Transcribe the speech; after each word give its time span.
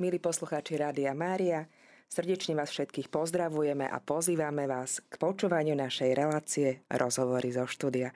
Milí 0.00 0.16
poslucháči 0.16 0.80
Rádia 0.80 1.12
Mária, 1.12 1.68
srdečne 2.08 2.56
vás 2.56 2.72
všetkých 2.72 3.12
pozdravujeme 3.12 3.84
a 3.84 4.00
pozývame 4.00 4.64
vás 4.64 5.04
k 5.04 5.20
počúvaniu 5.20 5.76
našej 5.76 6.16
relácie 6.16 6.88
Rozhovory 6.88 7.52
zo 7.52 7.68
štúdia. 7.68 8.08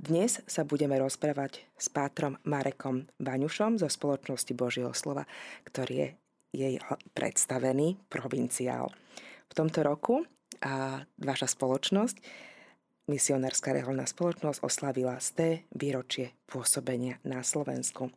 Dnes 0.00 0.40
sa 0.48 0.64
budeme 0.64 0.96
rozprávať 0.96 1.60
s 1.76 1.92
pátrom 1.92 2.40
Marekom 2.48 3.04
Baňušom 3.20 3.76
zo 3.76 3.84
spoločnosti 3.84 4.48
Božieho 4.56 4.96
slova, 4.96 5.28
ktorý 5.68 6.08
je 6.08 6.08
jej 6.56 6.74
predstavený 7.12 8.00
provinciál. 8.08 8.88
V 9.44 9.52
tomto 9.52 9.84
roku 9.84 10.24
a 10.64 11.04
vaša 11.20 11.52
spoločnosť 11.52 12.16
Misionárska 13.12 13.76
reholná 13.76 14.08
spoločnosť 14.08 14.64
oslavila 14.64 15.20
sté 15.20 15.68
výročie 15.68 16.32
pôsobenia 16.48 17.20
na 17.28 17.44
Slovensku. 17.44 18.08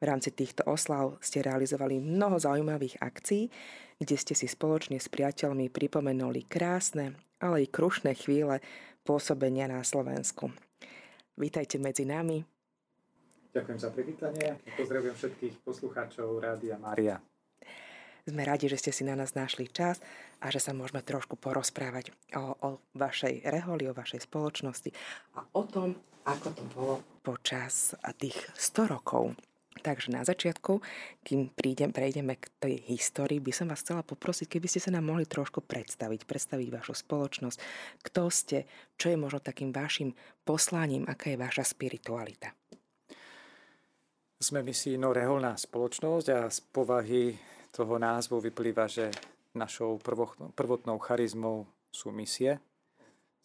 V 0.00 0.08
rámci 0.08 0.32
týchto 0.32 0.64
oslav 0.64 1.20
ste 1.20 1.44
realizovali 1.44 2.00
mnoho 2.00 2.40
zaujímavých 2.40 3.04
akcií, 3.04 3.52
kde 4.00 4.16
ste 4.16 4.32
si 4.32 4.48
spoločne 4.48 4.96
s 4.96 5.12
priateľmi 5.12 5.68
pripomenuli 5.68 6.48
krásne, 6.48 7.20
ale 7.36 7.68
i 7.68 7.68
krušné 7.68 8.16
chvíle 8.16 8.64
pôsobenia 9.04 9.68
na 9.68 9.84
Slovensku. 9.84 10.56
Vítajte 11.36 11.76
medzi 11.76 12.08
nami. 12.08 12.40
Ďakujem 13.52 13.78
za 13.82 13.90
privítanie. 13.92 14.56
Pozdravujem 14.80 15.16
všetkých 15.20 15.54
poslucháčov 15.68 16.32
Rádia 16.40 16.80
Mária. 16.80 17.20
Sme 18.24 18.48
radi, 18.48 18.72
že 18.72 18.80
ste 18.80 18.96
si 18.96 19.04
na 19.04 19.12
nás 19.12 19.36
našli 19.36 19.68
čas 19.68 20.00
a 20.40 20.48
že 20.48 20.64
sa 20.64 20.72
môžeme 20.72 21.04
trošku 21.04 21.36
porozprávať 21.36 22.16
o, 22.40 22.56
o 22.56 22.68
vašej 22.96 23.44
reholi, 23.52 23.84
o 23.84 23.92
vašej 23.92 24.24
spoločnosti 24.24 24.96
a 25.36 25.44
o 25.44 25.62
tom, 25.68 25.92
ako 26.24 26.48
to 26.56 26.64
bolo 26.72 26.94
počas 27.20 27.92
tých 28.16 28.38
100 28.56 28.96
rokov 28.96 29.36
Takže 29.70 30.10
na 30.10 30.26
začiatku, 30.26 30.82
kým 31.22 31.54
prídem, 31.54 31.94
prejdeme 31.94 32.34
k 32.36 32.50
tej 32.58 32.74
histórii, 32.90 33.38
by 33.38 33.54
som 33.54 33.70
vás 33.70 33.86
chcela 33.86 34.02
poprosiť, 34.02 34.58
keby 34.58 34.66
ste 34.66 34.82
sa 34.82 34.90
nám 34.90 35.06
mohli 35.06 35.24
trošku 35.24 35.62
predstaviť, 35.62 36.26
predstaviť 36.26 36.68
vašu 36.74 36.98
spoločnosť, 36.98 37.58
kto 38.02 38.22
ste, 38.34 38.58
čo 38.98 39.14
je 39.14 39.16
možno 39.16 39.38
takým 39.38 39.70
vašim 39.70 40.12
poslaním, 40.42 41.06
aká 41.06 41.32
je 41.32 41.38
vaša 41.38 41.64
spiritualita. 41.64 42.50
Sme 44.42 44.66
misijno 44.66 45.14
reholná 45.14 45.54
spoločnosť 45.54 46.26
a 46.34 46.50
z 46.50 46.58
povahy 46.74 47.38
toho 47.70 47.94
názvu 47.96 48.42
vyplýva, 48.42 48.90
že 48.90 49.14
našou 49.54 50.02
prvotnou 50.56 50.98
charizmou 50.98 51.70
sú 51.94 52.10
misie, 52.10 52.58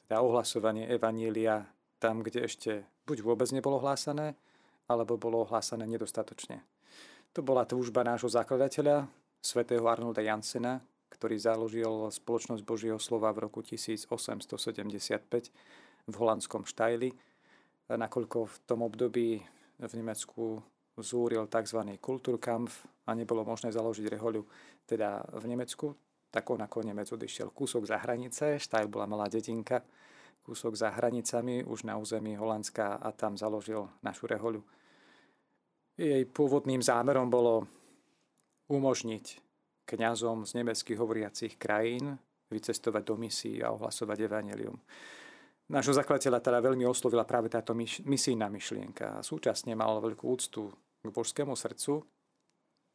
teda 0.09 0.25
ohlasovanie 0.25 0.89
Evanília 0.89 1.69
tam, 2.01 2.25
kde 2.25 2.49
ešte 2.49 2.71
buď 3.05 3.21
vôbec 3.21 3.49
nebolo 3.53 3.77
hlásané, 3.77 4.33
alebo 4.85 5.17
bolo 5.17 5.45
ohlásané 5.45 5.89
nedostatočne. 5.89 6.61
To 7.35 7.43
bola 7.43 7.67
túžba 7.67 8.05
nášho 8.05 8.31
zakladateľa, 8.31 9.09
svätého 9.43 9.85
Arnolda 9.85 10.25
Jansena, 10.25 10.81
ktorý 11.11 11.37
založil 11.37 12.09
spoločnosť 12.09 12.63
Božieho 12.65 12.97
slova 12.97 13.29
v 13.31 13.45
roku 13.47 13.61
1875 13.61 14.49
v 16.05 16.15
holandskom 16.15 16.65
Štajli, 16.65 17.13
nakoľko 17.89 18.37
v 18.49 18.55
tom 18.65 18.81
období 18.81 19.39
v 19.77 19.93
Nemecku 19.93 20.59
zúril 20.97 21.45
tzv. 21.51 21.79
Kulturkampf 21.99 23.05
a 23.05 23.11
nebolo 23.13 23.43
možné 23.43 23.69
založiť 23.69 24.05
rehoľu 24.15 24.41
teda 24.87 25.21
v 25.35 25.45
Nemecku, 25.51 25.93
tak 26.31 26.47
on 26.51 26.63
ako 26.63 26.83
Nemec 26.83 27.07
odišiel 27.07 27.51
kúsok 27.51 27.87
za 27.87 28.01
hranice, 28.01 28.59
Štajl 28.59 28.87
bola 28.91 29.07
malá 29.07 29.27
dedinka, 29.31 29.83
kúsok 30.45 30.77
za 30.77 30.93
hranicami, 30.93 31.65
už 31.65 31.89
na 31.89 31.97
území 31.97 32.37
Holandska 32.37 33.01
a 33.01 33.09
tam 33.09 33.33
založil 33.33 33.89
našu 34.05 34.29
rehoľu. 34.29 34.61
Jej 35.97 36.29
pôvodným 36.29 36.85
zámerom 36.85 37.33
bolo 37.33 37.65
umožniť 38.69 39.41
kňazom 39.89 40.45
z 40.45 40.61
nemeckých 40.61 41.01
hovoriacich 41.01 41.53
krajín 41.57 42.21
vycestovať 42.53 43.01
do 43.01 43.15
misií 43.17 43.57
a 43.65 43.73
ohlasovať 43.73 44.29
evanelium. 44.29 44.77
Nášho 45.65 45.97
zakladateľa 45.97 46.45
teda 46.45 46.61
veľmi 46.61 46.85
oslovila 46.85 47.25
práve 47.25 47.49
táto 47.49 47.73
misijná 48.05 48.45
myšlienka 48.45 49.17
a 49.17 49.25
súčasne 49.25 49.73
mal 49.73 49.97
veľkú 49.97 50.29
úctu 50.29 50.69
k 51.01 51.09
božskému 51.09 51.57
srdcu. 51.57 52.05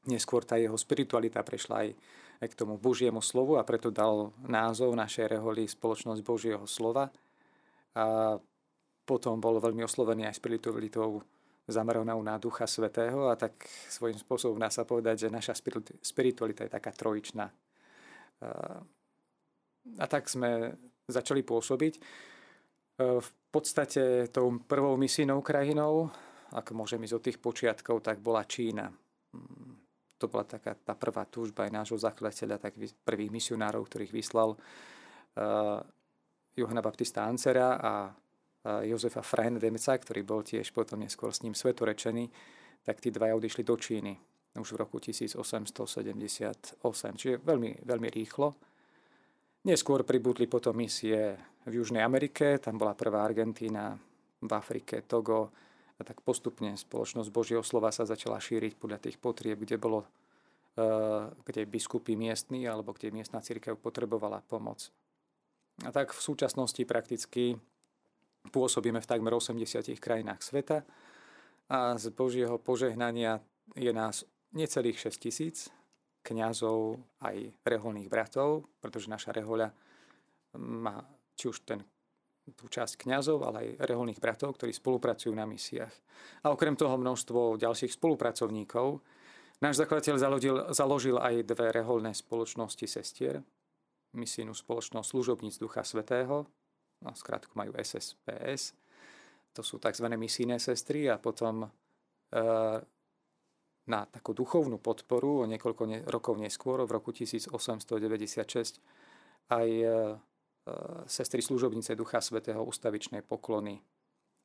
Neskôr 0.07 0.47
tá 0.47 0.55
jeho 0.55 0.79
spiritualita 0.79 1.43
prešla 1.43 1.83
aj, 1.83 1.89
aj 2.47 2.49
k 2.55 2.59
tomu 2.63 2.79
Božiemu 2.79 3.19
slovu 3.19 3.59
a 3.59 3.67
preto 3.67 3.91
dal 3.91 4.31
názov 4.47 4.95
našej 4.95 5.35
reholi 5.35 5.67
Spoločnosť 5.67 6.23
Božieho 6.23 6.63
slova– 6.71 7.11
a 7.97 8.39
potom 9.07 9.43
bol 9.43 9.59
veľmi 9.59 9.83
oslovený 9.83 10.31
aj 10.31 10.39
spiritualitou 10.39 11.23
zameranou 11.67 12.23
na 12.23 12.39
Ducha 12.39 12.67
Svetého 12.67 13.31
a 13.31 13.35
tak 13.39 13.67
svojím 13.91 14.19
spôsobom 14.19 14.59
dá 14.59 14.71
sa 14.71 14.87
povedať, 14.87 15.27
že 15.27 15.35
naša 15.35 15.55
spiritualita 16.03 16.67
je 16.67 16.75
taká 16.75 16.91
trojičná. 16.95 17.47
A 19.99 20.05
tak 20.07 20.31
sme 20.31 20.75
začali 21.11 21.43
pôsobiť. 21.43 21.95
V 23.01 23.31
podstate 23.51 24.29
tou 24.31 24.61
prvou 24.63 24.95
misijnou 24.95 25.43
krajinou, 25.43 26.11
ak 26.53 26.71
môžem 26.77 27.03
ísť 27.03 27.17
od 27.17 27.25
tých 27.25 27.39
počiatkov, 27.43 28.03
tak 28.05 28.23
bola 28.23 28.45
Čína. 28.45 28.91
To 30.21 30.29
bola 30.29 30.45
taká 30.45 30.77
tá 30.77 30.93
prvá 30.93 31.25
túžba 31.25 31.65
aj 31.65 31.73
nášho 31.73 31.99
zakladateľa, 31.99 32.61
tak 32.61 32.77
prvých 33.07 33.33
misionárov, 33.33 33.89
ktorých 33.89 34.13
vyslal 34.13 34.59
Johana 36.61 36.85
Baptista 36.85 37.25
Ancera 37.25 37.81
a 37.81 37.93
Jozefa 38.85 39.25
Demca, 39.57 39.97
ktorý 39.97 40.21
bol 40.21 40.45
tiež 40.45 40.77
potom 40.77 41.01
neskôr 41.01 41.33
s 41.33 41.41
ním 41.41 41.57
svetorečený, 41.57 42.29
tak 42.85 43.01
tí 43.01 43.09
dvaja 43.09 43.33
odišli 43.33 43.65
do 43.65 43.77
Číny 43.81 44.13
už 44.59 44.75
v 44.75 44.83
roku 44.83 44.99
1878, 44.99 46.83
čiže 47.17 47.39
veľmi, 47.39 47.87
veľmi 47.87 48.09
rýchlo. 48.11 48.51
Neskôr 49.65 50.03
pribudli 50.03 50.51
potom 50.51 50.75
misie 50.75 51.39
v 51.69 51.73
Južnej 51.79 52.03
Amerike, 52.03 52.59
tam 52.59 52.81
bola 52.81 52.99
prvá 52.99 53.23
Argentína, 53.23 53.95
v 54.41 54.51
Afrike, 54.51 55.05
Togo, 55.07 55.53
a 56.01 56.03
tak 56.03 56.25
postupne 56.25 56.73
spoločnosť 56.73 57.29
Božieho 57.29 57.61
slova 57.61 57.93
sa 57.93 58.09
začala 58.09 58.41
šíriť 58.41 58.81
podľa 58.81 59.05
tých 59.05 59.21
potrieb, 59.21 59.61
kde 59.61 59.77
bolo 59.77 60.01
e, 60.01 60.09
kde 61.45 61.69
biskupy 61.69 62.17
miestni 62.17 62.65
alebo 62.65 62.97
kde 62.97 63.13
miestna 63.13 63.45
církev 63.45 63.77
potrebovala 63.77 64.41
pomoc. 64.49 64.89
Tak 65.81 66.13
v 66.13 66.21
súčasnosti 66.21 66.83
prakticky 66.85 67.57
pôsobíme 68.53 69.01
v 69.01 69.09
takmer 69.09 69.33
80 69.33 69.97
krajinách 69.97 70.45
sveta 70.45 70.85
a 71.71 71.97
z 71.97 72.13
Božieho 72.13 72.61
požehnania 72.61 73.41
je 73.79 73.93
nás 73.95 74.29
necelých 74.53 75.09
6 75.09 75.25
tisíc 75.25 75.57
kňazov 76.21 77.01
aj 77.25 77.57
reholných 77.65 78.13
bratov, 78.13 78.69
pretože 78.83 79.09
naša 79.09 79.33
rehoľa 79.33 79.73
má 80.61 81.01
či 81.39 81.49
už 81.49 81.65
ten, 81.65 81.81
tú 82.59 82.69
časť 82.69 83.01
kňazov, 83.07 83.41
ale 83.47 83.57
aj 83.81 83.89
reholných 83.89 84.21
bratov, 84.21 84.61
ktorí 84.61 84.75
spolupracujú 84.75 85.33
na 85.33 85.49
misiách. 85.49 85.95
A 86.45 86.53
okrem 86.53 86.77
toho 86.77 87.01
množstvo 87.01 87.57
ďalších 87.57 87.97
spolupracovníkov. 87.97 89.01
Náš 89.65 89.81
zakladateľ 89.81 90.17
založil, 90.17 90.57
založil 90.73 91.17
aj 91.21 91.45
dve 91.45 91.73
reholné 91.73 92.13
spoločnosti 92.13 92.85
sestier, 92.85 93.41
misijnú 94.17 94.55
spoločnosť 94.57 95.07
služobníc 95.11 95.59
Ducha 95.59 95.87
Svetého, 95.87 96.47
no, 97.01 97.11
skrátku 97.15 97.55
majú 97.55 97.75
SSPS, 97.79 98.75
to 99.51 99.63
sú 99.67 99.83
tzv. 99.83 100.07
misijné 100.15 100.63
sestry 100.63 101.11
a 101.11 101.19
potom 101.19 101.67
e, 101.67 101.69
na 103.91 104.01
takú 104.07 104.31
duchovnú 104.31 104.79
podporu 104.79 105.43
o 105.43 105.49
niekoľko 105.51 106.07
rokov 106.07 106.39
neskôr, 106.39 106.79
v 106.87 106.91
roku 106.95 107.11
1896, 107.11 108.79
aj 109.51 109.69
e, 109.69 109.85
e, 109.87 109.91
sestry 111.11 111.43
služobnice 111.43 111.99
Ducha 111.99 112.23
Svetého 112.23 112.63
ustavičnej 112.63 113.27
poklony. 113.27 113.83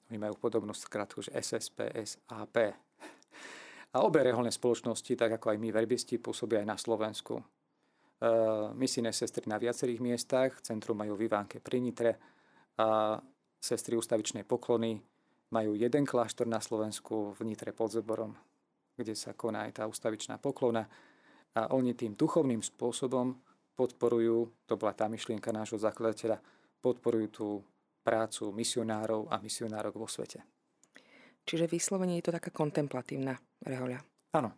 Oni 0.10 0.18
majú 0.18 0.38
podobnú 0.38 0.74
skratku, 0.74 1.22
že 1.22 1.34
SSPS 1.34 2.26
AP. 2.30 2.58
A 3.96 4.04
obe 4.04 4.20
reholné 4.22 4.52
spoločnosti, 4.52 5.14
tak 5.16 5.40
ako 5.40 5.56
aj 5.56 5.58
my 5.58 5.70
verbisti, 5.72 6.20
pôsobia 6.20 6.62
aj 6.62 6.68
na 6.68 6.78
Slovensku. 6.78 7.40
Eh, 8.16 8.74
misijné 8.74 9.12
sestry 9.12 9.44
na 9.52 9.60
viacerých 9.60 10.00
miestach, 10.00 10.64
centrum 10.64 10.96
majú 10.96 11.20
v 11.20 11.28
Ivánke 11.28 11.60
pri 11.60 11.84
Nitre 11.84 12.16
a 12.80 13.20
sestry 13.60 14.00
ústavičnej 14.00 14.48
poklony 14.48 14.96
majú 15.52 15.76
jeden 15.76 16.08
kláštor 16.08 16.48
na 16.48 16.64
Slovensku 16.64 17.36
v 17.36 17.40
Nitre 17.44 17.76
pod 17.76 17.92
Zeborom, 17.92 18.32
kde 18.96 19.20
sa 19.20 19.36
koná 19.36 19.68
aj 19.68 19.84
tá 19.84 19.84
ústavičná 19.84 20.40
poklona 20.40 20.88
a 21.60 21.76
oni 21.76 21.92
tým 21.92 22.16
duchovným 22.16 22.64
spôsobom 22.64 23.36
podporujú, 23.76 24.64
to 24.64 24.80
bola 24.80 24.96
tá 24.96 25.12
myšlienka 25.12 25.52
nášho 25.52 25.76
zakladateľa, 25.76 26.40
podporujú 26.80 27.28
tú 27.36 27.48
prácu 28.00 28.48
misionárov 28.56 29.28
a 29.28 29.44
misionárok 29.44 30.00
vo 30.00 30.08
svete. 30.08 30.40
Čiže 31.44 31.68
vyslovene 31.68 32.16
je 32.16 32.32
to 32.32 32.36
taká 32.40 32.48
kontemplatívna 32.48 33.36
rehoľa. 33.60 34.00
Áno. 34.40 34.56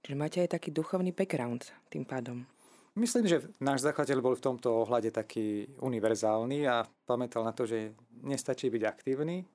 Čiže 0.00 0.16
máte 0.16 0.40
aj 0.40 0.56
taký 0.56 0.72
duchovný 0.72 1.12
background 1.12 1.68
tým 1.92 2.08
pádom. 2.08 2.48
Myslím, 2.92 3.24
že 3.24 3.48
náš 3.56 3.88
zakladateľ 3.88 4.20
bol 4.20 4.36
v 4.36 4.44
tomto 4.44 4.84
ohľade 4.84 5.08
taký 5.16 5.64
univerzálny 5.80 6.68
a 6.68 6.84
pamätal 7.08 7.40
na 7.40 7.56
to, 7.56 7.64
že 7.64 7.96
nestačí 8.20 8.68
byť 8.68 8.82
aktívny, 8.84 9.48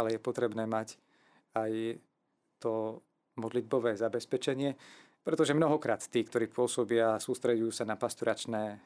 ale 0.00 0.16
je 0.16 0.20
potrebné 0.24 0.64
mať 0.64 0.96
aj 1.60 2.00
to 2.56 3.04
modlitbové 3.36 4.00
zabezpečenie. 4.00 4.80
Pretože 5.20 5.52
mnohokrát 5.52 6.00
tí, 6.08 6.24
ktorí 6.24 6.48
pôsobia 6.48 7.16
a 7.16 7.20
sústredujú 7.20 7.68
sa 7.68 7.84
na 7.84 8.00
pastoračné 8.00 8.62
e, 8.72 8.78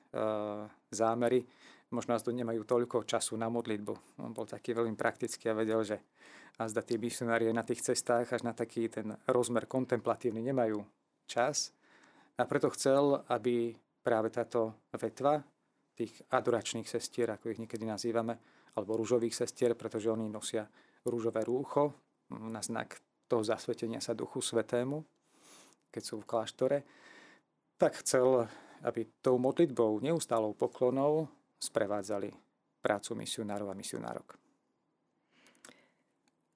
zámery, 0.91 1.47
možno 1.95 2.19
to 2.19 2.35
nemajú 2.35 2.67
toľko 2.67 3.07
času 3.07 3.39
na 3.39 3.47
modlitbu. 3.47 4.19
On 4.19 4.35
bol 4.35 4.43
taký 4.43 4.75
veľmi 4.75 4.99
praktický 4.99 5.55
a 5.55 5.59
vedel, 5.59 5.87
že 5.87 6.03
a 6.59 6.67
zda 6.67 6.83
tí 6.83 6.99
misionári 6.99 7.51
na 7.51 7.67
tých 7.67 7.83
cestách 7.83 8.31
až 8.31 8.43
na 8.43 8.55
taký 8.55 8.87
ten 8.87 9.15
rozmer 9.27 9.67
kontemplatívny 9.67 10.43
nemajú 10.43 10.83
čas. 11.27 11.71
A 12.35 12.47
preto 12.47 12.71
chcel, 12.75 13.23
aby 13.31 13.75
práve 14.05 14.29
táto 14.29 14.85
vetva 14.93 15.41
tých 15.97 16.21
adoračných 16.29 16.85
sestier, 16.85 17.33
ako 17.33 17.57
ich 17.57 17.63
niekedy 17.65 17.89
nazývame, 17.89 18.37
alebo 18.77 19.01
rúžových 19.01 19.33
sestier, 19.33 19.73
pretože 19.73 20.13
oni 20.13 20.29
nosia 20.29 20.69
rúžové 21.09 21.41
rúcho 21.47 21.97
na 22.29 22.61
znak 22.61 23.01
toho 23.25 23.41
zasvetenia 23.41 24.05
sa 24.05 24.13
Duchu 24.13 24.45
Svetému, 24.45 25.01
keď 25.89 26.03
sú 26.03 26.21
v 26.21 26.29
kláštore, 26.29 26.79
tak 27.81 28.05
chcel, 28.05 28.45
aby 28.85 29.09
tou 29.23 29.41
modlitbou, 29.41 30.03
neustálou 30.03 30.53
poklonou 30.53 31.31
sprevádzali 31.63 32.35
prácu 32.83 33.17
misionárov 33.17 33.73
a 33.73 33.79
misionárok. 33.79 34.37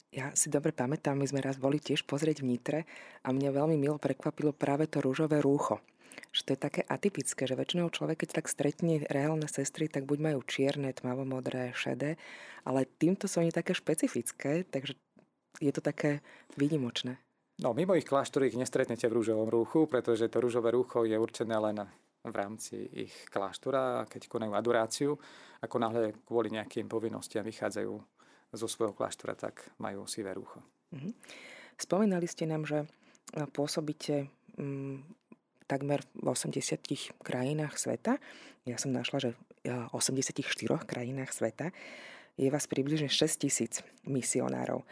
Ja 0.08 0.32
si 0.32 0.48
dobre 0.48 0.72
pamätám, 0.72 1.20
my 1.20 1.28
sme 1.28 1.44
raz 1.44 1.60
boli 1.60 1.78
tiež 1.78 2.08
pozrieť 2.08 2.40
v 2.40 2.48
Nitre 2.56 2.80
a 3.22 3.28
mňa 3.28 3.50
veľmi 3.52 3.76
milo 3.76 4.00
prekvapilo 4.00 4.56
práve 4.56 4.88
to 4.88 5.04
rúžové 5.04 5.38
rúcho. 5.44 5.78
Že 6.32 6.42
to 6.44 6.50
je 6.54 6.60
také 6.60 6.82
atypické, 6.84 7.42
že 7.48 7.58
väčšinou 7.58 7.88
človek, 7.88 8.22
keď 8.24 8.42
tak 8.42 8.46
stretne 8.52 9.02
reálne 9.08 9.48
sestry, 9.48 9.88
tak 9.88 10.04
buď 10.04 10.18
majú 10.32 10.38
čierne, 10.44 10.92
tmavomodré, 10.92 11.72
šedé, 11.72 12.20
ale 12.68 12.84
týmto 12.86 13.26
sú 13.26 13.40
oni 13.40 13.50
také 13.50 13.72
špecifické, 13.72 14.68
takže 14.68 14.94
je 15.58 15.72
to 15.72 15.82
také 15.82 16.20
výnimočné. 16.54 17.18
No, 17.58 17.74
mimo 17.74 17.98
ich 17.98 18.06
kláštory 18.06 18.54
ich 18.54 18.60
nestretnete 18.60 19.10
v 19.10 19.18
rúžovom 19.18 19.50
rúchu, 19.50 19.90
pretože 19.90 20.30
to 20.30 20.38
rúžové 20.38 20.70
rúcho 20.70 21.02
je 21.02 21.18
určené 21.18 21.58
len 21.58 21.82
v 22.22 22.34
rámci 22.34 22.86
ich 22.86 23.14
kláštora, 23.26 24.06
keď 24.06 24.30
konajú 24.30 24.52
adoráciu. 24.54 25.10
Ako 25.58 25.82
náhle 25.82 26.14
kvôli 26.22 26.54
nejakým 26.54 26.86
povinnostiam 26.86 27.42
vychádzajú 27.42 27.92
zo 28.54 28.66
svojho 28.70 28.94
kláštora, 28.94 29.34
tak 29.34 29.74
majú 29.82 30.06
sivé 30.06 30.30
rúcho. 30.38 30.62
Mm-hmm. 30.94 31.12
Spomínali 31.78 32.30
ste 32.30 32.46
nám, 32.46 32.62
že 32.62 32.86
e, 32.86 32.86
pôsobíte 33.50 34.30
mm, 34.54 34.96
takmer 35.68 36.00
v 36.16 36.32
80 36.32 36.80
krajinách 37.20 37.76
sveta. 37.76 38.16
Ja 38.64 38.80
som 38.80 38.90
našla, 38.96 39.18
že 39.20 39.30
v 39.62 39.92
84 39.92 40.40
krajinách 40.88 41.30
sveta 41.36 41.70
je 42.40 42.48
vás 42.48 42.64
približne 42.64 43.12
6 43.12 43.44
tisíc 43.44 43.84
misionárov. 44.08 44.82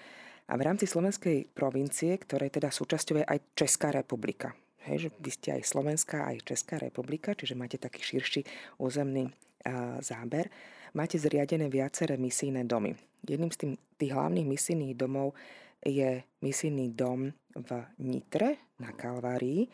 A 0.47 0.53
v 0.55 0.63
rámci 0.63 0.87
slovenskej 0.87 1.51
provincie, 1.51 2.15
ktorej 2.15 2.55
teda 2.55 2.71
súčasťou 2.71 3.23
je 3.23 3.27
aj 3.27 3.39
Česká 3.59 3.91
republika. 3.91 4.55
Hej, 4.87 5.11
že 5.11 5.19
vy 5.19 5.31
ste 5.35 5.49
aj 5.59 5.63
Slovenská, 5.67 6.31
aj 6.31 6.47
Česká 6.47 6.79
republika, 6.79 7.35
čiže 7.35 7.59
máte 7.59 7.75
taký 7.75 8.07
širší 8.07 8.47
územný 8.79 9.27
a, 9.67 9.99
záber. 9.99 10.47
Máte 10.95 11.19
zriadené 11.19 11.67
viaceré 11.67 12.15
misijné 12.15 12.63
domy. 12.63 12.95
Jedným 13.27 13.51
z 13.51 13.59
tým, 13.59 13.73
tých 13.99 14.15
hlavných 14.15 14.47
misijných 14.47 14.95
domov 14.95 15.35
je 15.83 16.23
misijný 16.43 16.95
dom 16.95 17.35
v 17.55 17.71
Nitre 17.99 18.71
na 18.79 18.95
Kalvárii, 18.95 19.67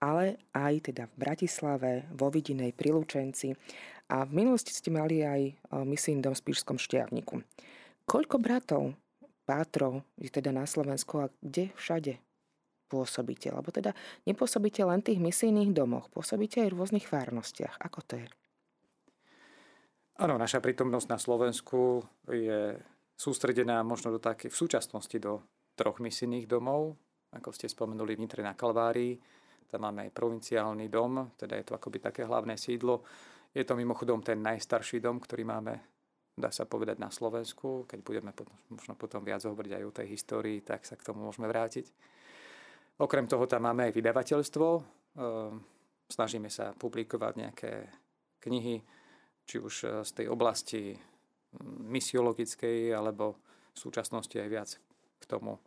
ale 0.00 0.50
aj 0.54 0.90
teda 0.90 1.10
v 1.10 1.14
Bratislave, 1.16 1.90
vo 2.14 2.32
Vidinej, 2.32 2.74
pri 2.74 2.94
Lučenci 2.94 3.54
a 4.10 4.26
v 4.26 4.32
minulosti 4.32 4.74
ste 4.74 4.92
mali 4.92 5.24
aj 5.24 5.72
misijný 5.86 6.20
dom 6.20 6.34
v 6.36 6.42
Spíšskom 6.44 6.76
šťavniku. 6.76 7.40
Koľko 8.04 8.36
bratov, 8.36 8.92
pátrov 9.48 10.04
je 10.20 10.28
teda 10.28 10.52
na 10.52 10.68
Slovensku 10.68 11.24
a 11.24 11.32
kde 11.40 11.72
všade 11.76 12.20
pôsobíte? 12.92 13.48
Lebo 13.48 13.72
teda 13.72 13.96
nepôsobíte 14.28 14.84
len 14.84 15.00
v 15.00 15.08
tých 15.12 15.20
misijných 15.24 15.72
domoch, 15.72 16.12
pôsobíte 16.12 16.60
aj 16.60 16.70
v 16.72 16.78
rôznych 16.78 17.06
fárnostiach. 17.08 17.80
Ako 17.80 18.00
to 18.04 18.20
je? 18.20 18.28
Áno, 20.20 20.38
naša 20.38 20.60
prítomnosť 20.60 21.08
na 21.10 21.18
Slovensku 21.18 22.04
je 22.28 22.78
sústredená 23.16 23.82
možno 23.82 24.14
do 24.14 24.20
také, 24.22 24.46
v 24.46 24.54
súčasnosti 24.54 25.16
do 25.18 25.42
troch 25.74 25.98
misijných 25.98 26.46
domov, 26.46 26.94
ako 27.34 27.50
ste 27.50 27.66
spomenuli 27.66 28.14
v 28.14 28.22
Nitre 28.22 28.46
na 28.46 28.54
Kalvárii. 28.54 29.18
Tam 29.70 29.80
máme 29.82 30.06
aj 30.08 30.16
provinciálny 30.16 30.86
dom, 30.88 31.34
teda 31.34 31.58
je 31.58 31.66
to 31.66 31.74
akoby 31.74 31.98
také 31.98 32.22
hlavné 32.24 32.54
sídlo. 32.54 33.02
Je 33.54 33.62
to 33.62 33.78
mimochodom 33.78 34.22
ten 34.22 34.42
najstarší 34.42 34.98
dom, 34.98 35.22
ktorý 35.22 35.46
máme, 35.46 35.74
dá 36.34 36.50
sa 36.50 36.66
povedať, 36.66 36.98
na 36.98 37.10
Slovensku. 37.10 37.86
Keď 37.86 38.00
budeme 38.02 38.30
potom, 38.34 38.54
možno 38.70 38.94
potom 38.98 39.22
viac 39.22 39.42
hovoriť 39.42 39.72
aj 39.78 39.84
o 39.86 39.94
tej 39.94 40.06
histórii, 40.10 40.58
tak 40.62 40.86
sa 40.86 40.98
k 40.98 41.06
tomu 41.06 41.26
môžeme 41.26 41.46
vrátiť. 41.46 41.86
Okrem 42.98 43.26
toho 43.26 43.46
tam 43.50 43.66
máme 43.66 43.90
aj 43.90 43.92
vydavateľstvo. 43.94 44.66
Ehm, 45.18 45.62
snažíme 46.06 46.50
sa 46.50 46.74
publikovať 46.74 47.32
nejaké 47.34 47.72
knihy, 48.42 48.82
či 49.44 49.56
už 49.58 49.74
e, 49.82 49.86
z 50.04 50.10
tej 50.14 50.26
oblasti 50.30 50.94
misiologickej, 51.86 52.94
alebo 52.94 53.38
v 53.74 53.78
súčasnosti 53.78 54.34
aj 54.34 54.48
viac 54.50 54.70
k 55.18 55.24
tomu 55.26 55.58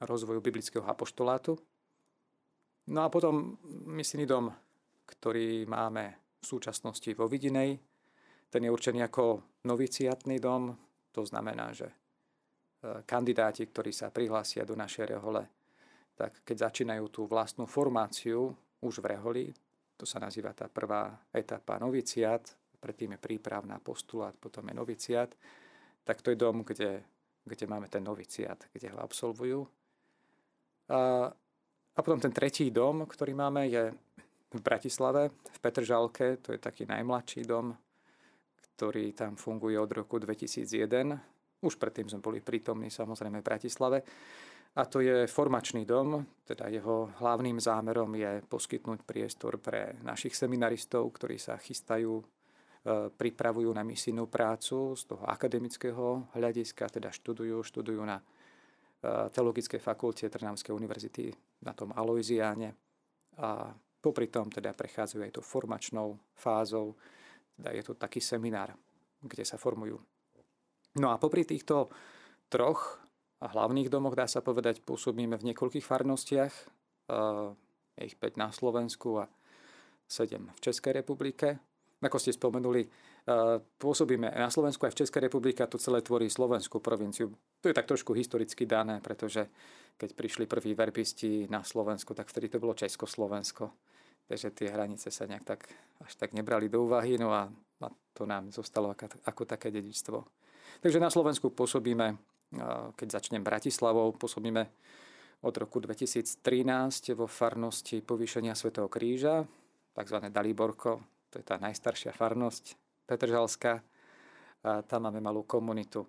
rozvoju 0.00 0.40
biblického 0.40 0.84
apoštolátu. 0.86 1.58
No 2.90 3.06
a 3.06 3.08
potom 3.08 3.54
misijný 3.86 4.26
dom, 4.26 4.50
ktorý 5.06 5.62
máme 5.70 6.34
v 6.42 6.44
súčasnosti 6.44 7.06
vo 7.14 7.30
Vidinej, 7.30 7.78
ten 8.50 8.66
je 8.66 8.70
určený 8.70 9.06
ako 9.06 9.42
noviciatný 9.62 10.42
dom, 10.42 10.74
to 11.14 11.22
znamená, 11.22 11.70
že 11.70 11.86
e, 11.86 11.94
kandidáti, 13.06 13.70
ktorí 13.70 13.94
sa 13.94 14.10
prihlásia 14.10 14.66
do 14.66 14.74
našej 14.74 15.06
rehole, 15.06 15.46
tak 16.18 16.42
keď 16.42 16.66
začínajú 16.66 17.04
tú 17.14 17.30
vlastnú 17.30 17.70
formáciu 17.70 18.50
už 18.82 18.98
v 18.98 19.06
reholi, 19.14 19.44
to 19.94 20.02
sa 20.02 20.18
nazýva 20.18 20.50
tá 20.50 20.66
prvá 20.66 21.14
etapa 21.30 21.78
noviciat, 21.78 22.42
predtým 22.82 23.14
je 23.14 23.22
príprav 23.22 23.62
na 23.70 23.78
postulát, 23.78 24.34
potom 24.34 24.66
je 24.66 24.74
noviciat, 24.74 25.30
tak 26.02 26.26
to 26.26 26.34
je 26.34 26.40
dom, 26.42 26.66
kde, 26.66 27.06
kde 27.46 27.64
máme 27.70 27.86
ten 27.86 28.02
noviciat, 28.02 28.66
kde 28.74 28.90
ho 28.90 28.98
absolvujú. 28.98 29.62
A 31.96 31.98
potom 32.00 32.22
ten 32.22 32.30
tretí 32.30 32.70
dom, 32.70 33.04
ktorý 33.06 33.34
máme, 33.34 33.66
je 33.66 33.90
v 34.50 34.60
Bratislave, 34.62 35.30
v 35.30 35.58
Petržalke, 35.62 36.42
to 36.42 36.54
je 36.54 36.58
taký 36.58 36.86
najmladší 36.86 37.46
dom, 37.46 37.74
ktorý 38.74 39.14
tam 39.14 39.38
funguje 39.38 39.78
od 39.78 39.90
roku 39.90 40.18
2001. 40.18 41.60
Už 41.60 41.74
predtým 41.76 42.08
sme 42.08 42.24
boli 42.24 42.40
prítomní 42.40 42.88
samozrejme 42.88 43.42
v 43.42 43.46
Bratislave. 43.46 43.98
A 44.70 44.86
to 44.86 45.02
je 45.02 45.26
formačný 45.26 45.82
dom, 45.82 46.22
teda 46.46 46.70
jeho 46.70 47.10
hlavným 47.18 47.58
zámerom 47.58 48.14
je 48.14 48.38
poskytnúť 48.46 49.02
priestor 49.02 49.58
pre 49.58 49.98
našich 50.06 50.38
seminaristov, 50.38 51.10
ktorí 51.10 51.42
sa 51.42 51.58
chystajú, 51.58 52.22
e, 52.22 52.24
pripravujú 53.10 53.66
na 53.74 53.82
misijnú 53.82 54.30
prácu 54.30 54.94
z 54.94 55.02
toho 55.10 55.26
akademického 55.26 56.30
hľadiska, 56.38 56.86
teda 56.86 57.10
študujú, 57.10 57.66
študujú 57.66 57.98
na 58.06 58.22
Teologickej 59.00 59.80
fakulte 59.80 60.28
Trnavskej 60.28 60.76
univerzity 60.76 61.32
na 61.64 61.72
tom 61.72 61.96
Aloiziáne 61.96 62.76
a 63.40 63.72
popri 64.00 64.28
tom 64.28 64.52
teda 64.52 64.76
prechádzajú 64.76 65.20
aj 65.24 65.32
to 65.36 65.42
formačnou 65.44 66.20
fázou, 66.36 66.92
teda 67.56 67.72
je 67.72 67.82
to 67.84 67.96
taký 67.96 68.20
seminár, 68.20 68.76
kde 69.24 69.44
sa 69.44 69.56
formujú. 69.56 69.96
No 71.00 71.08
a 71.12 71.16
popri 71.16 71.48
týchto 71.48 71.88
troch 72.52 73.00
hlavných 73.40 73.88
domoch, 73.88 74.12
dá 74.12 74.28
sa 74.28 74.44
povedať, 74.44 74.84
pôsobíme 74.84 75.40
v 75.40 75.52
niekoľkých 75.52 75.86
farnostiach. 75.86 76.54
Je 77.96 78.02
ich 78.04 78.16
5 78.20 78.36
na 78.36 78.52
Slovensku 78.52 79.16
a 79.16 79.32
7 80.04 80.44
v 80.44 80.60
Českej 80.60 81.00
republike. 81.00 81.56
Ako 82.04 82.20
ste 82.20 82.36
spomenuli, 82.36 82.84
pôsobíme 83.78 84.30
na 84.32 84.48
Slovensku 84.48 84.86
aj 84.86 84.92
v 84.96 85.00
Českej 85.04 85.28
republike 85.28 85.60
a 85.60 85.70
to 85.70 85.76
celé 85.76 86.00
tvorí 86.00 86.30
Slovenskú 86.30 86.80
provinciu. 86.80 87.32
To 87.60 87.68
je 87.68 87.76
tak 87.76 87.86
trošku 87.86 88.16
historicky 88.16 88.64
dané, 88.64 89.02
pretože 89.04 89.48
keď 90.00 90.16
prišli 90.16 90.44
prví 90.48 90.72
verbisti 90.72 91.44
na 91.52 91.60
Slovensku, 91.60 92.16
tak 92.16 92.32
vtedy 92.32 92.48
to 92.48 92.62
bolo 92.62 92.72
Československo. 92.72 93.70
Takže 94.30 94.54
tie 94.54 94.68
hranice 94.70 95.10
sa 95.10 95.26
nejak 95.26 95.44
tak, 95.44 95.68
až 96.00 96.12
tak 96.16 96.32
nebrali 96.32 96.70
do 96.70 96.86
úvahy, 96.86 97.18
no 97.18 97.34
a, 97.34 97.50
a 97.82 97.86
to 98.14 98.24
nám 98.24 98.48
zostalo 98.54 98.94
ako, 98.94 99.20
ako 99.26 99.42
také 99.44 99.68
dedičstvo. 99.74 100.18
Takže 100.80 101.02
na 101.02 101.10
Slovensku 101.10 101.50
pôsobíme 101.52 102.16
keď 102.98 103.08
začnem 103.20 103.46
Bratislavou, 103.46 104.10
pôsobíme 104.18 104.66
od 105.40 105.54
roku 105.56 105.78
2013 105.78 107.14
vo 107.14 107.30
farnosti 107.30 108.02
povýšenia 108.02 108.58
Svetého 108.58 108.90
kríža, 108.90 109.46
tzv. 109.94 110.18
Daliborko, 110.28 111.00
to 111.30 111.38
je 111.40 111.44
tá 111.46 111.56
najstaršia 111.62 112.10
farnosť 112.10 112.74
Petržalská. 113.10 113.82
A 114.62 114.86
tam 114.86 115.10
máme 115.10 115.18
malú 115.18 115.42
komunitu. 115.42 116.06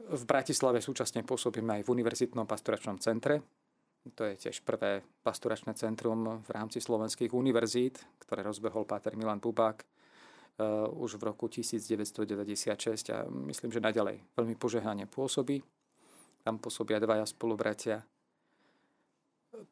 V 0.00 0.22
Bratislave 0.26 0.82
súčasne 0.82 1.22
pôsobíme 1.22 1.78
aj 1.78 1.86
v 1.86 1.92
Univerzitnom 1.94 2.50
pastoračnom 2.50 2.98
centre. 2.98 3.38
To 4.16 4.26
je 4.26 4.34
tiež 4.48 4.66
prvé 4.66 5.04
pastoračné 5.22 5.76
centrum 5.78 6.42
v 6.42 6.50
rámci 6.50 6.82
slovenských 6.82 7.30
univerzít, 7.36 8.00
ktoré 8.26 8.42
rozbehol 8.42 8.88
páter 8.88 9.12
Milan 9.14 9.38
Bubák 9.38 9.84
Eh, 10.60 10.88
už 10.92 11.16
v 11.16 11.22
roku 11.32 11.48
1996 11.48 13.08
a 13.08 13.24
myslím, 13.48 13.72
že 13.72 13.80
naďalej 13.80 14.20
veľmi 14.36 14.60
požehnanie 14.60 15.08
pôsobí. 15.08 15.64
Tam 16.44 16.60
pôsobia 16.60 17.00
dvaja 17.00 17.24
spolubratia. 17.24 18.04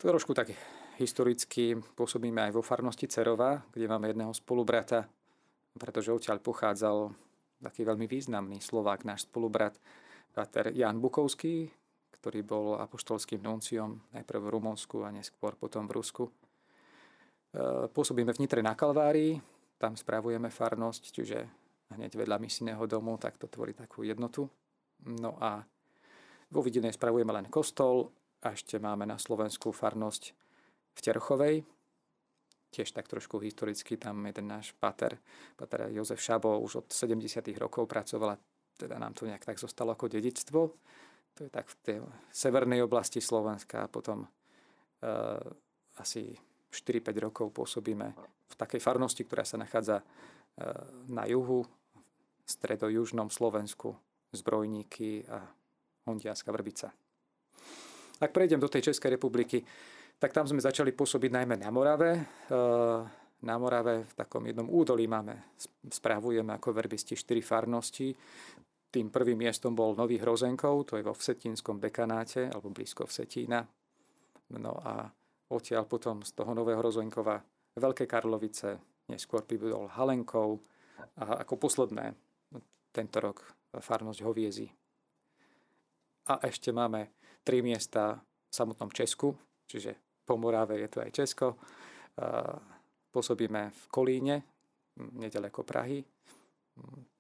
Trošku 0.01 0.33
tak 0.33 0.57
historicky 0.97 1.77
pôsobíme 1.93 2.41
aj 2.41 2.53
vo 2.57 2.65
farnosti 2.65 3.05
Cerova, 3.05 3.61
kde 3.69 3.85
máme 3.85 4.09
jedného 4.09 4.33
spolubrata, 4.33 5.05
pretože 5.79 6.13
odtiaľ 6.13 6.43
pochádzal 6.43 7.15
taký 7.63 7.83
veľmi 7.87 8.07
významný 8.07 8.59
Slovák, 8.63 9.07
náš 9.07 9.27
spolubrat, 9.27 9.79
pater 10.31 10.71
Jan 10.75 11.03
Bukovský, 11.03 11.71
ktorý 12.19 12.43
bol 12.43 12.67
apoštolským 12.79 13.43
nunciom 13.43 13.99
najprv 14.15 14.41
v 14.43 14.53
Rumunsku 14.59 15.07
a 15.07 15.15
neskôr 15.15 15.55
potom 15.55 15.87
v 15.87 15.95
Rusku. 15.99 16.25
E, 16.27 16.33
pôsobíme 17.91 18.35
v 18.35 18.41
Nitre 18.43 18.63
na 18.63 18.75
Kalvárii, 18.75 19.39
tam 19.79 19.95
spravujeme 19.95 20.51
farnosť, 20.51 21.03
čiže 21.15 21.39
hneď 21.95 22.19
vedľa 22.19 22.43
misijného 22.43 22.85
domu, 22.91 23.15
tak 23.17 23.39
to 23.39 23.47
tvorí 23.47 23.73
takú 23.73 24.03
jednotu. 24.03 24.51
No 25.07 25.39
a 25.39 25.63
vo 26.51 26.61
Vidinej 26.61 26.99
spravujeme 26.99 27.31
len 27.31 27.47
kostol 27.47 28.11
a 28.43 28.55
ešte 28.55 28.83
máme 28.83 29.07
na 29.07 29.19
Slovensku 29.19 29.71
farnosť 29.71 30.35
v 30.95 31.01
Terchovej, 31.03 31.57
tiež 32.79 32.95
tak 32.95 33.11
trošku 33.11 33.43
historicky, 33.43 33.99
tam 33.99 34.23
jeden 34.23 34.47
náš 34.47 34.71
pater, 34.79 35.19
pater 35.59 35.91
Jozef 35.91 36.23
Šabo 36.23 36.63
už 36.63 36.87
od 36.87 36.87
70. 36.95 37.43
rokov 37.59 37.91
pracoval 37.91 38.39
a 38.39 38.41
teda 38.79 39.03
nám 39.03 39.19
to 39.19 39.27
nejak 39.27 39.43
tak 39.43 39.59
zostalo 39.59 39.99
ako 39.99 40.07
dedičstvo. 40.07 40.61
To 41.35 41.41
je 41.43 41.51
tak 41.51 41.67
v 41.67 41.75
tej 41.83 41.99
severnej 42.31 42.87
oblasti 42.87 43.19
Slovenska 43.19 43.83
a 43.83 43.91
potom 43.91 44.23
uh, 44.23 44.31
asi 45.99 46.39
4-5 46.71 47.11
rokov 47.19 47.51
pôsobíme 47.51 48.07
v 48.47 48.55
takej 48.55 48.79
farnosti, 48.79 49.27
ktorá 49.27 49.43
sa 49.43 49.59
nachádza 49.59 49.99
uh, 49.99 50.07
na 51.11 51.27
juhu, 51.27 51.67
stredojužnom 52.47 53.27
Slovensku, 53.35 53.99
Zbrojníky 54.31 55.27
a 55.27 55.43
Hondianská 56.07 56.55
Vrbica. 56.55 56.95
Ak 58.19 58.31
prejdem 58.31 58.63
do 58.63 58.71
tej 58.71 58.91
Českej 58.91 59.19
republiky, 59.19 59.63
tak 60.19 60.35
tam 60.35 60.51
sme 60.51 60.59
začali 60.59 60.91
pôsobiť 60.91 61.31
najmä 61.31 61.55
na 61.63 61.71
Morave. 61.71 62.11
E, 62.19 62.23
na 63.47 63.55
Morave 63.55 64.03
v 64.03 64.13
takom 64.19 64.43
jednom 64.43 64.67
údolí 64.67 65.07
máme, 65.07 65.55
správujeme 65.87 66.59
ako 66.59 66.75
verbisti 66.75 67.15
štyri 67.15 67.39
farnosti. 67.39 68.11
Tým 68.91 69.15
prvým 69.15 69.39
miestom 69.39 69.79
bol 69.79 69.95
Nový 69.95 70.19
Hrozenkov, 70.19 70.91
to 70.91 70.99
je 70.99 71.07
vo 71.07 71.15
Vsetínskom 71.15 71.79
dekanáte, 71.79 72.51
alebo 72.51 72.75
blízko 72.75 73.07
Vsetína. 73.07 73.63
No 74.59 74.73
a 74.83 75.07
odtiaľ 75.55 75.87
potom 75.87 76.27
z 76.27 76.35
toho 76.35 76.51
Nového 76.51 76.83
Hrozenkova 76.83 77.39
Veľké 77.79 78.11
Karlovice, 78.11 78.83
neskôr 79.07 79.47
bol 79.47 79.87
Halenkov 79.87 80.59
a 81.23 81.47
ako 81.47 81.55
posledné 81.63 82.11
tento 82.91 83.19
rok 83.23 83.45
farnosť 83.71 84.21
Hoviezi. 84.27 84.67
A 86.29 86.43
ešte 86.43 86.75
máme 86.75 87.15
tri 87.47 87.63
miesta 87.63 88.19
v 88.19 88.53
samotnom 88.53 88.91
Česku, 88.91 89.37
čiže 89.69 90.08
po 90.29 90.37
Morave 90.37 90.77
je 90.85 90.89
tu 90.93 91.01
aj 91.01 91.09
Česko. 91.17 91.57
Pôsobíme 93.09 93.73
v 93.73 93.83
Kolíne, 93.89 94.37
nedaleko 95.17 95.65
Prahy. 95.65 96.05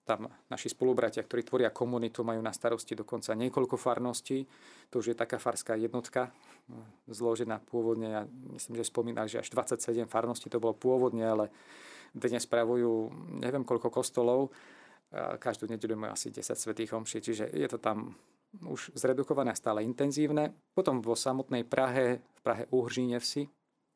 Tam 0.04 0.28
naši 0.48 0.72
spolubratia, 0.72 1.24
ktorí 1.24 1.44
tvoria 1.44 1.72
komunitu, 1.72 2.24
majú 2.24 2.40
na 2.44 2.52
starosti 2.52 2.92
dokonca 2.96 3.32
niekoľko 3.32 3.76
farností. 3.80 4.44
To 4.92 5.00
už 5.00 5.12
je 5.12 5.16
taká 5.16 5.36
farská 5.36 5.76
jednotka, 5.76 6.32
zložená 7.08 7.60
pôvodne, 7.60 8.08
ja 8.08 8.22
myslím, 8.56 8.80
že 8.80 8.88
spomínali, 8.88 9.28
že 9.28 9.40
až 9.40 9.52
27 9.52 10.08
farností 10.08 10.48
to 10.48 10.60
bolo 10.60 10.72
pôvodne, 10.72 11.24
ale 11.24 11.52
dnes 12.12 12.44
spravujú 12.44 13.12
neviem 13.40 13.64
koľko 13.64 13.92
kostolov. 13.92 14.48
Každú 15.40 15.68
nedeľu 15.68 15.96
majú 15.96 16.12
asi 16.16 16.32
10 16.32 16.56
svetých 16.56 16.92
homší, 16.96 17.20
čiže 17.20 17.48
je 17.52 17.68
to 17.68 17.76
tam 17.76 18.16
už 18.64 18.96
zredukované 18.96 19.52
a 19.52 19.58
stále 19.58 19.84
intenzívne. 19.84 20.56
Potom 20.72 21.04
vo 21.04 21.12
samotnej 21.12 21.68
Prahe, 21.68 22.20
v 22.20 22.40
Prahe 22.40 22.64
Uhržíne 22.72 23.20
vsi, 23.20 23.44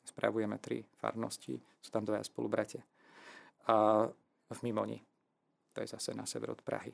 spravujeme 0.04 0.58
tri 0.58 0.84
farnosti, 1.00 1.56
sú 1.80 1.90
tam 1.90 2.04
dvaja 2.04 2.26
spolubratia. 2.26 2.82
A 3.70 4.06
v 4.52 4.58
Mimoni, 4.66 4.98
to 5.72 5.80
je 5.80 5.88
zase 5.88 6.12
na 6.12 6.26
sever 6.28 6.52
od 6.52 6.60
Prahy. 6.60 6.92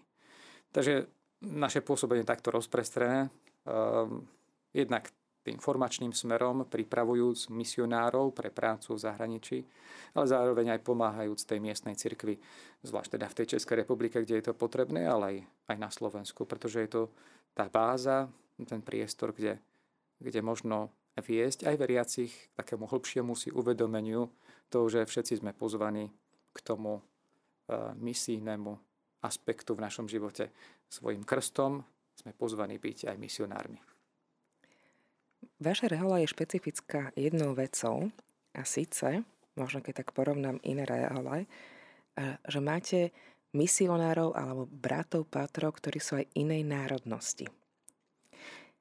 Takže 0.71 1.09
naše 1.49 1.81
pôsobenie 1.81 2.23
takto 2.23 2.53
rozprestrené, 2.55 3.33
um, 3.67 4.23
jednak 4.71 5.11
tým 5.49 5.57
formačným 5.57 6.13
smerom, 6.13 6.69
pripravujúc 6.69 7.49
misionárov 7.49 8.37
pre 8.37 8.53
prácu 8.53 8.93
v 8.93 9.01
zahraničí, 9.01 9.59
ale 10.13 10.27
zároveň 10.29 10.77
aj 10.77 10.85
pomáhajúc 10.85 11.49
tej 11.49 11.63
miestnej 11.65 11.97
cirkvi, 11.97 12.37
zvlášť 12.85 13.17
teda 13.17 13.27
v 13.33 13.37
tej 13.41 13.47
Českej 13.57 13.81
republike, 13.81 14.21
kde 14.21 14.45
je 14.45 14.45
to 14.45 14.55
potrebné, 14.55 15.09
ale 15.09 15.25
aj, 15.25 15.37
aj 15.73 15.77
na 15.81 15.89
Slovensku, 15.89 16.45
pretože 16.45 16.85
je 16.85 16.91
to 16.91 17.03
tá 17.55 17.69
báza, 17.69 18.29
ten 18.67 18.83
priestor, 18.83 19.33
kde, 19.33 19.59
kde 20.19 20.41
možno 20.43 20.91
viesť 21.19 21.67
aj 21.67 21.77
veriacich 21.79 22.33
k 22.33 22.53
takému 22.59 22.87
hĺbšiemu 22.87 23.35
si 23.35 23.51
uvedomeniu 23.51 24.31
toho, 24.71 24.87
že 24.87 25.07
všetci 25.07 25.43
sme 25.43 25.55
pozvaní 25.55 26.11
k 26.55 26.59
tomu 26.63 26.99
uh, 26.99 27.95
misijnému 27.99 28.73
aspektu 29.23 29.75
v 29.75 29.83
našom 29.83 30.07
živote. 30.07 30.51
Svojim 30.87 31.27
krstom 31.27 31.83
sme 32.15 32.33
pozvaní 32.35 32.79
byť 32.79 33.15
aj 33.15 33.17
misionármi. 33.19 33.79
Vaša 35.59 35.91
rehola 35.91 36.23
je 36.23 36.31
špecifická 36.31 37.11
jednou 37.19 37.55
vecou 37.55 38.11
a 38.55 38.63
síce, 38.63 39.23
možno 39.59 39.83
keď 39.83 40.03
tak 40.03 40.15
porovnám 40.15 40.63
iné 40.63 40.87
rehole, 40.87 41.47
že 42.47 42.61
máte 42.63 43.11
misionárov 43.57 44.37
alebo 44.37 44.69
bratov, 44.69 45.25
patrov, 45.29 45.77
ktorí 45.77 45.99
sú 46.01 46.21
aj 46.21 46.27
inej 46.37 46.65
národnosti. 46.69 47.49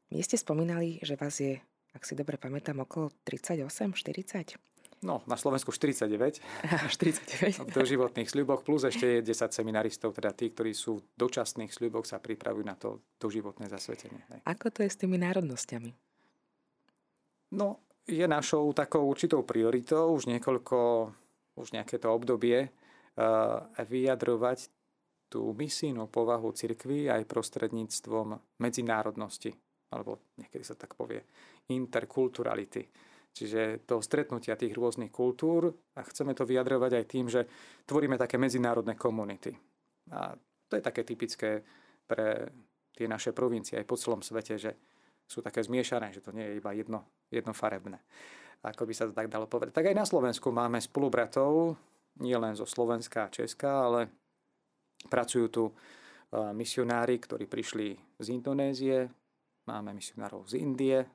Vy 0.08 0.24
ste 0.24 0.40
spomínali, 0.40 1.04
že 1.04 1.20
vás 1.20 1.40
je, 1.40 1.60
ak 1.92 2.04
si 2.08 2.16
dobre 2.16 2.40
pamätám, 2.40 2.80
okolo 2.84 3.12
38, 3.28 3.68
40? 3.96 4.56
No, 5.06 5.22
na 5.30 5.38
Slovensku 5.38 5.70
49. 5.70 6.42
49. 6.90 7.62
v 7.70 7.72
doživotných 7.72 8.30
sľuboch, 8.32 8.66
plus 8.66 8.88
ešte 8.88 9.20
je 9.20 9.30
10 9.30 9.54
seminaristov, 9.54 10.16
teda 10.18 10.34
tí, 10.34 10.50
ktorí 10.50 10.74
sú 10.74 11.04
v 11.04 11.06
dočasných 11.22 11.70
sľuboch, 11.70 12.10
sa 12.10 12.18
pripravujú 12.18 12.66
na 12.66 12.74
to 12.74 13.06
doživotné 13.22 13.70
zasvetenie. 13.70 14.26
Ako 14.50 14.74
to 14.74 14.82
je 14.82 14.90
s 14.90 14.98
tými 14.98 15.22
národnosťami? 15.22 15.94
No, 17.54 17.78
je 18.10 18.26
našou 18.26 18.74
takou 18.74 19.06
určitou 19.06 19.46
prioritou 19.46 20.18
už 20.18 20.32
niekoľko, 20.32 20.78
už 21.62 21.68
nejaké 21.78 22.02
to 22.02 22.10
obdobie, 22.10 22.74
vyjadrovať 23.76 24.70
tú 25.28 25.52
misijnú 25.52 26.08
povahu 26.08 26.54
cirkvy 26.56 27.12
aj 27.12 27.28
prostredníctvom 27.28 28.38
medzinárodnosti, 28.64 29.52
alebo 29.92 30.24
niekedy 30.40 30.64
sa 30.64 30.78
tak 30.78 30.96
povie 30.96 31.20
interkulturality. 31.68 32.88
Čiže 33.36 33.86
to 33.86 34.02
stretnutia 34.02 34.58
tých 34.58 34.74
rôznych 34.74 35.14
kultúr 35.14 35.70
a 35.94 36.02
chceme 36.08 36.34
to 36.34 36.48
vyjadrovať 36.48 36.92
aj 36.98 37.06
tým, 37.06 37.26
že 37.30 37.46
tvoríme 37.86 38.18
také 38.18 38.40
medzinárodné 38.40 38.98
komunity. 38.98 39.54
A 40.10 40.34
to 40.66 40.74
je 40.74 40.82
také 40.82 41.06
typické 41.06 41.62
pre 42.08 42.50
tie 42.98 43.06
naše 43.06 43.36
provincie 43.36 43.78
aj 43.78 43.86
po 43.86 44.00
celom 44.00 44.26
svete, 44.26 44.58
že 44.58 44.72
sú 45.28 45.44
také 45.44 45.62
zmiešané, 45.62 46.16
že 46.16 46.24
to 46.24 46.34
nie 46.34 46.42
je 46.50 46.58
iba 46.58 46.72
jedno, 46.74 47.06
jednofarebné. 47.30 48.00
Ako 48.64 48.90
by 48.90 48.94
sa 48.96 49.06
to 49.06 49.14
tak 49.14 49.30
dalo 49.30 49.46
povedať. 49.46 49.76
Tak 49.76 49.92
aj 49.92 49.96
na 49.96 50.08
Slovensku 50.08 50.50
máme 50.50 50.82
spolubratov, 50.82 51.78
nie 52.24 52.38
len 52.38 52.58
zo 52.58 52.66
Slovenska 52.66 53.28
a 53.28 53.34
Česka, 53.34 53.88
ale 53.90 54.10
pracujú 55.06 55.46
tu 55.50 55.64
e, 55.70 55.74
misionári, 56.54 57.22
ktorí 57.22 57.46
prišli 57.46 57.94
z 58.18 58.28
Indonézie, 58.34 59.06
máme 59.70 59.94
misionárov 59.94 60.50
z 60.50 60.58
Indie, 60.58 61.06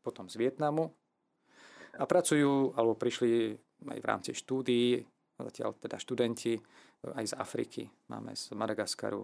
potom 0.00 0.30
z 0.30 0.38
Vietnamu 0.38 0.88
a 1.98 2.04
pracujú, 2.06 2.72
alebo 2.78 2.94
prišli 2.94 3.58
aj 3.90 3.98
v 3.98 4.08
rámci 4.08 4.30
štúdií, 4.32 5.02
zatiaľ 5.40 5.74
teda 5.76 5.98
študenti 5.98 6.54
e, 6.56 6.60
aj 7.10 7.24
z 7.30 7.34
Afriky, 7.34 7.82
máme 8.08 8.36
z 8.38 8.54
Madagaskaru 8.54 9.22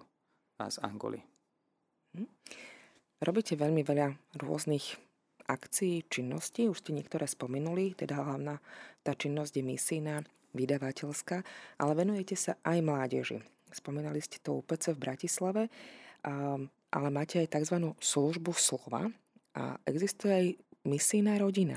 a 0.59 0.65
z 0.67 0.77
Angoly. 0.83 1.21
Hm. 2.17 2.29
Robíte 3.23 3.57
veľmi 3.57 3.81
veľa 3.81 4.13
rôznych 4.43 5.06
akcií, 5.47 6.05
činností, 6.11 6.67
už 6.67 6.83
ste 6.83 6.93
niektoré 6.93 7.31
spomenuli, 7.31 7.95
teda 7.95 8.19
hlavná 8.19 8.59
tá 9.07 9.15
činnosť 9.15 9.53
je 9.59 9.65
misijná, 9.65 10.17
vydavateľská, 10.57 11.45
ale 11.79 11.93
venujete 11.95 12.35
sa 12.35 12.57
aj 12.65 12.79
mládeži. 12.81 13.38
Spomínali 13.71 14.25
ste 14.25 14.41
to 14.41 14.65
UPC 14.65 14.97
v 14.97 15.03
Bratislave, 15.05 15.62
ale 16.91 17.09
máte 17.12 17.45
aj 17.45 17.61
tzv. 17.61 17.93
službu 18.00 18.57
slova 18.57 19.05
a 19.53 19.76
existuje 19.85 20.33
aj 20.33 20.47
misijná 20.88 21.37
rodina, 21.37 21.76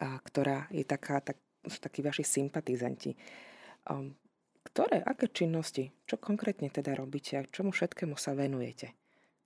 ktorá 0.00 0.72
je 0.72 0.88
taká, 0.88 1.20
tak, 1.20 1.36
sú 1.68 1.78
takí 1.84 2.00
vaši 2.00 2.24
sympatizanti. 2.24 3.12
Ktoré, 4.64 5.04
aké 5.04 5.28
činnosti, 5.28 5.92
čo 6.08 6.16
konkrétne 6.16 6.72
teda 6.72 6.96
robíte 6.96 7.36
a 7.36 7.44
čomu 7.44 7.76
všetkému 7.76 8.16
sa 8.16 8.32
venujete 8.32 8.96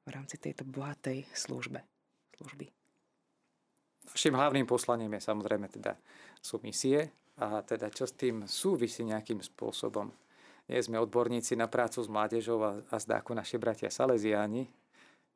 v 0.06 0.10
rámci 0.12 0.38
tejto 0.38 0.62
bohatej 0.62 1.26
službe, 1.34 1.82
služby? 2.38 2.83
Našim 4.10 4.34
hlavným 4.36 4.68
poslaním 4.68 5.16
je 5.16 5.26
samozrejme 5.26 5.66
teda 5.72 5.96
sú 6.38 6.60
misie, 6.60 7.08
a 7.40 7.64
teda 7.66 7.90
čo 7.90 8.06
s 8.06 8.14
tým 8.14 8.46
súvisí 8.46 9.02
nejakým 9.02 9.42
spôsobom. 9.42 10.06
Nie 10.70 10.80
sme 10.80 11.02
odborníci 11.02 11.58
na 11.58 11.66
prácu 11.66 12.00
s 12.00 12.08
mládežou 12.08 12.62
a, 12.62 12.78
a 12.88 12.96
zdá 13.00 13.20
ako 13.20 13.36
naši 13.36 13.58
bratia 13.58 13.90
Salesiáni, 13.90 14.64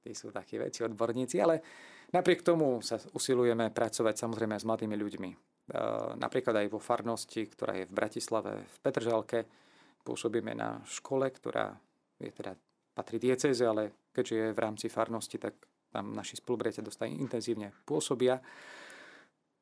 tí 0.01 0.11
sú 0.15 0.31
takí 0.31 0.57
väčší 0.57 0.89
odborníci, 0.89 1.37
ale 1.43 1.61
Napriek 2.09 2.41
tomu 2.41 2.81
sa 2.81 2.97
usilujeme 3.13 3.69
pracovať 3.69 4.15
samozrejme 4.17 4.57
s 4.57 4.65
mladými 4.65 4.97
ľuďmi. 4.97 5.31
Napríklad 6.17 6.65
aj 6.65 6.69
vo 6.73 6.81
farnosti, 6.81 7.45
ktorá 7.45 7.77
je 7.77 7.85
v 7.85 7.93
Bratislave, 7.93 8.65
v 8.65 8.77
Petržalke. 8.81 9.45
Pôsobíme 10.01 10.57
na 10.57 10.81
škole, 10.89 11.29
ktorá 11.29 11.77
je 12.17 12.33
teda, 12.33 12.57
patrí 12.97 13.21
dieceze, 13.21 13.61
ale 13.61 14.09
keďže 14.17 14.35
je 14.41 14.57
v 14.57 14.63
rámci 14.65 14.87
farnosti, 14.89 15.37
tak 15.37 15.53
tam 15.88 16.12
naši 16.12 16.37
spolubriatia 16.38 16.85
dosť 16.85 17.09
intenzívne 17.09 17.73
pôsobia. 17.85 18.40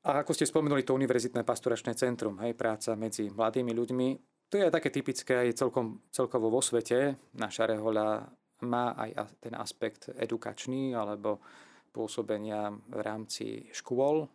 A 0.06 0.22
ako 0.22 0.32
ste 0.38 0.46
spomenuli, 0.46 0.86
to 0.86 0.94
univerzitné 0.94 1.42
pastoračné 1.42 1.98
centrum, 1.98 2.38
hej, 2.38 2.54
práca 2.54 2.94
medzi 2.94 3.26
mladými 3.26 3.74
ľuďmi, 3.74 4.08
to 4.46 4.62
je 4.62 4.70
také 4.70 4.94
typické 4.94 5.34
aj 5.42 5.58
celkom, 5.58 6.06
celkovo 6.14 6.46
vo 6.46 6.62
svete. 6.62 7.18
Naša 7.34 7.66
rehoľa 7.66 8.30
má 8.62 8.94
aj 8.94 9.34
ten 9.42 9.54
aspekt 9.58 10.06
edukačný 10.14 10.94
alebo 10.94 11.42
pôsobenia 11.90 12.70
v 12.70 13.00
rámci 13.02 13.66
škôl, 13.74 14.30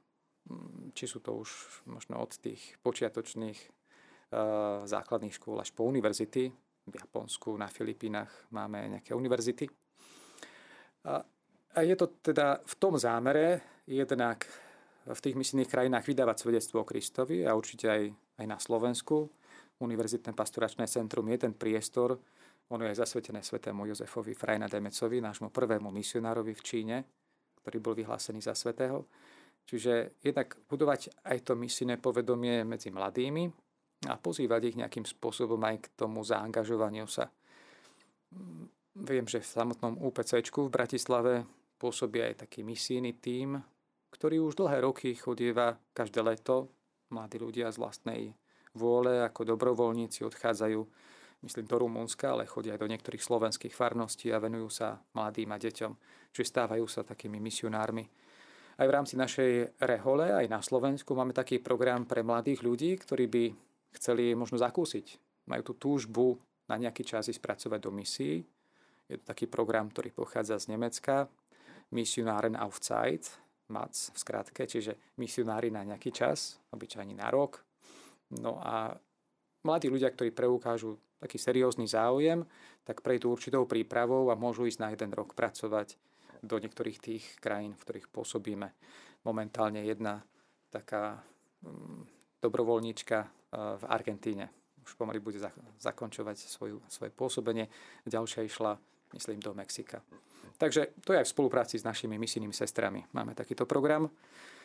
mm, 0.51 0.91
či 0.91 1.07
sú 1.07 1.23
to 1.23 1.39
už 1.39 1.49
možno 1.87 2.19
od 2.19 2.35
tých 2.35 2.75
počiatočných 2.83 3.59
uh, 4.35 4.83
základných 4.83 5.31
škôl 5.31 5.63
až 5.63 5.71
po 5.71 5.87
univerzity. 5.87 6.51
V 6.81 6.95
Japonsku, 6.97 7.55
na 7.55 7.71
Filipínach 7.71 8.51
máme 8.51 8.99
nejaké 8.99 9.15
univerzity. 9.15 9.69
A, 11.07 11.23
a 11.75 11.79
je 11.81 11.95
to 11.95 12.07
teda 12.19 12.59
v 12.63 12.75
tom 12.75 12.99
zámere 12.99 13.61
jednak 13.87 14.43
v 15.07 15.19
tých 15.19 15.35
misijných 15.35 15.71
krajinách 15.71 16.05
vydávať 16.05 16.37
svedectvo 16.45 16.83
o 16.83 16.87
Kristovi 16.87 17.47
a 17.47 17.57
určite 17.57 17.89
aj, 17.89 18.03
aj 18.37 18.45
na 18.45 18.57
Slovensku. 18.61 19.27
Univerzitné 19.81 20.37
pastoračné 20.37 20.85
centrum 20.85 21.25
je 21.25 21.37
ten 21.41 21.53
priestor, 21.57 22.21
ono 22.71 22.87
je 22.87 22.95
zasvetené 22.95 23.43
svetému 23.43 23.89
Jozefovi 23.89 24.31
Frajna 24.31 24.71
Demecovi, 24.71 25.19
nášmu 25.19 25.49
prvému 25.51 25.91
misionárovi 25.91 26.53
v 26.55 26.63
Číne, 26.63 26.97
ktorý 27.59 27.77
bol 27.83 27.93
vyhlásený 27.97 28.39
za 28.39 28.55
svetého. 28.55 29.09
Čiže 29.67 30.23
jednak 30.23 30.55
budovať 30.71 31.25
aj 31.27 31.37
to 31.51 31.53
misijné 31.59 31.99
povedomie 31.99 32.63
medzi 32.63 32.87
mladými 32.93 33.51
a 34.07 34.15
pozývať 34.17 34.71
ich 34.71 34.79
nejakým 34.79 35.03
spôsobom 35.03 35.59
aj 35.67 35.75
k 35.83 35.87
tomu 35.99 36.23
zaangažovaniu 36.23 37.05
sa. 37.11 37.27
Viem, 38.95 39.25
že 39.27 39.43
v 39.43 39.51
samotnom 39.51 39.99
UPC 39.99 40.39
v 40.39 40.71
Bratislave 40.71 41.43
pôsobí 41.81 42.21
aj 42.21 42.45
taký 42.45 42.61
misijný 42.61 43.17
tím, 43.17 43.57
ktorý 44.13 44.45
už 44.45 44.61
dlhé 44.61 44.85
roky 44.85 45.17
chodieva 45.17 45.81
každé 45.97 46.21
leto. 46.21 46.69
Mladí 47.09 47.41
ľudia 47.41 47.73
z 47.73 47.81
vlastnej 47.81 48.21
vôle 48.77 49.25
ako 49.25 49.57
dobrovoľníci 49.57 50.21
odchádzajú, 50.21 50.79
myslím, 51.41 51.65
do 51.65 51.77
Rumunska, 51.81 52.37
ale 52.37 52.45
chodia 52.45 52.77
aj 52.77 52.81
do 52.85 52.91
niektorých 52.93 53.25
slovenských 53.25 53.73
farností 53.73 54.29
a 54.29 54.37
venujú 54.37 54.69
sa 54.69 55.01
mladým 55.17 55.49
a 55.51 55.57
deťom, 55.57 55.91
čiže 56.31 56.51
stávajú 56.53 56.85
sa 56.85 57.01
takými 57.01 57.41
misionármi. 57.41 58.05
Aj 58.79 58.85
v 58.87 58.95
rámci 58.95 59.19
našej 59.19 59.81
rehole, 59.81 60.31
aj 60.31 60.47
na 60.47 60.61
Slovensku, 60.63 61.11
máme 61.17 61.35
taký 61.35 61.59
program 61.59 62.07
pre 62.07 62.23
mladých 62.23 62.63
ľudí, 62.63 62.95
ktorí 62.95 63.25
by 63.27 63.43
chceli 63.99 64.31
možno 64.37 64.55
zakúsiť. 64.61 65.19
Majú 65.51 65.73
tú 65.73 65.73
túžbu 65.75 66.39
na 66.71 66.79
nejaký 66.79 67.03
čas 67.03 67.27
ísť 67.27 67.43
pracovať 67.43 67.79
do 67.83 67.91
misií. 67.91 68.39
Je 69.11 69.19
to 69.19 69.27
taký 69.27 69.51
program, 69.51 69.91
ktorý 69.91 70.15
pochádza 70.15 70.55
z 70.55 70.71
Nemecka, 70.71 71.27
Missionáren 71.91 72.55
auf 72.55 72.79
Zeit, 72.79 73.27
MAC 73.71 74.11
v 74.11 74.17
skratke, 74.19 74.63
čiže 74.67 75.15
misionári 75.19 75.71
na 75.71 75.83
nejaký 75.87 76.11
čas, 76.11 76.59
obyčajne 76.75 77.15
na 77.15 77.31
rok. 77.31 77.63
No 78.39 78.59
a 78.59 78.95
mladí 79.63 79.87
ľudia, 79.87 80.11
ktorí 80.11 80.31
preukážu 80.31 80.99
taký 81.19 81.37
seriózny 81.37 81.87
záujem, 81.87 82.43
tak 82.83 83.05
prejdú 83.05 83.31
určitou 83.31 83.63
prípravou 83.69 84.33
a 84.33 84.39
môžu 84.39 84.65
ísť 84.65 84.79
na 84.81 84.89
jeden 84.91 85.11
rok 85.13 85.37
pracovať 85.37 85.95
do 86.41 86.57
niektorých 86.57 86.97
tých 86.97 87.23
krajín, 87.37 87.77
v 87.77 87.83
ktorých 87.85 88.07
pôsobíme. 88.09 88.73
Momentálne 89.21 89.85
jedna 89.85 90.25
taká 90.73 91.21
um, 91.61 92.01
dobrovoľníčka 92.41 93.17
uh, 93.21 93.77
v 93.77 93.83
Argentíne. 93.85 94.49
Už 94.81 94.97
pomaly 94.97 95.21
bude 95.21 95.37
zakončovať 95.77 96.41
svoju, 96.41 96.81
svoje 96.89 97.13
pôsobenie. 97.13 97.69
Ďalšia 98.09 98.41
išla, 98.49 98.81
myslím, 99.13 99.39
do 99.39 99.53
Mexika. 99.53 100.01
Takže 100.57 100.93
to 101.01 101.13
je 101.13 101.19
aj 101.21 101.27
v 101.27 101.33
spolupráci 101.33 101.75
s 101.81 101.87
našimi 101.87 102.21
misijnými 102.21 102.53
sestrami. 102.53 103.01
Máme 103.17 103.33
takýto 103.33 103.65
program. 103.65 104.09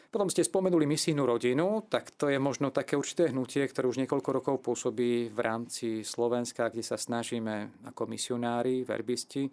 Potom 0.06 0.30
ste 0.30 0.46
spomenuli 0.46 0.86
misijnú 0.86 1.26
rodinu, 1.26 1.82
tak 1.90 2.14
to 2.14 2.30
je 2.30 2.38
možno 2.38 2.70
také 2.70 2.94
určité 2.94 3.34
hnutie, 3.34 3.66
ktoré 3.66 3.90
už 3.90 3.98
niekoľko 4.06 4.30
rokov 4.30 4.56
pôsobí 4.62 5.34
v 5.34 5.38
rámci 5.42 6.06
Slovenska, 6.06 6.70
kde 6.70 6.86
sa 6.86 6.94
snažíme 6.94 7.82
ako 7.90 8.06
misionári, 8.06 8.86
verbisti, 8.86 9.50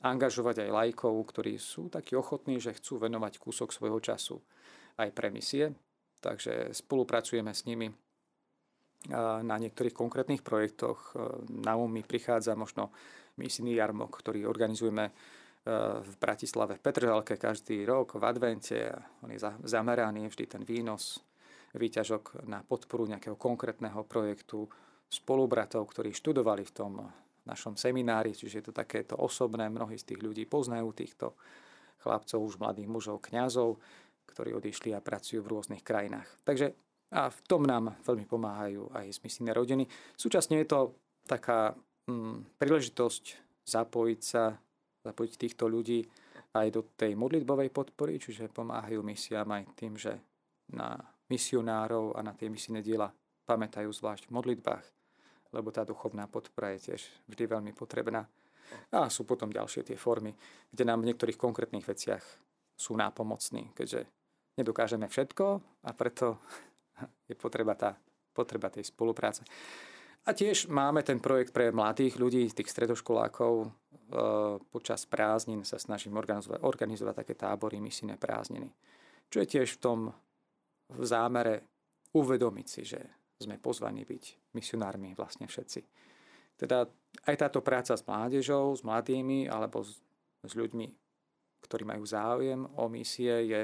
angažovať 0.00 0.64
aj 0.64 0.70
lajkov, 0.72 1.14
ktorí 1.28 1.60
sú 1.60 1.92
takí 1.92 2.16
ochotní, 2.16 2.56
že 2.56 2.72
chcú 2.72 2.96
venovať 2.96 3.36
kúsok 3.36 3.68
svojho 3.76 4.00
času 4.00 4.40
aj 4.96 5.12
pre 5.12 5.28
misie. 5.28 5.76
Takže 6.24 6.72
spolupracujeme 6.72 7.52
s 7.52 7.68
nimi 7.68 7.92
na 9.08 9.56
niektorých 9.56 9.96
konkrétnych 9.96 10.44
projektoch. 10.44 11.16
Na 11.48 11.72
um 11.80 11.88
mi 11.88 12.04
prichádza 12.04 12.52
možno 12.52 12.92
misijný 13.40 13.80
jarmok, 13.80 14.12
ktorý 14.12 14.44
organizujeme 14.44 15.08
v 16.00 16.12
Bratislave 16.20 16.76
v 16.76 16.84
Petržalke 16.84 17.40
každý 17.40 17.84
rok 17.88 18.20
v 18.20 18.24
advente. 18.28 18.76
On 19.24 19.32
je 19.32 19.40
zameraný 19.64 20.28
vždy 20.28 20.44
ten 20.48 20.62
výnos, 20.64 21.20
výťažok 21.76 22.44
na 22.48 22.60
podporu 22.64 23.08
nejakého 23.08 23.36
konkrétneho 23.40 24.04
projektu 24.04 24.68
spolubratov, 25.08 25.88
ktorí 25.88 26.12
študovali 26.12 26.64
v 26.64 26.74
tom 26.76 26.92
našom 27.48 27.76
seminári, 27.76 28.36
čiže 28.36 28.60
je 28.60 28.64
to 28.68 28.74
takéto 28.76 29.16
osobné, 29.16 29.68
mnohí 29.72 29.96
z 29.96 30.12
tých 30.12 30.20
ľudí 30.20 30.44
poznajú 30.44 30.92
týchto 30.92 31.32
chlapcov, 32.04 32.40
už 32.40 32.60
mladých 32.60 32.88
mužov, 32.88 33.20
kňazov, 33.24 33.80
ktorí 34.28 34.56
odišli 34.56 34.92
a 34.92 35.04
pracujú 35.04 35.44
v 35.44 35.50
rôznych 35.56 35.84
krajinách. 35.84 36.28
Takže 36.44 36.72
a 37.10 37.26
v 37.26 37.40
tom 37.46 37.66
nám 37.66 37.98
veľmi 38.06 38.26
pomáhajú 38.26 38.94
aj 38.94 39.06
z 39.10 39.18
misijné 39.26 39.50
rodiny. 39.50 39.84
Súčasne 40.14 40.62
je 40.62 40.66
to 40.70 40.80
taká 41.26 41.74
mm, 42.06 42.58
príležitosť 42.58 43.24
zapojiť 43.66 44.20
sa 44.22 44.54
zapojiť 45.00 45.32
týchto 45.40 45.64
ľudí 45.64 46.04
aj 46.52 46.66
do 46.74 46.82
tej 46.92 47.16
modlitbovej 47.16 47.70
podpory, 47.72 48.20
čiže 48.20 48.52
pomáhajú 48.52 49.00
misiám 49.00 49.48
aj 49.48 49.64
tým, 49.78 49.96
že 49.96 50.12
na 50.74 50.98
misionárov 51.30 52.18
a 52.18 52.20
na 52.26 52.34
tie 52.34 52.50
misijné 52.50 52.82
diela 52.82 53.08
pamätajú 53.46 53.90
zvlášť 53.90 54.28
v 54.28 54.34
modlitbách, 54.34 54.84
lebo 55.54 55.70
tá 55.70 55.86
duchovná 55.86 56.26
podpora 56.26 56.74
je 56.76 56.92
tiež 56.92 57.02
vždy 57.30 57.44
veľmi 57.46 57.72
potrebná. 57.74 58.26
A 58.94 59.10
sú 59.10 59.26
potom 59.26 59.50
ďalšie 59.50 59.82
tie 59.82 59.98
formy, 59.98 60.34
kde 60.70 60.86
nám 60.86 61.02
v 61.02 61.10
niektorých 61.10 61.38
konkrétnych 61.38 61.86
veciach 61.86 62.22
sú 62.78 62.94
nápomocní, 62.94 63.74
keďže 63.74 64.06
nedokážeme 64.58 65.10
všetko 65.10 65.46
a 65.86 65.90
preto 65.94 66.38
je 67.28 67.34
potreba, 67.36 67.74
tá, 67.74 67.96
potreba 68.34 68.68
tej 68.68 68.88
spolupráce. 68.88 69.44
A 70.28 70.36
tiež 70.36 70.68
máme 70.68 71.00
ten 71.00 71.16
projekt 71.16 71.56
pre 71.56 71.72
mladých 71.72 72.20
ľudí, 72.20 72.44
tých 72.52 72.68
stredoškolákov. 72.68 73.52
E, 73.64 73.68
počas 74.68 75.08
prázdnin 75.08 75.64
sa 75.64 75.80
snažím 75.80 76.20
organizovať, 76.20 76.60
organizovať 76.60 77.14
také 77.24 77.34
tábory, 77.40 77.80
misijné 77.80 78.20
prázdniny. 78.20 78.68
Čo 79.32 79.40
je 79.40 79.48
tiež 79.48 79.80
v 79.80 79.80
tom 79.80 79.98
v 80.90 81.04
zámere 81.06 81.64
uvedomiť 82.12 82.66
si, 82.66 82.82
že 82.82 83.00
sme 83.40 83.56
pozvaní 83.56 84.04
byť 84.04 84.52
misionármi 84.52 85.16
vlastne 85.16 85.48
všetci. 85.48 85.80
Teda 86.60 86.84
aj 87.24 87.36
táto 87.40 87.64
práca 87.64 87.96
s 87.96 88.04
mládežou, 88.04 88.76
s 88.76 88.84
mladými 88.84 89.48
alebo 89.48 89.80
s, 89.80 89.96
s 90.44 90.52
ľuďmi, 90.52 90.92
ktorí 91.64 91.88
majú 91.88 92.04
záujem 92.04 92.60
o 92.76 92.84
misie, 92.92 93.48
je 93.48 93.62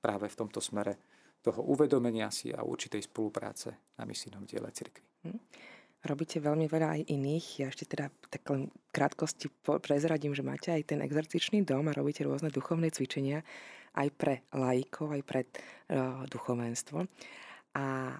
práve 0.00 0.32
v 0.32 0.38
tomto 0.38 0.64
smere 0.64 0.96
toho 1.40 1.60
uvedomenia 1.64 2.28
si 2.28 2.52
a 2.52 2.60
určitej 2.60 3.08
spolupráce 3.08 3.96
na 3.96 4.04
misijnom 4.04 4.44
diele 4.44 4.68
cirkvi. 4.72 5.04
Hm. 5.24 5.40
Robíte 6.00 6.40
veľmi 6.40 6.64
veľa 6.64 6.88
aj 6.96 7.02
iných. 7.12 7.46
Ja 7.60 7.66
ešte 7.68 7.84
teda 7.84 8.08
tak 8.32 8.48
len 8.48 8.72
krátkosti 8.88 9.52
prezradím, 9.84 10.32
že 10.32 10.40
máte 10.40 10.72
aj 10.72 10.96
ten 10.96 11.04
exercičný 11.04 11.60
dom 11.60 11.92
a 11.92 11.96
robíte 11.96 12.24
rôzne 12.24 12.48
duchovné 12.48 12.88
cvičenia 12.88 13.44
aj 14.00 14.08
pre 14.16 14.34
laikov, 14.56 15.12
aj 15.12 15.22
pre 15.28 15.44
uh, 15.44 16.24
duchovenstvo. 16.24 17.04
A, 17.76 18.16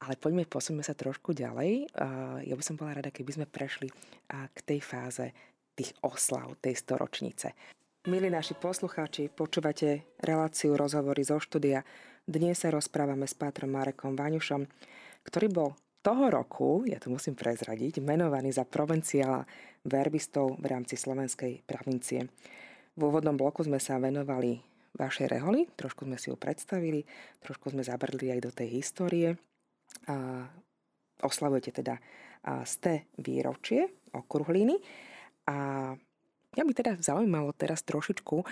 ale 0.00 0.14
poďme, 0.16 0.48
posunme 0.48 0.80
sa 0.80 0.96
trošku 0.96 1.36
ďalej. 1.36 1.92
Uh, 1.92 2.40
ja 2.48 2.56
by 2.56 2.64
som 2.64 2.80
bola 2.80 2.96
rada, 2.96 3.12
keby 3.12 3.36
sme 3.36 3.46
prešli 3.50 3.92
uh, 3.92 4.48
k 4.48 4.58
tej 4.64 4.80
fáze 4.80 5.28
tých 5.76 5.92
oslav, 6.00 6.56
tej 6.64 6.80
storočnice. 6.80 7.52
Milí 8.08 8.32
naši 8.32 8.56
poslucháči, 8.56 9.28
počúvate 9.28 10.16
reláciu 10.24 10.80
rozhovory 10.80 11.28
zo 11.28 11.36
štúdia. 11.36 11.84
Dnes 12.28 12.60
sa 12.60 12.68
rozprávame 12.68 13.24
s 13.24 13.32
Pátrom 13.32 13.72
Marekom 13.72 14.12
Vaňušom, 14.12 14.68
ktorý 15.24 15.48
bol 15.48 15.72
toho 16.04 16.28
roku, 16.28 16.84
ja 16.84 17.00
to 17.00 17.08
musím 17.08 17.32
prezradiť, 17.32 18.04
menovaný 18.04 18.52
za 18.52 18.68
provinciála 18.68 19.48
verbistov 19.88 20.60
v 20.60 20.68
rámci 20.68 21.00
slovenskej 21.00 21.64
provincie. 21.64 22.28
V 22.92 23.00
úvodnom 23.00 23.32
bloku 23.32 23.64
sme 23.64 23.80
sa 23.80 23.96
venovali 23.96 24.60
vašej 24.92 25.24
reholi, 25.24 25.72
trošku 25.72 26.04
sme 26.04 26.20
si 26.20 26.28
ju 26.28 26.36
predstavili, 26.36 27.00
trošku 27.40 27.72
sme 27.72 27.80
zabrdli 27.80 28.28
aj 28.36 28.40
do 28.44 28.52
tej 28.52 28.76
histórie. 28.76 29.32
A 30.12 30.44
oslavujete 31.24 31.80
teda 31.80 31.96
té 32.76 33.08
výročie 33.16 34.04
okruhliny 34.12 34.76
a 35.48 35.96
mňa 36.52 36.64
by 36.68 36.72
teda 36.76 36.92
zaujímalo 37.00 37.56
teraz 37.56 37.80
trošičku 37.88 38.44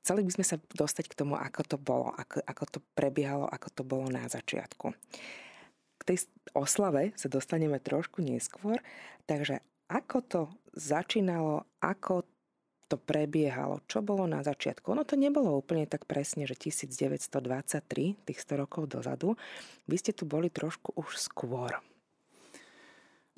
chceli 0.00 0.24
by 0.26 0.32
sme 0.34 0.44
sa 0.44 0.56
dostať 0.58 1.12
k 1.12 1.18
tomu, 1.18 1.36
ako 1.36 1.62
to 1.64 1.76
bolo, 1.76 2.12
ako, 2.12 2.42
ako 2.44 2.64
to 2.66 2.78
prebiehalo, 2.96 3.46
ako 3.46 3.68
to 3.72 3.82
bolo 3.84 4.06
na 4.08 4.26
začiatku. 4.26 4.92
K 6.00 6.02
tej 6.02 6.26
oslave 6.56 7.12
sa 7.14 7.28
dostaneme 7.28 7.76
trošku 7.76 8.24
neskôr, 8.24 8.80
takže 9.28 9.60
ako 9.90 10.16
to 10.24 10.40
začínalo, 10.72 11.68
ako 11.82 12.24
to 12.90 12.98
prebiehalo, 12.98 13.86
čo 13.86 14.02
bolo 14.02 14.26
na 14.26 14.42
začiatku. 14.42 14.90
Ono 14.90 15.06
to 15.06 15.14
nebolo 15.14 15.54
úplne 15.54 15.86
tak 15.86 16.10
presne, 16.10 16.42
že 16.42 16.58
1923, 16.58 18.18
tých 18.26 18.38
100 18.42 18.62
rokov 18.66 18.90
dozadu. 18.90 19.38
Vy 19.86 19.96
ste 20.02 20.10
tu 20.10 20.26
boli 20.26 20.50
trošku 20.50 20.98
už 20.98 21.14
skôr. 21.14 21.78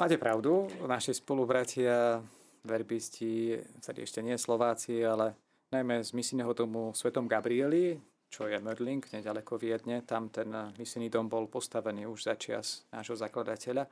Máte 0.00 0.16
pravdu, 0.16 0.72
naši 0.88 1.12
spolubratia, 1.12 2.24
verbisti, 2.64 3.60
tedy 3.84 4.08
ešte 4.08 4.24
nie 4.24 4.40
Slováci, 4.40 5.04
ale 5.04 5.36
najmä 5.72 6.04
z 6.04 6.12
misijného 6.12 6.52
domu 6.52 6.92
Svetom 6.94 7.28
Gabrieli, 7.28 7.96
čo 8.28 8.44
je 8.44 8.60
Mödling, 8.60 9.00
nedaleko 9.12 9.56
Viedne. 9.56 10.04
Tam 10.04 10.28
ten 10.28 10.52
misijný 10.78 11.08
dom 11.08 11.28
bol 11.32 11.48
postavený 11.48 12.04
už 12.06 12.28
za 12.28 12.34
čias 12.36 12.84
nášho 12.92 13.16
zakladateľa. 13.16 13.88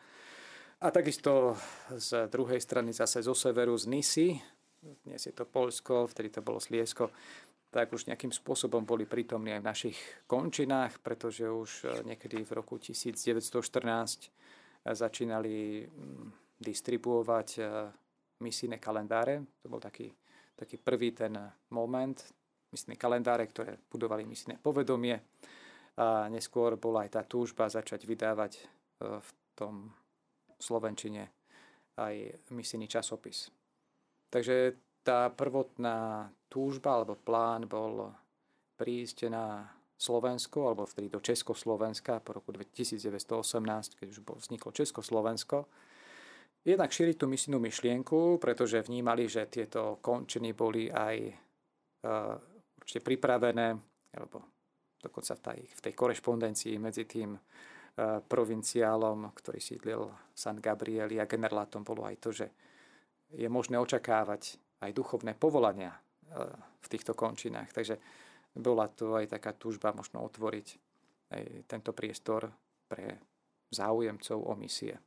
A 0.80 0.86
takisto 0.92 1.56
z 1.92 2.28
druhej 2.28 2.60
strany 2.60 2.92
zase 2.92 3.24
zo 3.24 3.32
severu 3.32 3.76
z 3.76 3.88
Nisy, 3.88 4.28
dnes 5.04 5.24
je 5.24 5.32
to 5.32 5.44
Polsko, 5.44 6.08
vtedy 6.08 6.28
to 6.28 6.40
bolo 6.44 6.60
Sliesko, 6.60 7.12
tak 7.72 7.92
už 7.92 8.08
nejakým 8.08 8.32
spôsobom 8.32 8.84
boli 8.84 9.04
prítomní 9.04 9.52
aj 9.56 9.60
v 9.60 9.68
našich 9.68 9.98
končinách, 10.24 11.00
pretože 11.00 11.48
už 11.48 11.70
e, 11.84 11.86
niekedy 12.12 12.42
v 12.42 12.50
roku 12.56 12.80
1914 12.80 13.40
e, 13.40 14.28
začínali 14.90 15.84
mm, 15.84 16.60
distribuovať 16.60 17.48
e, 17.56 17.62
misijné 18.40 18.80
kalendáre. 18.80 19.44
To 19.62 19.68
bol 19.68 19.78
taký, 19.78 20.10
taký 20.60 20.76
prvý 20.76 21.16
ten 21.16 21.32
moment, 21.72 22.20
misijné 22.68 23.00
kalendáre, 23.00 23.48
ktoré 23.48 23.80
budovali 23.88 24.28
misijné 24.28 24.60
povedomie. 24.60 25.16
A 25.96 26.28
neskôr 26.28 26.76
bola 26.76 27.08
aj 27.08 27.10
tá 27.16 27.22
túžba 27.24 27.72
začať 27.72 28.04
vydávať 28.04 28.60
v 29.00 29.28
tom 29.56 29.88
Slovenčine 30.60 31.32
aj 31.96 32.44
misijný 32.52 32.88
časopis. 32.88 33.48
Takže 34.28 34.76
tá 35.00 35.32
prvotná 35.32 36.28
túžba 36.52 37.00
alebo 37.00 37.16
plán 37.16 37.64
bol 37.64 38.12
prísť 38.76 39.32
na 39.32 39.68
Slovensko, 40.00 40.72
alebo 40.72 40.88
vtedy 40.88 41.12
do 41.12 41.20
Československa 41.20 42.24
po 42.24 42.40
roku 42.40 42.56
1918, 42.56 44.00
keď 44.00 44.06
už 44.08 44.18
vzniklo 44.24 44.72
Československo. 44.72 45.68
Jednak 46.60 46.92
šíriť 46.92 47.16
tú 47.16 47.24
misijnú 47.24 47.56
myšlienku, 47.56 48.36
pretože 48.36 48.84
vnímali, 48.84 49.24
že 49.24 49.48
tieto 49.48 49.96
končiny 50.04 50.52
boli 50.52 50.92
aj 50.92 51.16
uh, 52.04 52.36
určite 52.76 53.00
pripravené, 53.00 53.72
alebo 54.12 54.44
dokonca 55.00 55.32
v 55.36 55.40
tej, 55.40 55.60
v 55.72 55.80
tej 55.80 55.92
korešpondencii 55.96 56.76
medzi 56.76 57.08
tým 57.08 57.32
uh, 57.32 57.40
provinciálom, 58.20 59.32
ktorý 59.32 59.56
sídlil 59.56 60.02
San 60.36 60.60
Gabrieli 60.60 61.16
a 61.16 61.24
generátom 61.24 61.80
bolo 61.80 62.04
aj 62.04 62.16
to, 62.20 62.28
že 62.28 62.46
je 63.30 63.48
možné 63.48 63.78
očakávať 63.78 64.58
aj 64.82 64.90
duchovné 64.90 65.38
povolania 65.38 65.94
e, 65.94 65.98
v 66.80 66.86
týchto 66.90 67.14
končinách. 67.14 67.70
Takže 67.70 67.94
bola 68.58 68.90
to 68.90 69.14
aj 69.14 69.30
taká 69.38 69.54
túžba 69.54 69.94
možno 69.94 70.24
otvoriť 70.26 70.68
aj 71.30 71.42
tento 71.70 71.94
priestor 71.94 72.50
pre 72.90 73.22
záujemcov 73.70 74.38
o 74.42 74.54
misie. 74.58 74.98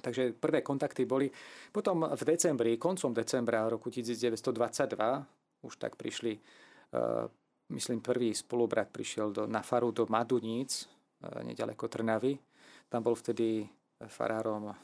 Takže 0.00 0.32
prvé 0.32 0.64
kontakty 0.64 1.04
boli. 1.04 1.28
Potom 1.68 2.08
v 2.08 2.22
decembri, 2.24 2.80
koncom 2.80 3.12
decembra 3.12 3.68
roku 3.68 3.92
1922 3.92 5.66
už 5.68 5.74
tak 5.76 6.00
prišli, 6.00 6.32
e, 6.32 6.40
myslím 7.76 8.00
prvý 8.00 8.32
spolubrat 8.32 8.88
prišiel 8.88 9.30
do, 9.30 9.44
na 9.46 9.60
faru 9.60 9.92
do 9.92 10.08
Maduníc, 10.08 10.88
e, 11.20 11.44
nedaleko 11.44 11.86
Trnavy. 11.92 12.34
Tam 12.88 13.04
bol 13.04 13.14
vtedy 13.14 13.68
farárom 14.08 14.74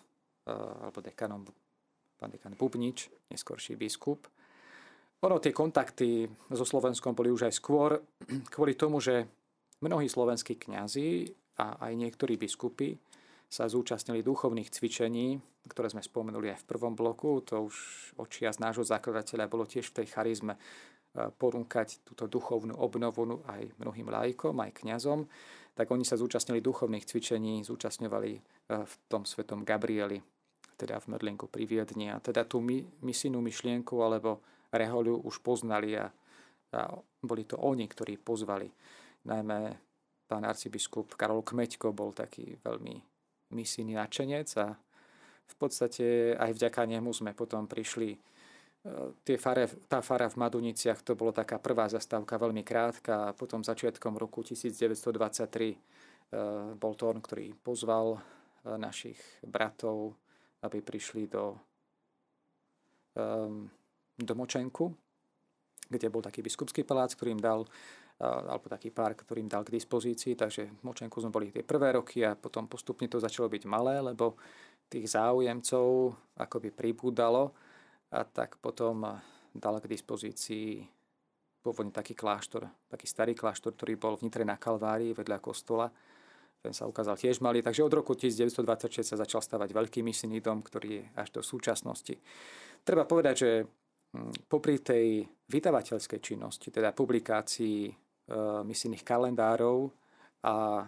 alebo 0.48 1.04
dekanom 1.04 1.44
pán 2.18 2.34
dekan 2.34 2.58
Bubnič, 2.58 3.30
neskorší 3.30 3.78
biskup. 3.78 4.26
Ono 5.22 5.38
tie 5.38 5.54
kontakty 5.54 6.26
so 6.50 6.66
Slovenskom 6.66 7.14
boli 7.14 7.30
už 7.30 7.46
aj 7.46 7.54
skôr 7.54 8.02
kvôli 8.54 8.74
tomu, 8.74 8.98
že 8.98 9.22
mnohí 9.78 10.10
slovenskí 10.10 10.58
kňazi 10.58 11.30
a 11.62 11.86
aj 11.86 11.92
niektorí 11.94 12.34
biskupy 12.34 12.98
sa 13.48 13.64
zúčastnili 13.64 14.20
duchovných 14.20 14.68
cvičení, 14.68 15.40
ktoré 15.68 15.88
sme 15.88 16.04
spomenuli 16.04 16.52
aj 16.52 16.64
v 16.64 16.68
prvom 16.68 16.92
bloku. 16.92 17.40
To 17.48 17.72
už 17.72 17.76
očia 18.20 18.52
z 18.52 18.60
nášho 18.60 18.84
zakladateľa 18.84 19.48
bolo 19.48 19.64
tiež 19.64 19.88
v 19.88 20.04
tej 20.04 20.06
charizme 20.12 20.54
e, 20.54 20.60
porúkať 21.32 22.04
túto 22.04 22.28
duchovnú 22.28 22.76
obnovu 22.76 23.40
aj 23.48 23.72
mnohým 23.80 24.12
lajkom, 24.12 24.52
aj 24.60 24.84
kňazom. 24.84 25.24
Tak 25.72 25.88
oni 25.88 26.04
sa 26.04 26.20
zúčastnili 26.20 26.60
duchovných 26.60 27.08
cvičení, 27.08 27.64
zúčastňovali 27.64 28.32
e, 28.36 28.40
v 28.84 28.94
tom 29.08 29.24
svetom 29.24 29.64
Gabrieli 29.64 30.20
teda 30.78 31.02
v 31.02 31.10
Merlinku 31.10 31.50
pri 31.50 31.66
Viedni. 31.66 32.06
A 32.14 32.22
teda 32.22 32.46
tú 32.46 32.62
misijnú 33.02 33.42
myšlienku 33.42 33.98
alebo 33.98 34.38
reholiu 34.70 35.18
už 35.26 35.42
poznali 35.42 35.98
a, 35.98 36.06
a 36.76 36.94
boli 37.18 37.42
to 37.42 37.58
oni, 37.58 37.90
ktorí 37.90 38.22
pozvali. 38.22 38.70
Najmä 39.26 39.58
pán 40.30 40.46
arcibiskup 40.46 41.18
Karol 41.18 41.42
Kmeďko 41.42 41.90
bol 41.90 42.14
taký 42.14 42.54
veľmi 42.62 43.17
misijný 43.52 43.96
načenec 43.96 44.48
a 44.60 44.76
v 45.48 45.54
podstate 45.56 46.36
aj 46.36 46.52
vďaka 46.52 46.84
nemu 46.84 47.10
sme 47.12 47.32
potom 47.32 47.64
prišli 47.64 48.12
e, 48.12 48.18
tie 49.24 49.40
fare, 49.40 49.64
tá 49.88 50.04
fara 50.04 50.28
v 50.28 50.36
Maduniciach 50.36 51.00
to 51.00 51.16
bolo 51.16 51.32
taká 51.32 51.56
prvá 51.56 51.88
zastávka 51.88 52.36
veľmi 52.36 52.60
krátka 52.60 53.32
a 53.32 53.36
potom 53.36 53.64
začiatkom 53.64 54.20
roku 54.20 54.44
1923 54.44 55.72
e, 55.72 55.76
bol 56.76 56.92
to 56.92 57.08
on, 57.08 57.18
ktorý 57.24 57.56
pozval 57.64 58.16
e, 58.16 58.18
našich 58.76 59.18
bratov 59.40 60.18
aby 60.62 60.82
prišli 60.82 61.30
do, 61.30 61.54
do 64.18 64.34
Močenku, 64.34 64.90
kde 65.86 66.10
bol 66.10 66.22
taký 66.22 66.42
biskupský 66.42 66.82
palác, 66.82 67.14
ktorým 67.14 67.38
dal 67.38 67.62
alebo 68.18 68.66
taký 68.66 68.90
pár, 68.90 69.14
ktorým 69.14 69.46
dal 69.46 69.62
k 69.62 69.78
dispozícii, 69.78 70.34
takže 70.34 70.82
Močenku 70.82 71.22
sme 71.22 71.30
boli 71.30 71.54
tie 71.54 71.62
prvé 71.62 71.94
roky 71.94 72.26
a 72.26 72.34
potom 72.34 72.66
postupne 72.66 73.06
to 73.06 73.22
začalo 73.22 73.46
byť 73.46 73.62
malé, 73.70 74.02
lebo 74.02 74.34
tých 74.90 75.14
záujemcov 75.14 76.16
akoby 76.34 76.74
pribúdalo 76.74 77.54
a 78.10 78.26
tak 78.26 78.58
potom 78.58 79.06
dal 79.54 79.78
k 79.78 79.86
dispozícii 79.86 80.82
pôvodne 81.62 81.94
taký 81.94 82.18
kláštor, 82.18 82.66
taký 82.90 83.06
starý 83.06 83.38
kláštor, 83.38 83.74
ktorý 83.78 83.94
bol 83.94 84.14
v 84.18 84.26
na 84.42 84.58
Kalvárii 84.58 85.14
vedľa 85.14 85.38
kostola, 85.38 85.86
ten 86.58 86.74
sa 86.74 86.90
ukázal 86.90 87.14
tiež 87.14 87.38
malý, 87.38 87.62
takže 87.62 87.86
od 87.86 87.94
roku 87.94 88.18
1926 88.18 89.14
sa 89.14 89.16
začal 89.20 89.38
stavať 89.38 89.70
veľký 89.70 90.02
misijný 90.02 90.42
dom, 90.42 90.58
ktorý 90.58 90.88
je 90.90 91.02
až 91.14 91.38
do 91.38 91.42
súčasnosti. 91.42 92.18
Treba 92.82 93.06
povedať, 93.06 93.34
že 93.38 93.50
hm, 93.62 94.50
popri 94.50 94.82
tej 94.82 95.22
vydavateľskej 95.46 96.18
činnosti, 96.18 96.74
teda 96.74 96.90
publikácii 96.90 98.07
misijných 98.64 99.04
kalendárov 99.04 99.88
a 100.44 100.86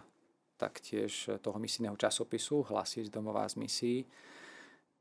taktiež 0.61 1.41
toho 1.41 1.57
misijného 1.57 1.97
časopisu 1.97 2.69
Hlasy 2.69 3.09
z 3.09 3.11
domová 3.11 3.49
z 3.49 3.57
misií, 3.57 3.99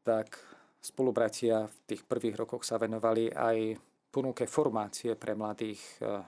tak 0.08 0.40
spolubratia 0.80 1.68
v 1.68 1.76
tých 1.84 2.08
prvých 2.08 2.40
rokoch 2.40 2.64
sa 2.64 2.80
venovali 2.80 3.28
aj 3.36 3.76
ponuke 4.08 4.48
formácie 4.48 5.20
pre 5.20 5.36
mladých 5.36 5.84
e, 6.00 6.24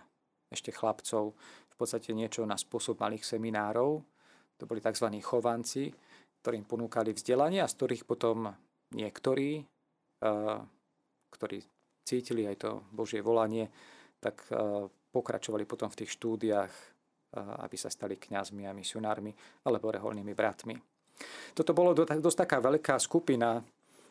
ešte 0.52 0.76
chlapcov, 0.76 1.32
v 1.72 1.76
podstate 1.80 2.12
niečo 2.12 2.44
na 2.44 2.60
spôsob 2.60 3.00
malých 3.00 3.24
seminárov, 3.24 4.04
to 4.60 4.68
boli 4.68 4.84
tzv. 4.84 5.08
chovanci, 5.24 5.90
ktorým 6.44 6.68
ponúkali 6.68 7.16
vzdelanie 7.16 7.64
a 7.64 7.72
z 7.72 7.74
ktorých 7.80 8.04
potom 8.06 8.52
niektorí, 8.94 9.66
ktorí 11.34 11.58
cítili 12.06 12.46
aj 12.46 12.58
to 12.62 12.72
Božie 12.94 13.26
volanie, 13.26 13.74
tak 14.22 14.46
pokračovali 15.12 15.68
potom 15.68 15.92
v 15.92 16.04
tých 16.04 16.16
štúdiách, 16.16 16.74
aby 17.36 17.76
sa 17.80 17.88
stali 17.88 18.20
kňazmi 18.20 18.68
a 18.68 18.76
misionármi 18.76 19.32
alebo 19.68 19.92
reholnými 19.92 20.34
bratmi. 20.36 20.76
Toto 21.54 21.72
bolo 21.76 21.94
dosť 21.96 22.48
taká 22.48 22.58
veľká 22.64 22.98
skupina, 22.98 23.62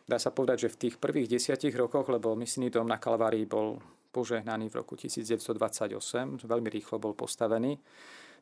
dá 0.06 0.18
sa 0.20 0.30
povedať, 0.30 0.68
že 0.68 0.72
v 0.72 0.80
tých 0.86 0.94
prvých 0.96 1.28
desiatich 1.28 1.74
rokoch, 1.74 2.06
lebo 2.08 2.38
misijný 2.38 2.70
dom 2.70 2.86
na 2.86 3.02
Kalvárii 3.02 3.44
bol 3.44 3.82
požehnaný 4.10 4.70
v 4.70 4.82
roku 4.82 4.98
1928, 4.98 6.42
veľmi 6.42 6.68
rýchlo 6.70 6.98
bol 6.98 7.14
postavený, 7.14 7.78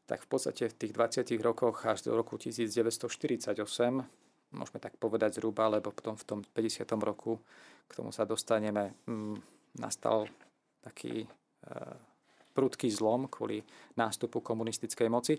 tak 0.09 0.25
v 0.25 0.29
podstate 0.29 0.73
v 0.73 0.75
tých 0.75 0.93
20 0.97 1.29
rokoch 1.45 1.85
až 1.85 2.09
do 2.09 2.17
roku 2.17 2.41
1948, 2.41 3.53
môžeme 4.57 4.79
tak 4.81 4.97
povedať 4.97 5.37
zhruba, 5.37 5.69
lebo 5.69 5.93
potom 5.93 6.17
v 6.17 6.25
tom 6.25 6.41
50. 6.41 6.89
roku 7.05 7.37
k 7.85 7.93
tomu 7.93 8.13
sa 8.13 8.25
dostaneme, 8.25 8.97
mm, 9.05 9.37
nastal 9.81 10.25
taký 10.81 11.25
e, 11.25 11.29
prudký 12.59 12.91
zlom 12.91 13.31
kvôli 13.31 13.63
nástupu 13.95 14.43
komunistickej 14.43 15.07
moci, 15.07 15.39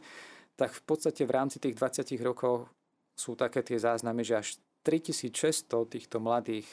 tak 0.55 0.71
v 0.71 0.82
podstate 0.88 1.27
v 1.27 1.36
rámci 1.36 1.60
tých 1.60 1.75
20 1.75 2.08
rokov 2.23 2.71
sú 3.12 3.36
také 3.36 3.60
tie 3.60 3.75
záznamy, 3.75 4.23
že 4.23 4.39
až 4.39 4.47
3600 4.88 5.67
týchto 5.91 6.23
mladých 6.23 6.63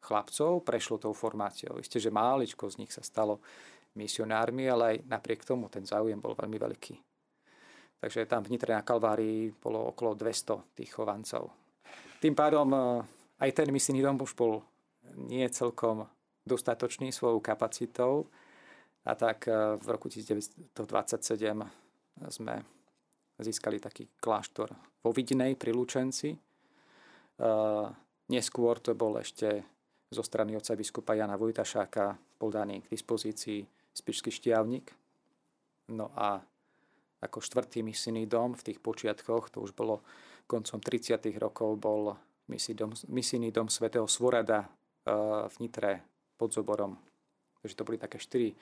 chlapcov 0.00 0.64
prešlo 0.64 0.96
tou 0.96 1.12
formáciou. 1.12 1.76
Isté, 1.76 2.00
že 2.00 2.08
máličko 2.08 2.72
z 2.72 2.80
nich 2.80 2.88
sa 2.88 3.04
stalo 3.04 3.44
misionármi, 3.92 4.64
ale 4.64 4.96
aj 4.96 4.96
napriek 5.04 5.44
tomu 5.44 5.68
ten 5.68 5.84
záujem 5.84 6.16
bol 6.16 6.32
veľmi 6.32 6.56
veľký. 6.56 6.94
Takže 8.00 8.24
tam 8.24 8.40
v 8.40 8.56
Nitre 8.56 8.72
na 8.72 8.80
Kalvárii 8.80 9.52
bolo 9.52 9.92
okolo 9.92 10.16
200 10.16 10.72
tých 10.72 10.88
chovancov. 10.96 11.52
Tým 12.16 12.32
pádom 12.32 12.72
e, 12.72 12.78
aj 13.44 13.50
ten 13.52 13.68
misijný 13.68 14.00
dom 14.00 14.16
už 14.24 14.32
bol 14.32 14.64
nie 15.20 15.44
celkom 15.52 16.08
dostatočný 16.48 17.12
svojou 17.12 17.44
kapacitou 17.44 18.24
a 19.04 19.12
tak 19.16 19.48
e, 19.48 19.80
v 19.80 19.86
roku 19.88 20.12
1927 20.12 20.76
sme 22.28 22.54
získali 23.40 23.80
taký 23.80 24.12
kláštor 24.20 24.68
vo 25.00 25.10
Vidinej 25.14 25.56
pri 25.56 25.72
Lučenci. 25.72 26.36
E, 26.36 26.38
neskôr 28.28 28.76
to 28.84 28.92
bol 28.92 29.16
ešte 29.16 29.64
zo 30.10 30.20
strany 30.20 30.52
otca 30.58 30.76
biskupa 30.76 31.16
Jana 31.16 31.38
Vojtašáka 31.40 32.18
bol 32.36 32.50
daný 32.52 32.84
k 32.84 32.92
dispozícii 32.92 33.64
Spišský 33.94 34.30
štiavnik. 34.30 34.92
No 35.94 36.12
a 36.14 36.40
ako 37.20 37.38
štvrtý 37.40 37.84
misijný 37.84 38.24
dom 38.24 38.56
v 38.56 38.72
tých 38.72 38.78
počiatkoch, 38.80 39.52
to 39.52 39.60
už 39.60 39.76
bolo 39.76 40.00
koncom 40.48 40.80
30. 40.80 41.20
rokov, 41.36 41.76
bol 41.76 42.16
misijný 43.12 43.52
dom 43.52 43.68
svätého 43.68 44.08
Svorada 44.08 44.66
v 45.46 45.54
Nitre 45.60 46.00
pod 46.40 46.50
Zoborom. 46.50 47.09
Takže 47.60 47.76
to 47.76 47.86
boli 47.86 48.00
také 48.00 48.16
štyri 48.16 48.56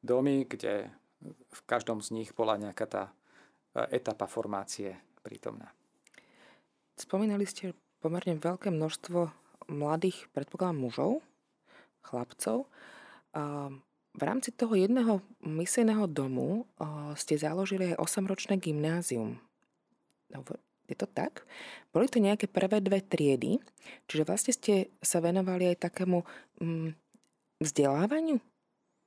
domy, 0.00 0.48
kde 0.48 0.88
v 1.28 1.60
každom 1.66 2.00
z 2.00 2.14
nich 2.14 2.30
bola 2.32 2.56
nejaká 2.56 2.86
tá 2.86 3.04
eh, 3.08 3.98
etapa 3.98 4.24
formácie 4.30 4.96
prítomná. 5.22 5.70
Spomínali 6.98 7.46
ste 7.46 7.78
pomerne 8.02 8.38
veľké 8.38 8.74
množstvo 8.74 9.30
mladých, 9.70 10.26
predpokladám, 10.34 10.82
mužov, 10.82 11.22
chlapcov. 12.02 12.66
V 14.18 14.22
rámci 14.24 14.50
toho 14.50 14.74
jedného 14.74 15.22
misijného 15.44 16.10
domu 16.10 16.66
ste 17.14 17.38
založili 17.38 17.94
aj 17.94 18.02
8-ročné 18.02 18.58
gymnázium. 18.58 19.38
No, 20.34 20.42
je 20.88 20.96
to 20.96 21.06
tak? 21.06 21.44
Boli 21.92 22.08
to 22.08 22.18
nejaké 22.18 22.48
prvé 22.48 22.80
dve 22.80 23.04
triedy, 23.04 23.60
čiže 24.08 24.26
vlastne 24.26 24.52
ste 24.56 24.74
sa 25.04 25.20
venovali 25.20 25.70
aj 25.70 25.84
takému 25.86 26.24
mm, 26.58 26.90
vzdelávaniu 27.62 28.38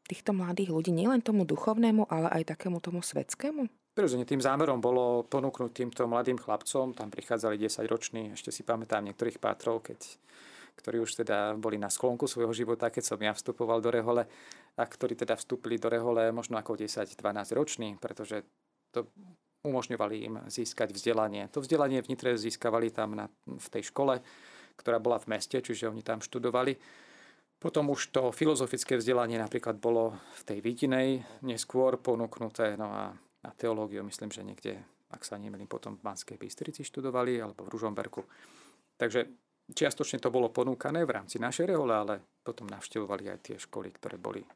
týchto 0.07 0.35
mladých 0.35 0.75
ľudí, 0.75 0.91
nielen 0.91 1.23
tomu 1.23 1.47
duchovnému, 1.47 2.07
ale 2.11 2.27
aj 2.41 2.55
takému 2.55 2.83
tomu 2.83 2.99
svetskému? 2.99 3.67
Prirodzene 3.91 4.23
tým 4.23 4.39
zámerom 4.39 4.79
bolo 4.79 5.27
ponúknuť 5.27 5.71
týmto 5.71 6.07
mladým 6.07 6.39
chlapcom, 6.39 6.95
tam 6.95 7.11
prichádzali 7.11 7.59
10 7.59 7.91
roční, 7.91 8.23
ešte 8.35 8.51
si 8.51 8.63
pamätám 8.63 9.03
niektorých 9.03 9.39
pátrov, 9.39 9.83
keď 9.83 9.99
ktorí 10.71 11.03
už 11.03 11.23
teda 11.23 11.59
boli 11.59 11.75
na 11.75 11.91
sklonku 11.91 12.25
svojho 12.25 12.55
života, 12.55 12.87
keď 12.87 13.03
som 13.03 13.19
ja 13.19 13.35
vstupoval 13.35 13.83
do 13.83 13.91
rehole 13.91 14.23
a 14.79 14.83
ktorí 14.87 15.19
teda 15.19 15.35
vstúpili 15.35 15.75
do 15.75 15.91
rehole 15.91 16.31
možno 16.31 16.55
ako 16.55 16.79
10-12 16.79 17.19
roční, 17.51 17.89
pretože 17.99 18.47
to 18.95 19.11
umožňovali 19.67 20.15
im 20.25 20.35
získať 20.49 20.95
vzdelanie. 20.95 21.51
To 21.53 21.61
vzdelanie 21.61 22.01
v 22.01 22.09
Nitre 22.09 22.33
získavali 22.33 22.89
tam 22.89 23.13
na, 23.13 23.29
v 23.45 23.67
tej 23.69 23.93
škole, 23.93 24.23
ktorá 24.79 24.97
bola 24.97 25.21
v 25.21 25.37
meste, 25.37 25.61
čiže 25.61 25.91
oni 25.91 26.01
tam 26.01 26.23
študovali. 26.23 26.73
Potom 27.61 27.93
už 27.93 28.09
to 28.09 28.33
filozofické 28.33 28.97
vzdelanie 28.97 29.37
napríklad 29.37 29.77
bolo 29.77 30.17
v 30.33 30.41
tej 30.49 30.59
Vidinej 30.65 31.21
neskôr 31.45 32.01
ponúknuté, 32.01 32.73
no 32.73 32.89
a 32.89 33.13
na 33.13 33.51
teológiu 33.53 34.01
myslím, 34.01 34.33
že 34.33 34.41
niekde, 34.41 34.81
ak 35.13 35.21
sa 35.21 35.37
nemýlim, 35.37 35.69
potom 35.69 35.93
v 35.93 36.01
Banskej 36.01 36.41
Bystrici 36.41 36.81
študovali 36.81 37.37
alebo 37.37 37.69
v 37.69 37.71
Ružomberku. 37.77 38.25
Takže 38.97 39.29
Čiastočne 39.71 40.19
to 40.19 40.33
bolo 40.33 40.51
ponúkané 40.51 41.07
v 41.07 41.15
rámci 41.15 41.39
našej 41.39 41.71
rehole, 41.71 41.95
ale 41.95 42.15
potom 42.43 42.67
navštevovali 42.67 43.31
aj 43.31 43.39
tie 43.39 43.55
školy, 43.55 43.87
ktoré 43.95 44.19
boli 44.19 44.43
e, 44.43 44.49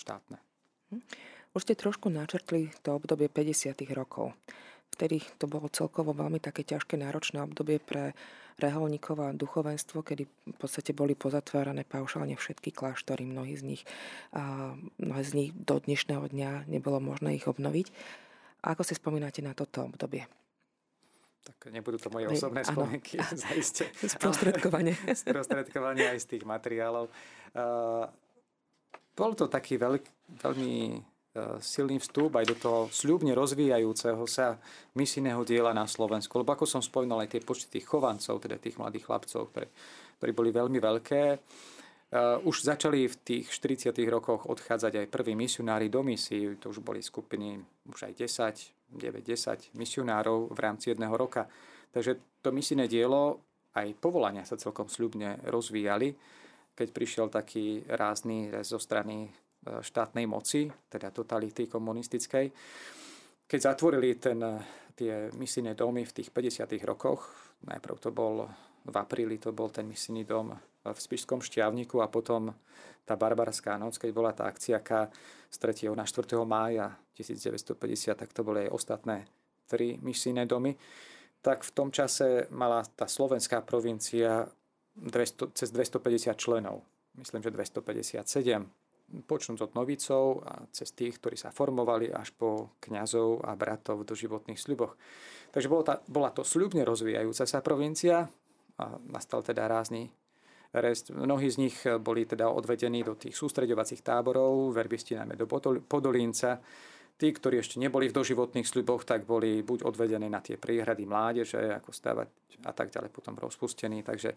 štátne. 0.00 0.38
Hm. 0.94 1.04
Už 1.52 1.60
ste 1.66 1.74
trošku 1.76 2.08
načrtli 2.08 2.72
to 2.80 2.96
obdobie 2.96 3.28
50. 3.28 3.76
rokov. 3.92 4.32
Vtedy 4.90 5.22
to 5.38 5.46
bolo 5.46 5.70
celkovo 5.70 6.12
veľmi 6.12 6.42
také 6.42 6.66
ťažké, 6.66 6.98
náročné 6.98 7.40
obdobie 7.40 7.78
pre 7.78 8.12
reholníkov 8.60 9.16
a 9.22 9.32
duchovenstvo, 9.32 10.04
kedy 10.04 10.28
v 10.28 10.56
podstate 10.60 10.92
boli 10.92 11.16
pozatvárané 11.16 11.88
paušálne 11.88 12.36
všetky 12.36 12.76
kláštory, 12.76 13.24
mnohí 13.24 13.56
z 13.56 13.64
nich, 13.64 13.82
a 14.36 14.74
mnohé 15.00 15.22
z 15.24 15.32
nich 15.32 15.50
do 15.56 15.80
dnešného 15.80 16.28
dňa 16.28 16.68
nebolo 16.68 17.00
možné 17.00 17.40
ich 17.40 17.48
obnoviť. 17.48 17.88
A 18.60 18.76
ako 18.76 18.84
si 18.84 18.92
spomínate 18.92 19.40
na 19.40 19.56
toto 19.56 19.88
obdobie? 19.88 20.28
tak 21.40 21.72
nebudú 21.72 21.96
to 21.96 22.12
moje 22.12 22.28
osobné 22.28 22.62
spomienky, 22.62 23.16
zaiste. 23.48 23.88
Sprostredkovanie. 23.96 24.94
Sprostredkovanie 25.24 26.12
aj 26.12 26.18
z 26.20 26.26
tých 26.36 26.44
materiálov. 26.44 27.08
Uh, 27.56 28.04
bol 29.16 29.32
to 29.34 29.48
taký 29.48 29.80
veľk, 29.80 30.04
veľmi 30.40 31.00
silný 31.62 32.02
vstup 32.02 32.34
aj 32.34 32.46
do 32.50 32.56
toho 32.58 32.80
sľubne 32.90 33.30
rozvíjajúceho 33.38 34.26
sa 34.26 34.58
misijného 34.98 35.46
diela 35.46 35.70
na 35.70 35.86
Slovensku. 35.86 36.42
Lebo 36.42 36.58
ako 36.58 36.66
som 36.66 36.82
spomínal, 36.82 37.22
aj 37.22 37.38
tie 37.38 37.42
počty 37.42 37.78
tých 37.78 37.86
chovancov, 37.86 38.42
teda 38.42 38.58
tých 38.58 38.78
mladých 38.82 39.06
chlapcov, 39.06 39.54
ktorí, 39.54 39.68
ktorí 40.18 40.32
boli 40.34 40.50
veľmi 40.50 40.78
veľké. 40.82 41.22
Uh, 42.10 42.42
už 42.42 42.66
začali 42.66 43.06
v 43.06 43.14
tých 43.22 43.46
40. 43.54 43.94
rokoch 44.10 44.50
odchádzať 44.50 44.98
aj 44.98 45.06
prví 45.14 45.38
misionári 45.38 45.86
do 45.86 46.02
misií, 46.02 46.58
to 46.58 46.74
už 46.74 46.82
boli 46.82 46.98
skupiny 46.98 47.62
už 47.86 48.10
aj 48.10 48.18
10, 48.18 48.98
9-10 48.98 49.78
misionárov 49.78 50.50
v 50.50 50.58
rámci 50.58 50.90
jedného 50.90 51.14
roka. 51.14 51.46
Takže 51.94 52.42
to 52.42 52.50
misijné 52.50 52.90
dielo, 52.90 53.38
aj 53.78 53.94
povolania 54.02 54.42
sa 54.42 54.58
celkom 54.58 54.90
sľubne 54.90 55.38
rozvíjali, 55.46 56.10
keď 56.74 56.88
prišiel 56.90 57.26
taký 57.30 57.86
rázny 57.86 58.50
zo 58.66 58.82
strany 58.82 59.30
e, 59.30 59.30
štátnej 59.60 60.24
moci, 60.24 60.72
teda 60.88 61.12
totality 61.12 61.68
komunistickej. 61.68 62.48
Keď 63.44 63.60
zatvorili 63.60 64.16
ten, 64.16 64.40
e, 64.40 64.52
tie 64.96 65.28
misijné 65.36 65.76
domy 65.76 66.08
v 66.08 66.12
tých 66.16 66.32
50. 66.32 66.80
rokoch, 66.86 67.28
najprv 67.68 67.96
to 68.00 68.10
bol 68.10 68.48
v 68.80 68.96
apríli, 68.96 69.36
to 69.36 69.52
bol 69.52 69.68
ten 69.68 69.84
misijný 69.84 70.24
dom 70.24 70.56
v 70.80 70.96
Spišskom 70.98 71.44
šťavniku 71.44 72.00
a 72.00 72.08
potom 72.08 72.48
tá 73.04 73.12
barbarská 73.20 73.76
noc, 73.76 74.00
keď 74.00 74.10
bola 74.16 74.32
tá 74.32 74.48
akcia 74.48 74.80
z 75.50 75.56
3. 75.60 75.92
na 75.92 76.08
4. 76.08 76.24
mája 76.48 76.96
1950, 77.18 78.16
tak 78.16 78.32
to 78.32 78.40
boli 78.40 78.64
aj 78.64 78.70
ostatné 78.72 79.28
tri 79.68 80.00
misijné 80.00 80.48
domy, 80.48 80.72
tak 81.44 81.62
v 81.62 81.70
tom 81.76 81.88
čase 81.92 82.48
mala 82.48 82.80
tá 82.96 83.04
slovenská 83.04 83.60
provincia 83.62 84.48
200, 84.96 85.52
cez 85.52 85.68
250 85.68 86.32
členov. 86.36 86.80
Myslím, 87.18 87.44
že 87.44 87.52
257 87.52 88.79
počnúť 89.10 89.58
od 89.66 89.72
novicov 89.74 90.46
a 90.46 90.64
cez 90.70 90.94
tých, 90.94 91.18
ktorí 91.18 91.34
sa 91.34 91.50
formovali 91.50 92.10
až 92.14 92.30
po 92.34 92.74
kňazov 92.78 93.42
a 93.42 93.58
bratov 93.58 94.06
do 94.06 94.14
životných 94.14 94.58
sľuboch. 94.58 94.94
Takže 95.50 95.66
bola, 95.66 95.82
tá, 95.82 95.94
bola 96.06 96.30
to 96.30 96.46
sľubne 96.46 96.86
rozvíjajúca 96.86 97.44
sa 97.44 97.58
provincia 97.58 98.30
a 98.78 98.84
nastal 99.10 99.42
teda 99.42 99.66
rázny 99.66 100.08
rest. 100.70 101.10
Mnohí 101.10 101.50
z 101.50 101.56
nich 101.58 101.76
boli 101.98 102.22
teda 102.22 102.46
odvedení 102.46 103.02
do 103.02 103.18
tých 103.18 103.34
sústreďovacích 103.34 104.06
táborov, 104.06 104.70
verbisti 104.70 105.18
najmä 105.18 105.34
do 105.34 105.50
Podolínca. 105.82 106.62
Tí, 107.20 107.28
ktorí 107.36 107.60
ešte 107.60 107.76
neboli 107.76 108.08
v 108.08 108.16
doživotných 108.16 108.64
sľuboch, 108.64 109.04
tak 109.04 109.28
boli 109.28 109.60
buď 109.60 109.84
odvedení 109.84 110.32
na 110.32 110.40
tie 110.40 110.56
príhrady 110.56 111.04
mládeže, 111.04 111.76
ako 111.76 111.92
stavať 111.92 112.28
a 112.64 112.72
tak 112.72 112.88
ďalej, 112.88 113.12
potom 113.12 113.36
rozpustení. 113.36 114.00
Takže 114.00 114.32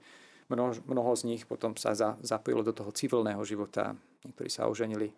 mnoho, 0.49 1.11
z 1.15 1.23
nich 1.27 1.43
potom 1.47 1.75
sa 1.77 1.93
za, 1.93 2.15
zapojilo 2.19 2.63
do 2.63 2.73
toho 2.75 2.91
civilného 2.91 3.39
života. 3.45 3.95
Niektorí 4.23 4.49
sa 4.49 4.67
oženili. 4.67 5.11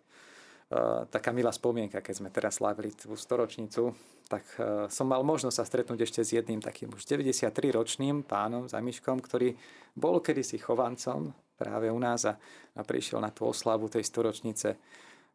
Uh, 0.66 1.06
taká 1.06 1.30
milá 1.30 1.54
spomienka, 1.54 2.02
keď 2.02 2.14
sme 2.18 2.34
teraz 2.34 2.58
slávili 2.58 2.90
tú 2.90 3.14
storočnicu, 3.14 3.94
tak 4.26 4.42
uh, 4.58 4.90
som 4.90 5.06
mal 5.06 5.22
možnosť 5.22 5.56
sa 5.62 5.62
stretnúť 5.62 6.02
ešte 6.02 6.20
s 6.26 6.34
jedným 6.34 6.58
takým 6.58 6.90
už 6.90 7.06
93-ročným 7.06 8.26
pánom, 8.26 8.66
Zamiškom, 8.66 9.22
ktorý 9.22 9.54
bol 9.94 10.18
kedysi 10.18 10.58
chovancom 10.58 11.30
práve 11.54 11.86
u 11.86 11.98
nás 12.02 12.26
a, 12.26 12.34
a 12.74 12.82
prišiel 12.82 13.22
na 13.22 13.30
tú 13.30 13.46
oslavu 13.46 13.86
tej 13.86 14.02
storočnice 14.02 14.74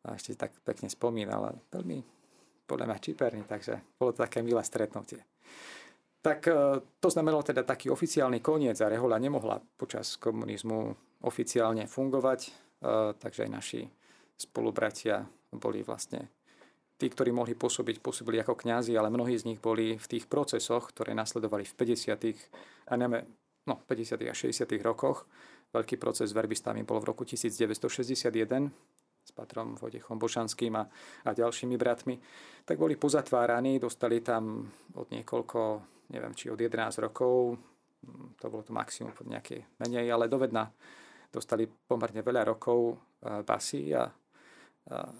a 0.03 0.17
ešte 0.17 0.35
tak 0.35 0.51
pekne 0.67 0.91
spomínal. 0.91 1.55
Veľmi 1.71 2.03
podľa 2.65 2.87
mňa 2.87 3.03
čiperný, 3.03 3.41
takže 3.45 3.99
bolo 3.99 4.15
to 4.15 4.23
také 4.23 4.39
milé 4.39 4.63
stretnutie. 4.63 5.19
Tak 6.21 6.39
e, 6.47 6.53
to 7.01 7.09
znamenalo 7.09 7.41
teda 7.41 7.65
taký 7.65 7.89
oficiálny 7.89 8.45
koniec 8.45 8.77
a 8.77 8.89
Rehoľa 8.93 9.17
nemohla 9.17 9.57
počas 9.73 10.21
komunizmu 10.21 10.93
oficiálne 11.25 11.89
fungovať, 11.89 12.39
e, 12.45 12.51
takže 13.17 13.49
aj 13.49 13.51
naši 13.51 13.81
spolubratia 14.37 15.25
boli 15.53 15.81
vlastne 15.81 16.29
tí, 17.01 17.09
ktorí 17.09 17.33
mohli 17.33 17.57
pôsobiť, 17.57 17.97
pôsobili 17.97 18.37
ako 18.37 18.53
kňazi, 18.53 18.93
ale 18.93 19.09
mnohí 19.09 19.33
z 19.33 19.49
nich 19.49 19.57
boli 19.57 19.97
v 19.97 20.07
tých 20.07 20.29
procesoch, 20.29 20.93
ktoré 20.93 21.17
nasledovali 21.17 21.65
v 21.65 21.73
50. 21.73 22.13
a 22.85 22.93
najmä 22.93 23.25
no, 23.65 23.81
50. 23.89 24.21
a 24.29 24.33
60. 24.37 24.69
rokoch. 24.85 25.25
Veľký 25.73 25.97
proces 25.97 26.29
s 26.29 26.37
verbistami 26.37 26.85
bol 26.85 27.01
v 27.01 27.09
roku 27.09 27.25
1961 27.25 28.69
s 29.21 29.31
patrom 29.33 29.77
Vojtechom 29.77 30.17
Bošanským 30.17 30.73
a, 30.77 30.83
a 31.25 31.29
ďalšími 31.33 31.77
bratmi, 31.77 32.17
tak 32.65 32.81
boli 32.81 32.97
pozatváraní, 32.97 33.77
dostali 33.77 34.21
tam 34.21 34.65
od 34.97 35.07
niekoľko, 35.13 35.59
neviem, 36.11 36.35
či 36.35 36.51
od 36.51 36.59
11 36.59 36.99
rokov, 37.01 37.57
to 38.37 38.45
bolo 38.49 38.65
to 38.65 38.75
maximum 38.75 39.13
nejaké 39.25 39.77
menej, 39.79 40.09
ale 40.11 40.27
dovedna 40.27 40.67
dostali 41.31 41.63
pomerne 41.65 42.19
veľa 42.19 42.43
rokov 42.43 42.99
basy 43.21 43.93
a 43.95 44.09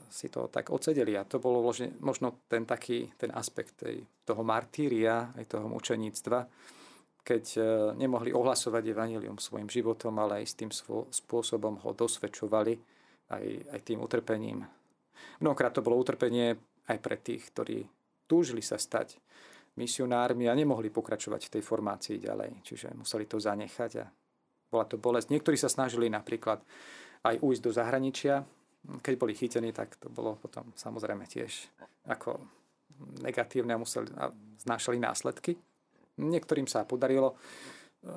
si 0.10 0.28
to 0.28 0.50
tak 0.50 0.74
odsedeli. 0.74 1.16
A 1.16 1.24
to 1.24 1.40
bolo 1.40 1.62
možno 2.02 2.44
ten 2.50 2.66
taký 2.66 3.14
ten 3.16 3.32
aspekt 3.32 3.86
tej, 3.86 4.04
toho 4.26 4.44
martíria, 4.44 5.32
aj 5.38 5.46
toho 5.46 5.70
mučeníctva, 5.70 6.40
keď 7.22 7.46
e, 7.56 7.62
nemohli 8.02 8.34
ohlasovať 8.34 8.84
evanilium 8.90 9.38
svojim 9.38 9.70
životom, 9.70 10.18
ale 10.18 10.42
aj 10.42 10.46
s 10.50 10.58
tým 10.58 10.72
spôsobom 11.14 11.78
ho 11.86 11.92
dosvedčovali 11.94 12.74
aj, 13.30 13.46
aj 13.78 13.80
tým 13.86 14.02
utrpením. 14.02 14.66
Mnohokrát 15.40 15.78
to 15.78 15.86
bolo 15.86 16.02
utrpenie 16.02 16.58
aj 16.90 16.98
pre 16.98 17.22
tých, 17.22 17.54
ktorí 17.54 17.86
túžili 18.26 18.66
sa 18.66 18.82
stať 18.82 19.22
misionármi 19.80 20.52
a 20.52 20.58
nemohli 20.58 20.92
pokračovať 20.92 21.48
v 21.48 21.54
tej 21.58 21.64
formácii 21.64 22.18
ďalej. 22.20 22.64
Čiže 22.66 22.92
museli 22.96 23.26
to 23.28 23.40
zanechať 23.40 23.92
a 24.04 24.06
bola 24.72 24.86
to 24.88 25.00
bolesť. 25.00 25.32
Niektorí 25.32 25.56
sa 25.56 25.72
snažili 25.72 26.12
napríklad 26.12 26.64
aj 27.24 27.36
ujsť 27.40 27.62
do 27.64 27.72
zahraničia, 27.72 28.44
keď 28.82 29.14
boli 29.14 29.38
chytení, 29.38 29.70
tak 29.70 29.94
to 30.02 30.10
bolo 30.10 30.34
potom 30.42 30.74
samozrejme 30.74 31.30
tiež 31.30 31.70
ako 32.10 32.42
negatívne 33.22 33.78
a 33.78 33.82
museli, 33.82 34.10
a 34.18 34.34
znášali 34.66 34.98
následky. 34.98 35.54
Niektorým 36.18 36.66
sa 36.66 36.86
podarilo, 36.86 37.38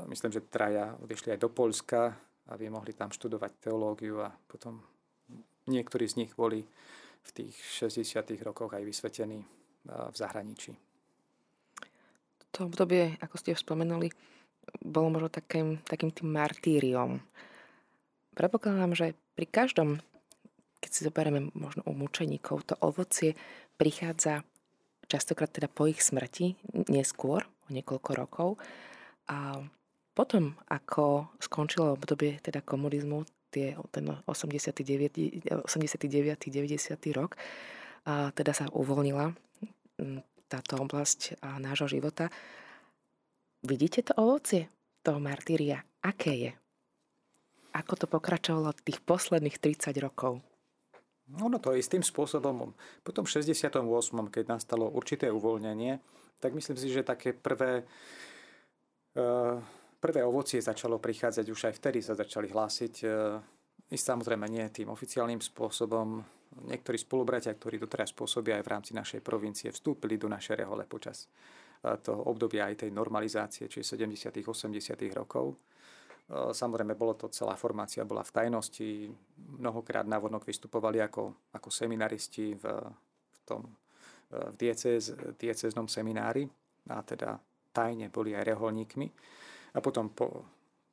myslím, 0.09 0.33
že 0.33 0.49
traja 0.49 0.97
odišli 1.05 1.37
aj 1.37 1.41
do 1.41 1.53
Polska, 1.53 2.17
aby 2.49 2.69
mohli 2.73 2.97
tam 2.97 3.13
študovať 3.13 3.69
teológiu 3.69 4.21
a 4.25 4.33
potom 4.33 4.81
niektorí 5.69 6.09
z 6.09 6.25
nich 6.25 6.33
boli 6.37 6.65
v 7.25 7.31
tých 7.33 7.57
60. 7.93 8.25
rokoch 8.45 8.73
aj 8.77 8.85
vysvetení 8.85 9.41
v 9.85 10.17
zahraničí. 10.17 10.73
To 12.55 12.71
obdobie, 12.71 13.19
ako 13.19 13.35
ste 13.39 13.59
spomenuli, 13.59 14.11
bolo 14.81 15.11
možno 15.11 15.29
takým, 15.29 15.83
takým 15.83 16.15
tým 16.15 16.31
martýriom. 16.31 17.19
Predpokladám, 18.35 18.95
že 18.95 19.07
pri 19.35 19.47
každom 19.51 19.99
keď 20.85 20.91
si 20.93 21.09
zoberieme 21.09 21.49
možno 21.57 21.81
u 21.89 21.97
mučeníkov, 21.97 22.69
to 22.69 22.77
ovocie 22.85 23.33
prichádza 23.81 24.45
častokrát 25.09 25.49
teda 25.49 25.73
po 25.73 25.89
ich 25.89 26.05
smrti, 26.05 26.61
neskôr, 26.93 27.41
o 27.41 27.69
niekoľko 27.73 28.11
rokov. 28.13 28.61
A 29.33 29.65
potom, 30.13 30.53
ako 30.69 31.33
skončilo 31.41 31.97
obdobie 31.97 32.37
teda 32.45 32.61
komunizmu, 32.61 33.25
tie, 33.49 33.73
ten 33.89 34.13
89. 34.29 35.65
89. 35.65 36.53
90. 36.53 37.17
rok, 37.17 37.41
a 38.05 38.29
teda 38.37 38.53
sa 38.53 38.69
uvoľnila 38.69 39.33
táto 40.49 40.79
oblasť 40.81 41.41
nášho 41.61 41.89
života. 41.89 42.29
Vidíte 43.65 44.05
to 44.05 44.13
ovocie 44.21 44.69
toho 45.01 45.21
martýria? 45.21 45.81
Aké 46.05 46.33
je? 46.37 46.53
Ako 47.75 47.99
to 47.99 48.07
pokračovalo 48.07 48.77
tých 48.87 49.03
posledných 49.03 49.59
30 49.59 49.97
rokov? 49.99 50.39
Ono 51.41 51.57
to 51.57 51.73
istým 51.73 52.05
spôsobom. 52.05 52.77
Po 53.01 53.11
tom 53.11 53.25
68., 53.25 53.73
keď 54.29 54.45
nastalo 54.45 54.93
určité 54.93 55.33
uvoľnenie, 55.33 55.97
tak 56.39 56.53
myslím 56.53 56.77
si, 56.77 56.93
že 56.93 57.01
také 57.01 57.33
prvé, 57.33 57.89
eh, 59.17 59.57
prvé 59.99 60.21
ovocie 60.21 60.61
začalo 60.61 61.01
prichádzať, 61.01 61.47
už 61.49 61.61
aj 61.73 61.75
vtedy 61.81 62.05
sa 62.05 62.13
začali 62.13 62.53
hlásiť, 62.53 62.95
eh, 63.09 63.41
i 63.91 63.97
samozrejme 63.97 64.45
nie 64.49 64.69
tým 64.69 64.93
oficiálnym 64.93 65.41
spôsobom. 65.41 66.21
Niektorí 66.55 66.95
spolubratia, 66.95 67.51
ktorí 67.51 67.83
doteraz 67.83 68.15
pôsobia 68.15 68.61
aj 68.61 68.65
v 68.65 68.73
rámci 68.73 68.93
našej 68.95 69.21
provincie, 69.21 69.75
vstúpili 69.75 70.15
do 70.15 70.31
našej 70.31 70.63
rehole 70.63 70.87
počas 70.87 71.27
eh, 71.27 71.99
toho 71.99 72.31
obdobia 72.31 72.71
aj 72.71 72.87
tej 72.87 72.91
normalizácie, 72.95 73.67
čiže 73.67 73.99
70. 73.99 74.31
80. 74.41 75.19
rokov. 75.19 75.59
Samozrejme, 76.25 76.97
bolo 76.97 77.21
to 77.21 77.29
celá 77.29 77.53
formácia, 77.53 78.01
bola 78.09 78.25
v 78.25 78.33
tajnosti. 78.33 79.13
Mnohokrát 79.61 80.09
navonok 80.09 80.49
vystupovali 80.49 80.97
ako, 81.05 81.53
ako 81.53 81.69
seminaristi 81.69 82.57
v, 82.57 82.65
v 83.29 83.39
tom 83.45 83.69
v 84.35 84.55
diecez, 84.57 85.15
dieceznom 85.39 85.87
seminári 85.87 86.49
a 86.91 87.01
teda 87.03 87.39
tajne 87.75 88.11
boli 88.11 88.35
aj 88.35 88.55
reholníkmi. 88.55 89.07
A 89.75 89.79
potom 89.83 90.11
po, 90.15 90.47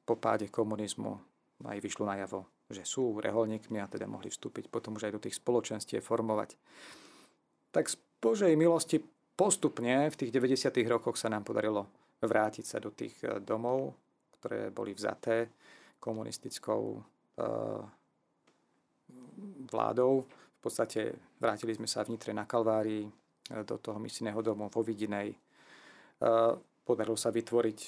po 0.05 0.15
páde 0.17 0.49
komunizmu 0.49 1.13
aj 1.61 1.77
vyšlo 1.77 2.09
najavo, 2.09 2.60
že 2.71 2.87
sú 2.87 3.19
reholníkmi 3.19 3.77
a 3.79 3.91
teda 3.91 4.07
mohli 4.07 4.31
vstúpiť 4.31 4.67
potom 4.71 4.95
už 4.95 5.07
aj 5.07 5.13
do 5.15 5.23
tých 5.23 5.37
spoločenstiev 5.37 6.01
formovať. 6.01 6.55
Tak 7.71 7.87
z 7.87 7.95
Božej 8.19 8.53
milosti 8.55 8.99
postupne 9.35 10.11
v 10.11 10.15
tých 10.15 10.31
90. 10.31 10.71
rokoch 10.91 11.15
sa 11.15 11.31
nám 11.31 11.47
podarilo 11.47 11.87
vrátiť 12.21 12.65
sa 12.65 12.77
do 12.77 12.93
tých 12.93 13.17
domov, 13.41 13.95
ktoré 14.37 14.69
boli 14.69 14.93
vzaté 14.93 15.49
komunistickou 16.01 16.81
eh, 16.97 17.81
vládou. 19.69 20.25
V 20.29 20.59
podstate 20.61 21.17
vrátili 21.41 21.73
sme 21.73 21.89
sa 21.89 22.05
v 22.05 22.13
Nitre 22.13 22.33
na 22.33 22.45
Kalvárii 22.45 23.05
eh, 23.05 23.63
do 23.65 23.77
toho 23.77 23.97
misijného 24.01 24.41
domu 24.41 24.69
vo 24.69 24.81
Vidinej. 24.81 25.37
Podarilo 26.85 27.17
sa 27.17 27.33
vytvoriť, 27.33 27.79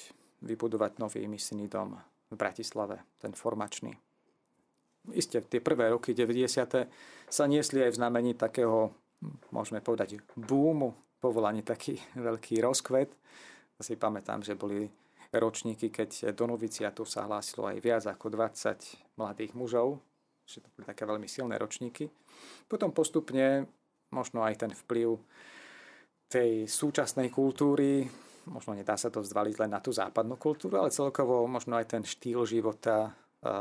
vybudovať 0.42 0.98
nový 0.98 1.22
misijný 1.30 1.70
dom 1.70 1.94
v 2.30 2.34
Bratislave, 2.34 2.98
ten 3.22 3.30
formačný. 3.30 3.94
Isté, 5.12 5.44
tie 5.44 5.60
prvé 5.60 5.92
roky 5.92 6.16
90. 6.16 6.88
sa 7.28 7.44
niesli 7.44 7.84
aj 7.84 7.92
v 7.92 7.98
znamení 8.00 8.32
takého, 8.32 8.88
môžeme 9.52 9.84
povedať, 9.84 10.16
búmu, 10.32 10.96
povolaní 11.20 11.60
taký 11.60 12.00
veľký 12.16 12.64
rozkvet. 12.64 13.12
Asi 13.76 14.00
pamätám, 14.00 14.40
že 14.40 14.56
boli 14.56 14.88
ročníky, 15.34 15.90
keď 15.90 16.32
do 16.32 16.46
noviciatu 16.46 17.02
sa 17.02 17.26
hlásilo 17.26 17.66
aj 17.66 17.78
viac 17.82 18.04
ako 18.06 18.30
20 18.30 19.18
mladých 19.18 19.52
mužov, 19.58 19.98
že 20.46 20.62
to 20.62 20.68
boli 20.72 20.86
také 20.86 21.02
veľmi 21.02 21.26
silné 21.26 21.58
ročníky. 21.58 22.06
Potom 22.70 22.94
postupne 22.94 23.66
možno 24.14 24.46
aj 24.46 24.62
ten 24.62 24.70
vplyv 24.70 25.18
tej 26.30 26.70
súčasnej 26.70 27.34
kultúry, 27.34 28.06
možno 28.46 28.76
nedá 28.76 28.94
sa 28.94 29.10
to 29.10 29.24
zvaliť 29.24 29.56
len 29.66 29.70
na 29.74 29.80
tú 29.82 29.90
západnú 29.90 30.38
kultúru, 30.38 30.78
ale 30.78 30.94
celkovo 30.94 31.44
možno 31.50 31.74
aj 31.74 31.98
ten 31.98 32.02
štýl 32.06 32.46
života, 32.46 33.10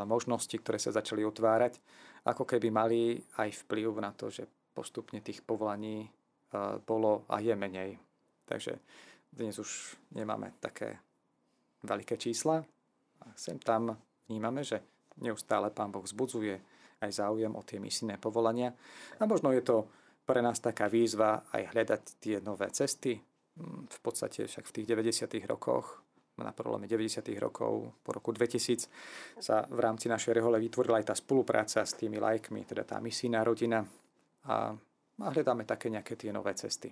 možnosti, 0.08 0.56
ktoré 0.56 0.80
sa 0.80 0.96
začali 0.96 1.28
otvárať, 1.28 1.80
ako 2.24 2.48
keby 2.48 2.67
mali 2.72 3.19
aj 3.39 3.67
vplyv 3.67 4.00
na 4.00 4.15
to, 4.15 4.32
že 4.32 4.48
postupne 4.72 5.19
tých 5.19 5.43
povolaní 5.43 6.08
bolo 6.88 7.28
a 7.28 7.41
je 7.43 7.54
menej. 7.54 8.00
Takže 8.48 8.80
dnes 9.34 9.58
už 9.58 9.98
nemáme 10.13 10.54
také 10.62 11.02
veľké 11.84 12.15
čísla 12.15 12.63
a 13.19 13.26
sem 13.36 13.60
tam 13.60 13.98
vnímame, 14.30 14.63
že 14.63 14.80
neustále 15.19 15.69
Pán 15.74 15.91
Boh 15.91 16.06
zbudzuje 16.06 16.56
aj 17.04 17.12
záujem 17.12 17.52
o 17.52 17.62
tie 17.65 17.82
misijné 17.82 18.15
povolania 18.17 18.72
a 19.19 19.24
možno 19.28 19.52
je 19.52 19.63
to 19.65 19.89
pre 20.24 20.39
nás 20.39 20.63
taká 20.63 20.88
výzva 20.88 21.43
aj 21.52 21.76
hľadať 21.76 22.04
tie 22.24 22.39
nové 22.39 22.72
cesty. 22.72 23.19
Mm, 23.60 23.91
v 23.91 24.00
podstate 24.00 24.48
však 24.48 24.65
v 24.72 24.74
tých 24.80 24.88
90. 24.88 25.43
rokoch, 25.52 26.00
na 26.41 26.50
prelome 26.50 26.89
90. 26.89 27.22
rokov, 27.38 27.93
po 28.02 28.10
roku 28.10 28.34
2000, 28.34 28.89
sa 29.38 29.69
v 29.69 29.80
rámci 29.80 30.10
našej 30.10 30.34
rehole 30.34 30.58
vytvorila 30.58 30.98
aj 30.98 31.13
tá 31.13 31.15
spolupráca 31.17 31.86
s 31.86 31.93
tými 31.93 32.17
lajkmi, 32.17 32.65
teda 32.65 32.84
tá 32.84 32.98
misijná 32.98 33.46
rodina 33.46 33.86
a, 34.50 34.74
a 35.22 35.28
hľadáme 35.30 35.69
také 35.69 35.93
nejaké 35.93 36.17
tie 36.17 36.34
nové 36.34 36.58
cesty. 36.58 36.89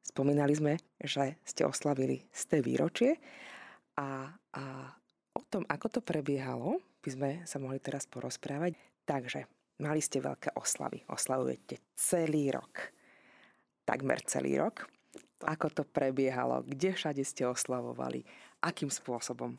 Spomínali 0.00 0.56
sme, 0.56 0.80
že 0.96 1.36
ste 1.44 1.68
oslavili 1.68 2.24
té 2.48 2.64
výročie 2.64 3.20
a, 4.00 4.32
a 4.32 4.64
o 5.36 5.42
tom, 5.44 5.68
ako 5.68 5.98
to 5.98 6.00
prebiehalo, 6.00 6.80
by 7.04 7.10
sme 7.12 7.30
sa 7.44 7.60
mohli 7.60 7.82
teraz 7.84 8.08
porozprávať. 8.08 8.78
Takže, 9.04 9.44
mali 9.84 10.00
ste 10.00 10.24
veľké 10.24 10.56
oslavy. 10.56 11.04
Oslavujete 11.12 11.92
celý 11.94 12.48
rok. 12.48 12.90
Takmer 13.86 14.24
celý 14.24 14.58
rok. 14.58 14.88
Ako 15.44 15.68
to 15.68 15.84
prebiehalo? 15.84 16.64
Kde 16.64 16.96
všade 16.96 17.20
ste 17.26 17.44
oslavovali? 17.44 18.24
Akým 18.64 18.88
spôsobom? 18.88 19.58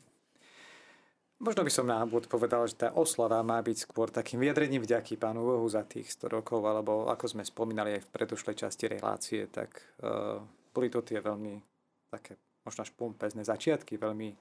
Možno 1.38 1.62
by 1.62 1.70
som 1.70 1.86
na 1.86 2.02
úvod 2.02 2.26
povedal, 2.26 2.66
že 2.66 2.74
tá 2.74 2.90
oslava 2.98 3.38
má 3.46 3.62
byť 3.62 3.86
skôr 3.86 4.10
takým 4.10 4.42
vyjadrením 4.42 4.82
vďaky 4.82 5.14
Pánu 5.14 5.46
Bohu 5.46 5.66
za 5.70 5.86
tých 5.86 6.10
100 6.10 6.34
rokov, 6.34 6.66
alebo 6.66 7.06
ako 7.06 7.30
sme 7.30 7.46
spomínali 7.46 7.94
aj 7.94 8.10
v 8.10 8.10
predošlej 8.10 8.56
časti 8.58 8.90
relácie, 8.90 9.46
tak 9.46 9.70
uh, 10.02 10.42
boli 10.74 10.90
to 10.90 10.98
tie 11.06 11.22
veľmi 11.22 11.62
také 12.10 12.34
možno 12.66 12.84
až 12.84 12.92
pompezné 12.92 13.48
začiatky, 13.48 13.96
veľmi 13.96 14.28
e, 14.28 14.36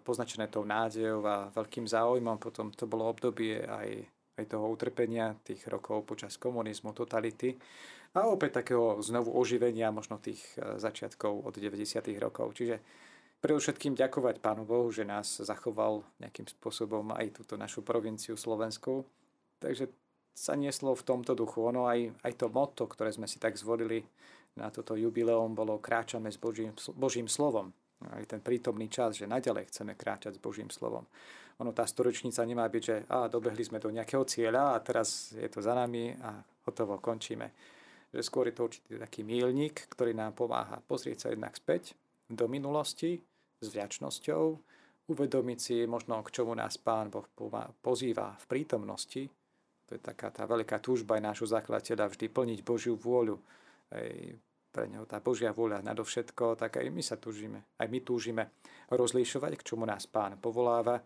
poznačené 0.00 0.48
tou 0.48 0.64
nádejou 0.64 1.20
a 1.28 1.52
veľkým 1.52 1.84
záujmom. 1.84 2.40
Potom 2.40 2.72
to 2.72 2.88
bolo 2.88 3.04
obdobie 3.04 3.60
aj, 3.60 3.88
aj 4.40 4.44
toho 4.48 4.64
utrpenia 4.72 5.36
tých 5.44 5.68
rokov 5.68 6.08
počas 6.08 6.40
komunizmu, 6.40 6.96
totality 6.96 7.52
a 8.18 8.26
opäť 8.26 8.62
takého 8.62 8.98
znovu 8.98 9.30
oživenia 9.38 9.94
možno 9.94 10.18
tých 10.18 10.42
e, 10.58 10.82
začiatkov 10.82 11.46
od 11.46 11.54
90. 11.54 12.02
rokov. 12.18 12.58
Čiže 12.58 12.82
predovšetkým 13.38 13.94
ďakovať 13.94 14.42
Pánu 14.42 14.66
Bohu, 14.66 14.90
že 14.90 15.06
nás 15.06 15.38
zachoval 15.38 16.02
nejakým 16.18 16.50
spôsobom 16.50 17.14
aj 17.14 17.38
túto 17.38 17.54
našu 17.54 17.86
provinciu 17.86 18.34
Slovensku. 18.34 19.06
Takže 19.62 19.86
sa 20.34 20.58
nieslo 20.58 20.94
v 20.94 21.06
tomto 21.06 21.38
duchu. 21.38 21.62
Ono 21.70 21.86
aj, 21.86 22.26
aj 22.26 22.32
to 22.34 22.46
motto, 22.50 22.90
ktoré 22.90 23.14
sme 23.14 23.30
si 23.30 23.38
tak 23.38 23.54
zvolili, 23.54 24.02
na 24.58 24.74
toto 24.74 24.98
jubileum 24.98 25.54
bolo 25.54 25.78
Kráčame 25.78 26.34
s 26.34 26.38
Božím, 26.38 26.74
Božím 26.98 27.30
slovom. 27.30 27.70
aj 28.02 28.26
ten 28.26 28.42
prítomný 28.42 28.90
čas, 28.90 29.14
že 29.14 29.30
naďalej 29.30 29.70
chceme 29.70 29.94
kráčať 29.94 30.38
s 30.38 30.42
Božím 30.42 30.70
slovom. 30.70 31.06
Ono, 31.58 31.74
tá 31.74 31.82
storočnica 31.86 32.42
nemá 32.46 32.66
byť, 32.70 32.82
že 32.82 32.96
a, 33.10 33.26
dobehli 33.26 33.62
sme 33.66 33.82
do 33.82 33.90
nejakého 33.90 34.22
cieľa 34.26 34.74
a 34.74 34.82
teraz 34.82 35.34
je 35.34 35.46
to 35.50 35.58
za 35.58 35.74
nami 35.74 36.14
a 36.22 36.38
hotovo, 36.66 37.02
končíme. 37.02 37.77
Že 38.08 38.20
skôr 38.24 38.48
je 38.48 38.54
to 38.56 38.66
určitý 38.66 38.92
taký 38.96 39.20
mílnik, 39.20 39.88
ktorý 39.92 40.16
nám 40.16 40.32
pomáha 40.32 40.80
pozrieť 40.84 41.28
sa 41.28 41.28
jednak 41.28 41.52
späť 41.56 41.92
do 42.28 42.48
minulosti 42.48 43.20
s 43.60 43.66
vďačnosťou, 43.68 44.42
uvedomiť 45.08 45.58
si 45.58 45.76
možno, 45.88 46.20
k 46.20 46.32
čomu 46.32 46.52
nás 46.52 46.76
Pán 46.76 47.08
Boh 47.08 47.24
pozýva 47.80 48.36
v 48.36 48.44
prítomnosti. 48.48 49.28
To 49.88 49.96
je 49.96 50.00
taká 50.00 50.28
tá 50.28 50.44
veľká 50.44 50.84
túžba 50.84 51.16
aj 51.16 51.32
nášho 51.32 51.48
zakladateľa 51.48 52.12
vždy 52.12 52.26
plniť 52.28 52.58
Božiu 52.60 52.94
vôľu. 53.00 53.40
Aj 53.88 54.08
pre 54.68 54.84
neho 54.84 55.08
tá 55.08 55.16
Božia 55.24 55.56
vôľa 55.56 55.80
nadovšetko, 55.80 56.60
tak 56.60 56.76
aj 56.76 56.92
my 56.92 57.00
sa 57.00 57.16
túžime, 57.16 57.72
aj 57.80 57.88
my 57.88 57.98
túžime 58.04 58.52
rozlíšovať, 58.92 59.56
k 59.56 59.66
čomu 59.72 59.88
nás 59.88 60.04
Pán 60.04 60.36
povoláva. 60.36 61.00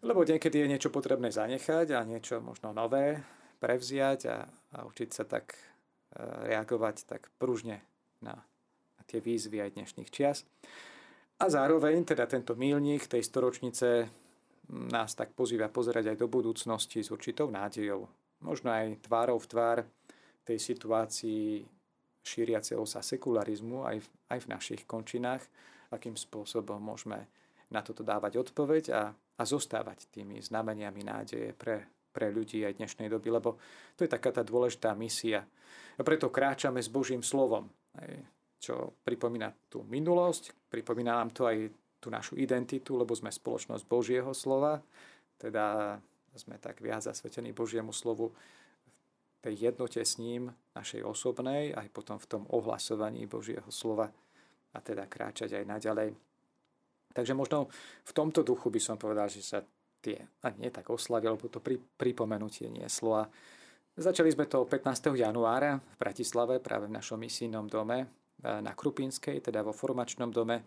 Lebo 0.00 0.24
niekedy 0.24 0.64
je 0.64 0.70
niečo 0.72 0.88
potrebné 0.88 1.28
zanechať 1.28 1.92
a 1.92 2.08
niečo 2.08 2.40
možno 2.40 2.72
nové 2.72 3.20
prevziať 3.60 4.20
a, 4.32 4.48
a 4.48 4.78
učiť 4.88 5.10
sa 5.12 5.24
tak 5.28 5.75
reagovať 6.18 6.96
tak 7.04 7.28
pružne 7.36 7.84
na, 8.24 8.34
na 8.96 9.02
tie 9.04 9.20
výzvy 9.20 9.60
aj 9.60 9.74
dnešných 9.76 10.10
čias. 10.10 10.44
A 11.36 11.52
zároveň 11.52 12.00
teda 12.08 12.24
tento 12.24 12.56
mílnik 12.56 13.04
tej 13.12 13.20
storočnice 13.20 14.08
nás 14.72 15.12
tak 15.12 15.36
pozýva 15.36 15.68
pozerať 15.68 16.16
aj 16.16 16.16
do 16.16 16.28
budúcnosti 16.32 17.04
s 17.04 17.12
určitou 17.12 17.52
nádejou. 17.52 18.08
Možno 18.40 18.72
aj 18.72 19.04
tvárou 19.04 19.36
v 19.36 19.50
tvár 19.50 19.78
tej 20.42 20.58
situácii 20.58 21.64
šíriaceho 22.26 22.82
sa 22.88 23.04
sekularizmu 23.04 23.86
aj 23.86 24.02
v, 24.02 24.08
aj 24.34 24.38
v 24.42 24.50
našich 24.50 24.82
končinách, 24.88 25.44
akým 25.94 26.18
spôsobom 26.18 26.82
môžeme 26.82 27.30
na 27.70 27.82
toto 27.82 28.02
dávať 28.02 28.42
odpoveď 28.42 28.84
a, 28.90 29.02
a 29.14 29.42
zostávať 29.46 30.10
tými 30.10 30.42
znameniami 30.42 31.02
nádeje 31.06 31.54
pre, 31.54 31.86
pre 32.16 32.32
ľudí 32.32 32.64
aj 32.64 32.80
dnešnej 32.80 33.12
doby, 33.12 33.28
lebo 33.28 33.60
to 33.92 34.08
je 34.08 34.10
taká 34.10 34.32
tá 34.32 34.40
dôležitá 34.40 34.96
misia. 34.96 35.44
A 35.96 36.00
preto 36.00 36.32
kráčame 36.32 36.80
s 36.80 36.88
Božím 36.88 37.20
slovom 37.20 37.68
čo 38.56 38.96
pripomína 39.04 39.52
tú 39.68 39.84
minulosť, 39.84 40.68
pripomína 40.72 41.20
nám 41.20 41.30
to 41.30 41.46
aj 41.46 41.70
tú 42.00 42.08
našu 42.08 42.34
identitu, 42.34 42.96
lebo 42.96 43.12
sme 43.12 43.32
spoločnosť 43.32 43.84
Božieho 43.86 44.32
slova, 44.32 44.80
teda 45.36 45.96
sme 46.36 46.60
tak 46.60 46.80
viac 46.80 47.04
zasvetení 47.04 47.52
Božiemu 47.54 47.92
slovu 47.92 48.32
v 48.32 49.38
tej 49.40 49.72
jednote 49.72 50.00
s 50.00 50.20
ním, 50.20 50.52
našej 50.76 51.04
osobnej, 51.04 51.72
aj 51.72 51.88
potom 51.92 52.20
v 52.20 52.26
tom 52.28 52.42
ohlasovaní 52.52 53.24
Božieho 53.24 53.68
slova 53.72 54.10
a 54.72 54.78
teda 54.82 55.08
kráčať 55.08 55.56
aj 55.56 55.64
naďalej. 55.64 56.10
Takže 57.16 57.32
možno 57.32 57.72
v 58.04 58.12
tomto 58.12 58.44
duchu 58.44 58.68
by 58.68 58.80
som 58.80 59.00
povedal, 59.00 59.32
že 59.32 59.40
sa 59.40 59.64
tie, 60.06 60.22
a 60.46 60.54
nie 60.54 60.70
tak 60.70 60.86
oslavy, 60.86 61.26
alebo 61.26 61.50
to 61.50 61.58
pri, 61.58 61.82
pripomenutie 61.98 62.70
nieslo. 62.70 63.18
A 63.18 63.24
začali 63.98 64.30
sme 64.30 64.46
to 64.46 64.62
15. 64.62 65.18
januára 65.18 65.82
v 65.82 65.96
Bratislave, 65.98 66.62
práve 66.62 66.86
v 66.86 66.94
našom 66.94 67.18
misijnom 67.18 67.66
dome, 67.66 68.06
na 68.44 68.72
Krupinskej, 68.76 69.40
teda 69.40 69.64
vo 69.64 69.72
formačnom 69.72 70.28
dome, 70.28 70.62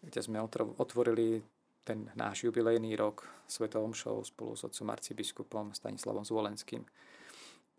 kde 0.00 0.20
sme 0.22 0.40
otvorili 0.78 1.42
ten 1.84 2.06
náš 2.14 2.46
jubilejný 2.46 2.94
rok 2.96 3.26
Svetou 3.50 3.82
Omšou 3.84 4.22
spolu 4.22 4.54
s 4.54 4.62
otcom 4.64 4.88
arcibiskupom 4.94 5.74
Stanislavom 5.74 6.22
Zvolenským. 6.22 6.86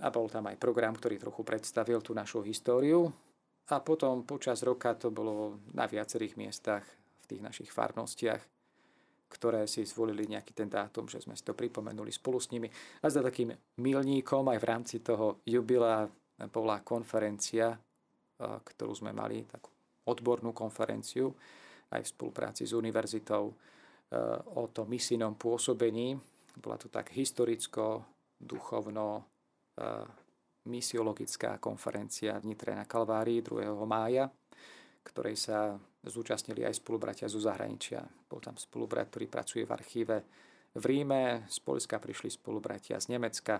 A 0.01 0.09
bol 0.09 0.27
tam 0.27 0.49
aj 0.49 0.57
program, 0.57 0.97
ktorý 0.97 1.21
trochu 1.21 1.41
predstavil 1.45 2.01
tú 2.01 2.11
našu 2.11 2.41
históriu. 2.43 3.07
A 3.71 3.79
potom 3.79 4.25
počas 4.27 4.65
roka 4.65 4.97
to 4.97 5.13
bolo 5.13 5.61
na 5.71 5.87
viacerých 5.87 6.35
miestach 6.35 6.83
v 7.23 7.25
tých 7.29 7.41
našich 7.45 7.69
farnostiach, 7.71 8.41
ktoré 9.31 9.63
si 9.63 9.87
zvolili 9.87 10.27
nejaký 10.27 10.51
ten 10.51 10.67
dátum, 10.67 11.07
že 11.07 11.23
sme 11.23 11.39
si 11.39 11.47
to 11.47 11.55
pripomenuli 11.55 12.11
spolu 12.11 12.37
s 12.37 12.51
nimi. 12.51 12.67
A 13.01 13.07
za 13.07 13.23
takým 13.23 13.55
milníkom 13.79 14.51
aj 14.51 14.59
v 14.59 14.67
rámci 14.67 14.99
toho 14.99 15.39
jubila 15.47 16.03
bola 16.51 16.83
konferencia 16.83 17.79
ktorú 18.41 18.93
sme 18.97 19.11
mali, 19.13 19.45
takú 19.45 19.69
odbornú 20.09 20.51
konferenciu 20.51 21.29
aj 21.93 22.01
v 22.01 22.11
spolupráci 22.11 22.65
s 22.65 22.73
univerzitou 22.73 23.51
e, 23.51 23.55
o 24.57 24.65
tom 24.71 24.89
misijnom 24.89 25.37
pôsobení. 25.37 26.17
Bola 26.57 26.79
to 26.79 26.89
tak 26.89 27.13
historicko, 27.13 28.01
duchovno, 28.39 29.21
e, 29.77 29.83
misiologická 30.71 31.57
konferencia 31.61 32.37
v 32.41 32.53
Nitre 32.53 32.73
na 32.73 32.85
Kalvárii 32.85 33.41
2. 33.41 33.73
mája, 33.85 34.29
ktorej 35.01 35.37
sa 35.37 35.77
zúčastnili 36.05 36.65
aj 36.65 36.81
spolubratia 36.81 37.29
zo 37.29 37.41
zahraničia. 37.41 38.01
Bol 38.29 38.41
tam 38.41 38.57
spolubrat, 38.57 39.09
ktorý 39.09 39.25
pracuje 39.29 39.63
v 39.65 39.73
archíve 39.73 40.17
v 40.71 40.83
Ríme, 40.87 41.45
z 41.51 41.57
Polska 41.61 41.99
prišli 41.99 42.31
spolubratia 42.31 42.95
z 43.01 43.11
Nemecka, 43.11 43.59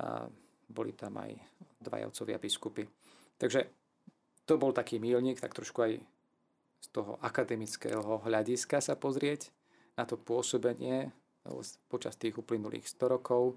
a 0.00 0.26
boli 0.72 0.96
tam 0.96 1.20
aj 1.20 1.36
dvajovcovia 1.78 2.40
biskupy. 2.40 2.88
Takže 3.36 3.60
to 4.48 4.58
bol 4.58 4.72
taký 4.74 4.98
mílnik, 4.98 5.38
tak 5.38 5.54
trošku 5.54 5.84
aj 5.84 5.92
z 6.82 6.88
toho 6.90 7.14
akademického 7.22 8.26
hľadiska 8.26 8.82
sa 8.82 8.98
pozrieť 8.98 9.54
na 9.94 10.02
to 10.02 10.18
pôsobenie 10.18 11.12
počas 11.86 12.18
tých 12.18 12.34
uplynulých 12.38 12.88
100 12.88 13.14
rokov. 13.18 13.54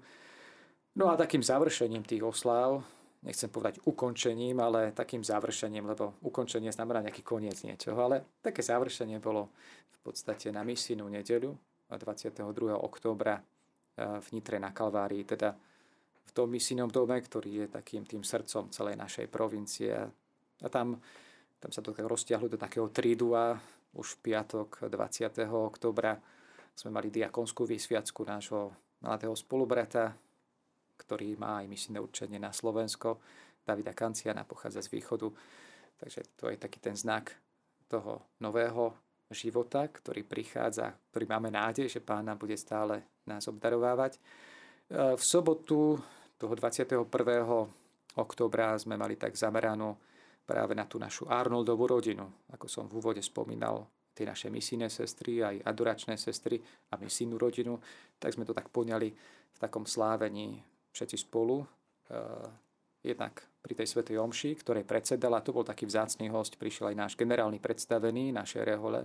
No 0.94 1.10
a 1.10 1.18
takým 1.18 1.42
završením 1.42 2.06
tých 2.06 2.22
osláv, 2.22 2.86
nechcem 3.26 3.50
povedať 3.50 3.82
ukončením, 3.82 4.62
ale 4.62 4.94
takým 4.94 5.26
završením, 5.26 5.90
lebo 5.90 6.14
ukončenie 6.22 6.70
znamená 6.70 7.02
nejaký 7.02 7.26
koniec 7.26 7.58
niečoho, 7.66 7.98
ale 7.98 8.38
také 8.38 8.62
završenie 8.62 9.18
bolo 9.18 9.50
v 9.90 9.98
podstate 10.06 10.54
na 10.54 10.62
misijnú 10.62 11.10
nedeľu 11.10 11.50
22. 11.90 12.46
októbra 12.70 13.34
eh, 13.36 14.22
v 14.22 14.26
Nitre 14.30 14.62
na 14.62 14.70
Kalvárii, 14.70 15.26
teda 15.26 15.50
v 16.26 16.30
tom 16.34 16.50
misijnom 16.50 16.90
dome, 16.90 17.18
ktorý 17.18 17.66
je 17.66 17.66
takým 17.70 18.06
tým 18.06 18.22
srdcom 18.22 18.70
celej 18.70 18.94
našej 18.98 19.26
provincie 19.26 19.94
a 20.62 20.68
tam, 20.70 20.98
tam 21.58 21.70
sa 21.70 21.82
to 21.82 21.90
tak 21.92 22.06
roztiahlo 22.06 22.46
do 22.46 22.58
takého 22.58 22.88
trídu 22.90 23.34
a 23.34 23.58
už 23.96 24.18
v 24.18 24.32
piatok 24.32 24.90
20. 24.90 25.46
oktobra 25.50 26.18
sme 26.76 26.92
mali 26.92 27.08
diakonskú 27.08 27.64
vysviacku 27.64 28.20
nášho 28.28 28.74
mladého 29.00 29.32
spolubrata, 29.32 30.12
ktorý 31.06 31.38
má 31.38 31.62
aj 31.62 31.70
misijné 31.70 32.02
určenie 32.02 32.42
na 32.42 32.50
Slovensko. 32.50 33.22
Davida 33.62 33.94
Kanciana 33.94 34.42
pochádza 34.42 34.82
z 34.82 34.90
východu. 34.90 35.30
Takže 35.96 36.20
to 36.34 36.50
je 36.50 36.58
taký 36.58 36.82
ten 36.82 36.98
znak 36.98 37.30
toho 37.86 38.36
nového 38.42 38.92
života, 39.30 39.86
ktorý 39.86 40.26
prichádza, 40.26 40.90
ktorý 41.10 41.26
máme 41.30 41.50
nádej, 41.50 41.86
že 41.86 42.02
pána 42.02 42.34
bude 42.34 42.58
stále 42.58 43.22
nás 43.26 43.46
obdarovávať. 43.46 44.18
V 44.90 45.22
sobotu 45.22 45.98
toho 46.38 46.54
21. 46.54 47.06
oktobra 48.14 48.78
sme 48.78 48.94
mali 48.94 49.18
tak 49.18 49.34
zameranú 49.34 49.98
práve 50.46 50.78
na 50.78 50.86
tú 50.86 51.02
našu 51.02 51.26
Arnoldovú 51.26 51.90
rodinu. 51.90 52.46
Ako 52.54 52.70
som 52.70 52.86
v 52.86 53.02
úvode 53.02 53.18
spomínal, 53.18 53.90
tie 54.14 54.22
naše 54.22 54.46
misijné 54.46 54.86
sestry, 54.86 55.42
aj 55.42 55.58
adoračné 55.66 56.14
sestry 56.14 56.62
a 56.90 56.94
misijnú 56.94 57.34
rodinu, 57.34 57.82
tak 58.22 58.30
sme 58.30 58.46
to 58.46 58.54
tak 58.54 58.70
poňali 58.70 59.10
v 59.52 59.58
takom 59.58 59.82
slávení 59.90 60.62
všetci 60.96 61.28
spolu. 61.28 61.60
Uh, 62.08 62.48
jednak 63.04 63.44
pri 63.60 63.76
tej 63.76 63.92
Svetej 63.92 64.16
Omši, 64.16 64.56
ktorej 64.64 64.88
predsedala, 64.88 65.44
to 65.44 65.52
bol 65.52 65.62
taký 65.62 65.84
vzácný 65.84 66.32
host, 66.32 66.56
prišiel 66.56 66.94
aj 66.94 66.96
náš 66.96 67.12
generálny 67.20 67.60
predstavený 67.60 68.32
našej 68.32 68.62
rehole 68.64 69.04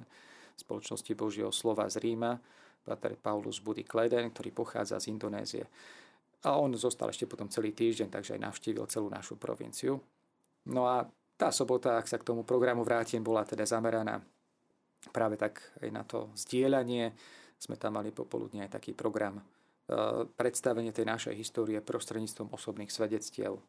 spoločnosti 0.56 1.12
Božieho 1.18 1.52
slova 1.52 1.90
z 1.92 2.00
Ríma, 2.00 2.38
pater 2.86 3.18
Paulus 3.18 3.62
Budi 3.62 3.86
Kleden, 3.86 4.30
ktorý 4.32 4.54
pochádza 4.54 5.02
z 5.02 5.10
Indonézie. 5.12 5.66
A 6.46 6.58
on 6.58 6.74
zostal 6.74 7.14
ešte 7.14 7.30
potom 7.30 7.50
celý 7.50 7.74
týždeň, 7.74 8.10
takže 8.10 8.38
aj 8.38 8.42
navštívil 8.42 8.86
celú 8.90 9.10
našu 9.10 9.38
provinciu. 9.38 10.02
No 10.70 10.90
a 10.90 11.06
tá 11.38 11.50
sobota, 11.54 11.98
ak 11.98 12.10
sa 12.10 12.18
k 12.22 12.26
tomu 12.26 12.46
programu 12.46 12.86
vrátim, 12.86 13.22
bola 13.22 13.46
teda 13.46 13.66
zameraná 13.66 14.22
práve 15.10 15.38
tak 15.38 15.62
aj 15.82 15.90
na 15.90 16.06
to 16.06 16.30
zdieľanie. 16.38 17.14
Sme 17.58 17.78
tam 17.78 17.98
mali 17.98 18.10
popoludne 18.14 18.66
aj 18.66 18.78
taký 18.78 18.94
program 18.94 19.42
predstavenie 20.36 20.96
tej 20.96 21.06
našej 21.08 21.34
histórie 21.36 21.80
prostredníctvom 21.84 22.52
osobných 22.54 22.92
svedectiev. 22.92 23.60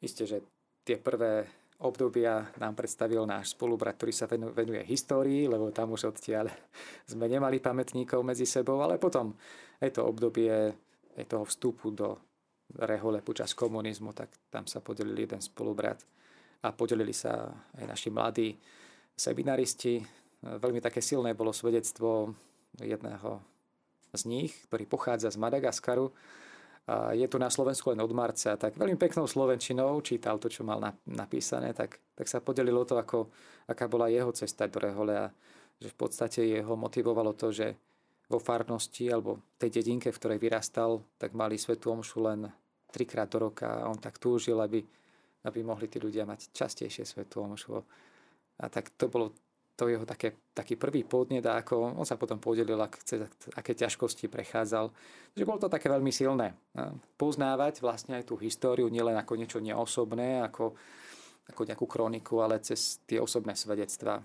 Isté, 0.00 0.28
že 0.28 0.38
tie 0.84 1.00
prvé 1.00 1.48
obdobia 1.80 2.48
nám 2.56 2.72
predstavil 2.72 3.28
náš 3.28 3.52
spolubrat, 3.52 3.96
ktorý 4.00 4.12
sa 4.12 4.28
venuje 4.30 4.80
histórii, 4.88 5.44
lebo 5.44 5.68
tam 5.72 5.92
už 5.92 6.12
odtiaľ 6.12 6.48
sme 7.12 7.28
nemali 7.28 7.60
pamätníkov 7.60 8.24
medzi 8.24 8.48
sebou, 8.48 8.80
ale 8.80 8.96
potom 8.96 9.36
aj 9.80 9.90
to 9.96 10.02
obdobie 10.04 10.72
aj 11.16 11.24
toho 11.24 11.44
vstupu 11.48 11.92
do 11.92 12.16
rehole 12.76 13.22
počas 13.22 13.56
komunizmu, 13.56 14.12
tak 14.12 14.28
tam 14.52 14.68
sa 14.68 14.84
podelil 14.84 15.16
jeden 15.16 15.40
spolubrat 15.40 16.02
a 16.64 16.72
podelili 16.72 17.14
sa 17.14 17.48
aj 17.78 17.84
naši 17.86 18.08
mladí 18.10 18.48
seminaristi. 19.16 20.02
Veľmi 20.42 20.82
také 20.84 21.00
silné 21.00 21.32
bolo 21.32 21.54
svedectvo 21.54 22.34
jedného 22.76 23.55
z 24.16 24.24
nich, 24.28 24.52
ktorý 24.68 24.84
pochádza 24.88 25.28
z 25.30 25.38
Madagaskaru. 25.38 26.10
Je 27.12 27.26
tu 27.26 27.36
na 27.42 27.50
Slovensku 27.50 27.90
len 27.90 27.98
od 27.98 28.14
marca, 28.14 28.54
tak 28.54 28.78
veľmi 28.78 28.94
peknou 28.94 29.26
slovenčinou 29.26 29.98
čítal 30.06 30.38
to, 30.38 30.46
čo 30.46 30.62
mal 30.62 30.78
napísané, 31.02 31.74
tak, 31.74 31.98
tak 32.14 32.30
sa 32.30 32.38
podelilo 32.38 32.86
to, 32.86 32.94
ako, 32.94 33.26
aká 33.66 33.90
bola 33.90 34.06
jeho 34.06 34.30
cesta 34.30 34.70
do 34.70 34.78
Rehole 34.78 35.14
a 35.18 35.26
že 35.82 35.90
v 35.90 35.96
podstate 35.98 36.40
jeho 36.46 36.78
motivovalo 36.78 37.34
to, 37.34 37.50
že 37.50 37.74
vo 38.30 38.38
farnosti 38.38 39.06
alebo 39.10 39.42
tej 39.58 39.82
dedinke, 39.82 40.10
v 40.10 40.18
ktorej 40.18 40.38
vyrastal, 40.42 41.02
tak 41.18 41.34
mali 41.34 41.58
svetú 41.58 41.90
omšu 41.94 42.22
len 42.22 42.50
trikrát 42.90 43.30
do 43.30 43.50
roka 43.50 43.82
a 43.82 43.90
on 43.90 43.98
tak 43.98 44.18
túžil, 44.18 44.58
aby, 44.58 44.82
aby 45.46 45.58
mohli 45.62 45.86
tí 45.86 45.98
ľudia 45.98 46.26
mať 46.26 46.54
častejšie 46.54 47.06
svetú 47.06 47.42
omšu. 47.42 47.82
A 48.56 48.64
tak 48.72 48.94
to 48.96 49.06
bolo 49.06 49.34
to 49.76 49.92
jeho 49.92 50.08
také, 50.08 50.32
taký 50.56 50.80
prvý 50.80 51.04
podnet 51.04 51.44
a 51.44 51.60
ako 51.60 52.00
on 52.00 52.06
sa 52.08 52.16
potom 52.16 52.40
podelil, 52.40 52.80
ak 52.80 53.04
chce, 53.04 53.28
aké 53.52 53.76
ťažkosti 53.76 54.24
prechádzal. 54.32 54.88
Takže 55.36 55.44
bolo 55.44 55.60
to 55.60 55.68
také 55.68 55.92
veľmi 55.92 56.08
silné. 56.08 56.56
Poznávať 57.20 57.84
vlastne 57.84 58.16
aj 58.16 58.32
tú 58.32 58.40
históriu, 58.40 58.88
nielen 58.88 59.12
ako 59.20 59.36
niečo 59.36 59.60
neosobné, 59.60 60.40
ako, 60.48 60.72
ako 61.52 61.60
nejakú 61.68 61.84
kroniku, 61.84 62.40
ale 62.40 62.64
cez 62.64 63.04
tie 63.04 63.20
osobné 63.20 63.52
svedectvá. 63.52 64.24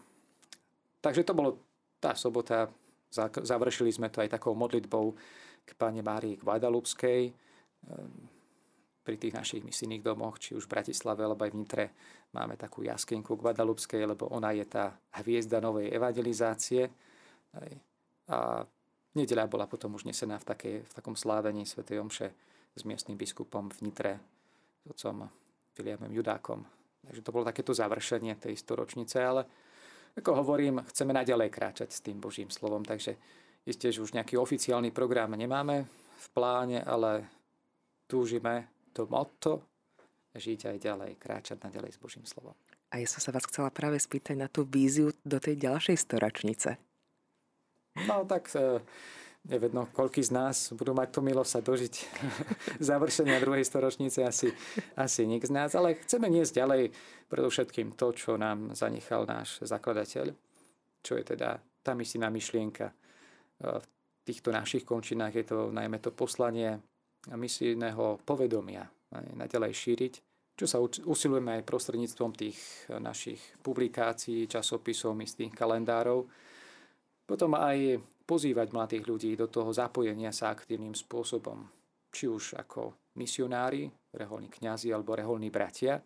Takže 1.04 1.28
to 1.28 1.36
bolo 1.36 1.60
tá 2.00 2.16
sobota. 2.16 2.72
Završili 3.44 3.92
sme 3.92 4.08
to 4.08 4.24
aj 4.24 4.40
takou 4.40 4.56
modlitbou 4.56 5.12
k 5.68 5.70
Pane 5.76 6.00
Márii 6.00 6.40
Guadalupskej 6.40 7.36
pri 9.02 9.18
tých 9.18 9.34
našich 9.34 9.66
misijných 9.66 10.06
domoch, 10.06 10.38
či 10.38 10.54
už 10.54 10.70
v 10.70 10.74
Bratislave 10.78 11.26
alebo 11.26 11.42
aj 11.42 11.52
v 11.52 11.60
Nitre, 11.60 11.86
máme 12.38 12.54
takú 12.56 12.86
jaskenku 12.86 13.34
Guadalupskej, 13.34 14.06
lebo 14.06 14.30
ona 14.30 14.54
je 14.54 14.66
tá 14.70 14.94
hviezda 15.22 15.58
novej 15.58 15.90
evangelizácie. 15.90 16.86
A 18.30 18.62
nedeľa 19.18 19.50
bola 19.50 19.66
potom 19.66 19.98
už 19.98 20.06
nesená 20.06 20.38
v, 20.38 20.46
takej, 20.46 20.76
v 20.86 20.92
takom 20.94 21.18
slávení 21.18 21.66
Sv. 21.66 21.84
Omše 21.84 22.28
s 22.72 22.82
miestnym 22.88 23.18
biskupom 23.18 23.68
v 23.74 23.90
Nitre, 23.90 24.14
s 24.82 24.86
otcom 24.88 25.28
Williamom 25.76 26.14
Judákom. 26.14 26.64
Takže 27.02 27.22
to 27.26 27.34
bolo 27.34 27.50
takéto 27.50 27.74
završenie 27.74 28.38
tej 28.38 28.54
storočnice, 28.54 29.18
ale 29.18 29.42
ako 30.14 30.46
hovorím, 30.46 30.84
chceme 30.92 31.16
naďalej 31.16 31.50
kráčať 31.50 31.90
s 31.90 32.04
tým 32.04 32.22
Božím 32.22 32.54
slovom, 32.54 32.86
takže 32.86 33.18
isté, 33.66 33.90
že 33.90 34.04
už 34.04 34.14
nejaký 34.14 34.38
oficiálny 34.38 34.94
program 34.94 35.34
nemáme 35.34 35.88
v 36.22 36.28
pláne, 36.36 36.84
ale 36.84 37.26
túžime 38.06 38.81
to 38.92 39.08
motto 39.08 39.64
žiť 40.36 40.72
aj 40.72 40.78
ďalej, 40.80 41.12
kráčať 41.20 41.60
naďalej 41.60 41.92
s 41.96 42.00
Božím 42.00 42.24
slovom. 42.24 42.56
A 42.92 43.00
ja 43.00 43.08
som 43.08 43.24
sa 43.24 43.32
vás 43.32 43.48
chcela 43.48 43.72
práve 43.72 44.00
spýtať 44.00 44.36
na 44.36 44.48
tú 44.48 44.68
víziu 44.68 45.16
do 45.24 45.40
tej 45.40 45.60
ďalšej 45.60 45.98
storačnice. 46.08 46.76
No 48.08 48.24
tak 48.24 48.52
e, 48.56 48.80
nevedno, 49.48 49.92
koľký 49.92 50.24
z 50.24 50.32
nás 50.32 50.72
budú 50.76 50.96
mať 50.96 51.12
to 51.12 51.20
milosť 51.24 51.52
sa 51.52 51.62
dožiť 51.64 51.94
završenia 52.92 53.44
druhej 53.44 53.68
storočnice, 53.68 54.24
asi, 54.24 54.52
asi 54.96 55.28
nik 55.28 55.44
z 55.44 55.52
nás, 55.52 55.76
ale 55.76 56.00
chceme 56.04 56.32
niesť 56.32 56.64
ďalej 56.64 56.84
predovšetkým 57.28 57.96
to, 57.96 58.16
čo 58.16 58.40
nám 58.40 58.76
zanechal 58.76 59.28
náš 59.28 59.64
zakladateľ, 59.64 60.32
čo 61.04 61.16
je 61.20 61.24
teda 61.24 61.60
tá 61.84 61.92
misijná 61.96 62.32
myšlienka. 62.32 62.92
E, 62.92 62.96
v 63.80 63.86
týchto 64.24 64.52
našich 64.52 64.88
končinách 64.88 65.36
je 65.36 65.46
to 65.48 65.58
najmä 65.72 66.00
to 66.00 66.12
poslanie 66.12 66.80
misijného 67.30 68.24
povedomia 68.26 68.88
naďalej 69.12 69.74
šíriť, 69.76 70.14
čo 70.58 70.66
sa 70.70 70.82
usilujeme 70.82 71.60
aj 71.60 71.68
prostredníctvom 71.68 72.32
tých 72.34 72.58
našich 73.02 73.42
publikácií, 73.62 74.46
časopisov, 74.46 75.18
istých 75.22 75.54
kalendárov. 75.54 76.26
Potom 77.26 77.56
aj 77.58 78.02
pozývať 78.28 78.72
mladých 78.72 79.04
ľudí 79.08 79.32
do 79.36 79.48
toho 79.50 79.74
zapojenia 79.74 80.30
sa 80.34 80.54
aktívnym 80.54 80.94
spôsobom, 80.94 81.66
či 82.12 82.28
už 82.28 82.60
ako 82.60 83.12
misionári, 83.18 83.90
reholní 84.12 84.52
kňazi 84.52 84.92
alebo 84.92 85.16
reholní 85.16 85.52
bratia, 85.52 86.00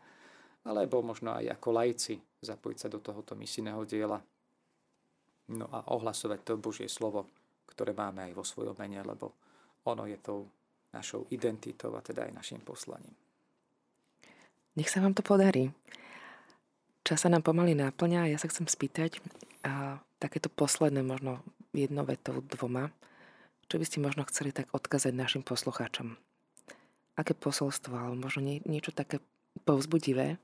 alebo 0.66 1.06
možno 1.06 1.38
aj 1.38 1.58
ako 1.58 1.70
lajci 1.70 2.16
zapojiť 2.42 2.78
sa 2.78 2.88
do 2.90 3.02
tohoto 3.02 3.38
misijného 3.38 3.82
diela. 3.86 4.18
No 5.54 5.70
a 5.70 5.94
ohlasovať 5.94 6.40
to 6.42 6.58
Božie 6.58 6.90
slovo, 6.90 7.30
ktoré 7.70 7.94
máme 7.94 8.26
aj 8.30 8.34
vo 8.34 8.42
svojom 8.42 8.74
mene, 8.78 9.06
lebo 9.06 9.34
ono 9.86 10.10
je 10.10 10.18
tou 10.18 10.50
našou 10.96 11.28
identitou 11.28 11.92
a 11.92 12.02
teda 12.02 12.24
aj 12.24 12.34
našim 12.40 12.64
poslaním. 12.64 13.12
Nech 14.80 14.88
sa 14.88 15.04
vám 15.04 15.12
to 15.12 15.24
podarí. 15.24 15.72
Čas 17.04 17.28
sa 17.28 17.30
nám 17.30 17.44
pomaly 17.44 17.76
náplňa 17.76 18.20
a 18.26 18.32
ja 18.32 18.38
sa 18.40 18.48
chcem 18.48 18.66
spýtať 18.66 19.20
a 19.68 20.00
takéto 20.18 20.48
posledné 20.48 21.04
možno 21.04 21.44
jedno 21.76 22.08
vetou 22.08 22.40
dvoma, 22.42 22.90
čo 23.68 23.78
by 23.78 23.86
ste 23.86 24.04
možno 24.04 24.26
chceli 24.32 24.56
tak 24.56 24.72
odkazať 24.72 25.14
našim 25.14 25.44
poslucháčom. 25.44 26.18
Aké 27.16 27.32
posolstvo, 27.38 27.96
alebo 27.96 28.28
možno 28.28 28.44
nie, 28.44 28.58
niečo 28.68 28.92
také 28.92 29.24
povzbudivé 29.64 30.42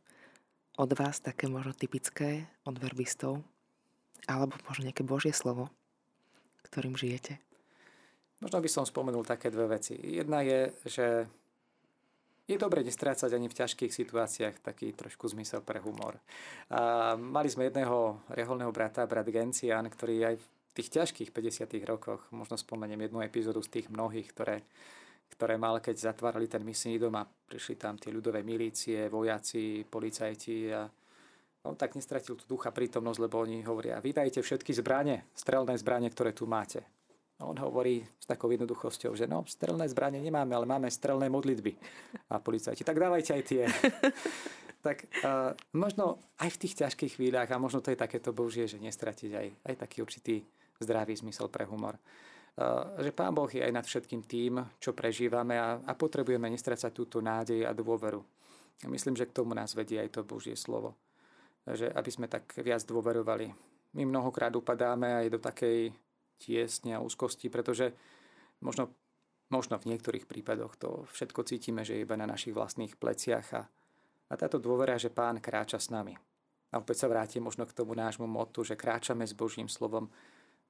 od 0.80 0.92
vás, 0.96 1.20
také 1.20 1.52
možno 1.52 1.76
typické 1.76 2.48
od 2.64 2.80
verbistov, 2.80 3.44
alebo 4.30 4.56
možno 4.70 4.88
nejaké 4.88 5.04
Božie 5.04 5.36
slovo, 5.36 5.68
ktorým 6.64 6.96
žijete. 6.96 7.42
Možno 8.42 8.58
by 8.58 8.70
som 8.70 8.90
spomenul 8.90 9.22
také 9.22 9.54
dve 9.54 9.78
veci. 9.78 9.94
Jedna 10.02 10.42
je, 10.42 10.74
že 10.90 11.08
je 12.50 12.58
dobre 12.58 12.82
nestrácať 12.82 13.32
ani 13.38 13.48
v 13.48 13.58
ťažkých 13.62 13.94
situáciách 13.94 14.66
taký 14.66 14.92
trošku 14.98 15.30
zmysel 15.30 15.62
pre 15.62 15.78
humor. 15.78 16.18
A 16.74 17.14
mali 17.16 17.48
sme 17.54 17.70
jedného 17.70 18.18
reholného 18.34 18.74
brata, 18.74 19.06
brat 19.06 19.30
Gencian, 19.30 19.86
ktorý 19.86 20.34
aj 20.34 20.36
v 20.42 20.46
tých 20.74 20.90
ťažkých 20.90 21.30
50 21.30 21.70
rokoch, 21.86 22.26
možno 22.34 22.58
spomeniem 22.58 23.08
jednu 23.08 23.22
epizódu 23.22 23.62
z 23.62 23.80
tých 23.80 23.88
mnohých, 23.94 24.28
ktoré, 24.34 24.66
ktoré 25.38 25.56
mal, 25.62 25.78
keď 25.78 26.12
zatvárali 26.12 26.50
ten 26.50 26.66
misijný 26.66 26.98
dom 26.98 27.16
a 27.22 27.28
prišli 27.28 27.78
tam 27.78 27.96
tie 28.02 28.10
ľudové 28.10 28.42
milície, 28.42 29.06
vojaci, 29.06 29.86
policajti 29.86 30.58
a 30.74 30.90
on 31.62 31.78
tak 31.78 31.94
nestratil 31.94 32.36
tú 32.36 32.58
ducha 32.58 32.74
prítomnosť, 32.74 33.20
lebo 33.22 33.38
oni 33.38 33.62
hovoria, 33.62 34.02
vydajte 34.02 34.42
všetky 34.42 34.74
zbranie, 34.74 35.30
strelné 35.38 35.78
zbranie, 35.78 36.10
ktoré 36.10 36.34
tu 36.34 36.50
máte. 36.50 37.01
A 37.42 37.50
on 37.50 37.58
hovorí 37.58 38.06
s 38.22 38.30
takou 38.30 38.54
jednoduchosťou, 38.54 39.18
že 39.18 39.26
no, 39.26 39.42
strelné 39.50 39.90
zbranie 39.90 40.22
nemáme, 40.22 40.54
ale 40.54 40.70
máme 40.70 40.94
strelné 40.94 41.26
modlitby. 41.26 41.74
A 42.30 42.38
policajti, 42.38 42.86
tak 42.86 43.02
dávajte 43.02 43.34
aj 43.34 43.44
tie. 43.50 43.66
tak 44.86 45.10
uh, 45.26 45.58
možno 45.74 46.22
aj 46.38 46.54
v 46.54 46.62
tých 46.62 46.86
ťažkých 46.86 47.18
chvíľach, 47.18 47.50
a 47.50 47.58
možno 47.58 47.82
to 47.82 47.90
je 47.90 47.98
takéto 47.98 48.30
božie, 48.30 48.70
že 48.70 48.78
nestratiť 48.78 49.32
aj, 49.34 49.48
aj 49.74 49.76
taký 49.82 50.06
určitý 50.06 50.46
zdravý 50.78 51.18
zmysel 51.18 51.50
pre 51.50 51.66
humor. 51.66 51.98
Uh, 52.54 53.02
že 53.02 53.10
Pán 53.10 53.34
Boh 53.34 53.50
je 53.50 53.66
aj 53.66 53.74
nad 53.74 53.86
všetkým 53.90 54.22
tým, 54.30 54.62
čo 54.78 54.94
prežívame 54.94 55.58
a, 55.58 55.82
a 55.82 55.98
potrebujeme 55.98 56.46
nestrácať 56.46 56.94
túto 56.94 57.26
nádej 57.26 57.66
a 57.66 57.74
dôveru. 57.74 58.22
A 58.82 58.88
myslím, 58.90 59.18
že 59.18 59.26
k 59.26 59.34
tomu 59.34 59.58
nás 59.58 59.74
vedie 59.74 59.98
aj 59.98 60.14
to 60.14 60.22
Božie 60.22 60.54
slovo. 60.54 60.94
Že 61.66 61.90
aby 61.90 62.10
sme 62.14 62.26
tak 62.30 62.54
viac 62.62 62.86
dôverovali. 62.86 63.54
My 63.98 64.04
mnohokrát 64.06 64.54
upadáme 64.54 65.26
aj 65.26 65.28
do 65.30 65.40
takej 65.42 65.94
tiesne 66.42 66.98
a 66.98 67.04
úzkosti, 67.06 67.54
pretože 67.54 67.94
možno, 68.66 68.90
možno 69.54 69.78
v 69.78 69.94
niektorých 69.94 70.26
prípadoch 70.26 70.74
to 70.82 71.06
všetko 71.14 71.46
cítime, 71.46 71.86
že 71.86 72.02
je 72.02 72.04
iba 72.04 72.18
na 72.18 72.26
našich 72.26 72.58
vlastných 72.58 72.98
pleciach 72.98 73.48
a, 73.54 73.62
a 74.30 74.34
táto 74.34 74.58
dôvera, 74.58 74.98
že 74.98 75.14
Pán 75.14 75.38
kráča 75.38 75.78
s 75.78 75.94
nami. 75.94 76.18
A 76.72 76.80
opäť 76.80 77.06
sa 77.06 77.12
vrátim 77.12 77.44
možno 77.44 77.68
k 77.68 77.76
tomu 77.76 77.94
nášmu 77.94 78.26
motu, 78.26 78.64
že 78.66 78.80
kráčame 78.80 79.28
s 79.28 79.36
Božím 79.36 79.68
slovom, 79.68 80.08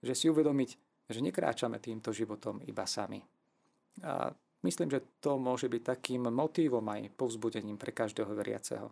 že 0.01 0.17
si 0.17 0.25
uvedomiť, 0.27 0.69
že 1.07 1.19
nekráčame 1.21 1.77
týmto 1.77 2.09
životom 2.09 2.57
iba 2.65 2.89
sami. 2.89 3.21
A 4.01 4.33
myslím, 4.65 4.89
že 4.89 5.21
to 5.21 5.37
môže 5.37 5.69
byť 5.69 5.81
takým 5.85 6.25
motívom 6.33 6.83
aj 6.89 7.13
povzbudením 7.13 7.77
pre 7.77 7.93
každého 7.93 8.33
veriaceho. 8.33 8.89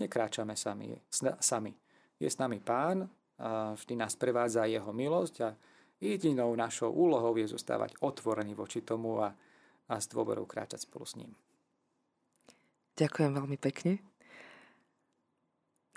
Nekráčame 0.00 0.56
sami. 0.56 0.96
sami. 1.12 1.72
Je 2.16 2.28
s 2.32 2.40
nami 2.40 2.64
Pán, 2.64 3.04
a 3.38 3.78
vždy 3.78 3.94
nás 3.94 4.18
prevádza 4.18 4.66
jeho 4.66 4.90
milosť 4.90 5.34
a 5.46 5.54
Jedinou 5.98 6.54
našou 6.54 6.94
úlohou 6.94 7.34
je 7.34 7.50
zostávať 7.50 7.98
otvorený 7.98 8.54
voči 8.54 8.86
tomu 8.86 9.18
a, 9.18 9.34
a 9.90 9.94
s 9.98 10.06
dôverou 10.06 10.46
kráčať 10.46 10.86
spolu 10.86 11.04
s 11.04 11.18
ním. 11.18 11.34
Ďakujem 12.94 13.30
veľmi 13.34 13.58
pekne. 13.58 13.98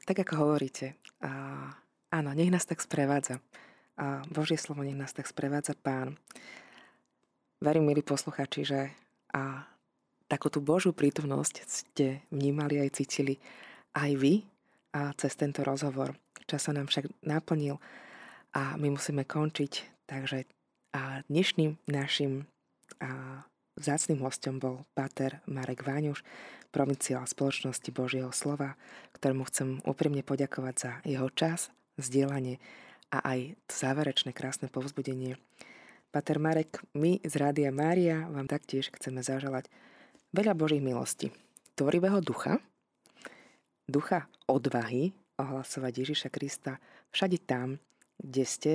Tak 0.02 0.26
ako 0.26 0.34
hovoríte, 0.42 0.98
a, 1.22 1.70
áno, 2.10 2.30
nech 2.34 2.50
nás 2.50 2.66
tak 2.66 2.82
sprevádza. 2.82 3.38
A 4.02 4.26
Božie 4.34 4.58
slovo 4.58 4.82
nech 4.82 4.98
nás 4.98 5.14
tak 5.14 5.30
sprevádza 5.30 5.78
Pán. 5.78 6.18
Verím, 7.62 7.94
milí 7.94 8.02
posluchači, 8.02 8.66
že 8.66 8.90
a 9.32 9.70
takú 10.26 10.50
tú 10.50 10.60
Božiu 10.60 10.92
prítomnosť 10.92 11.56
ste 11.70 12.26
vnímali 12.34 12.82
aj 12.82 12.90
cítili 12.98 13.38
aj 13.94 14.12
vy 14.18 14.44
a 14.96 15.14
cez 15.16 15.36
tento 15.38 15.64
rozhovor. 15.64 16.16
Čas 16.48 16.68
sa 16.68 16.76
nám 16.76 16.90
však 16.90 17.24
naplnil 17.24 17.80
a 18.56 18.76
my 18.78 18.94
musíme 18.96 19.24
končiť. 19.24 20.06
Takže 20.08 20.44
a 20.92 21.24
dnešným 21.32 21.80
našim 21.88 22.44
a 23.00 23.44
vzácným 23.80 24.20
hostom 24.22 24.60
bol 24.60 24.84
Pater 24.92 25.40
Marek 25.48 25.88
Váňuš, 25.88 26.28
provinciál 26.72 27.24
spoločnosti 27.24 27.88
Božieho 27.96 28.32
slova, 28.36 28.76
ktorému 29.16 29.48
chcem 29.48 29.80
úprimne 29.88 30.24
poďakovať 30.24 30.76
za 30.76 30.92
jeho 31.08 31.28
čas, 31.32 31.72
vzdielanie 31.96 32.60
a 33.12 33.24
aj 33.24 33.56
záverečné 33.72 34.36
krásne 34.36 34.68
povzbudenie. 34.68 35.40
Pater 36.12 36.40
Marek, 36.44 36.84
my 36.92 37.24
z 37.24 37.34
Rádia 37.40 37.72
Mária 37.72 38.28
vám 38.28 38.48
taktiež 38.48 38.92
chceme 38.92 39.24
zaželať 39.24 39.72
veľa 40.36 40.56
Božích 40.56 40.84
milostí, 40.84 41.32
tvorivého 41.80 42.20
ducha, 42.20 42.60
ducha 43.88 44.28
odvahy 44.48 45.16
ohlasovať 45.40 46.04
Ježiša 46.04 46.30
Krista 46.32 46.84
všade 47.16 47.40
tam, 47.44 47.80
kde 48.22 48.46
ste 48.46 48.74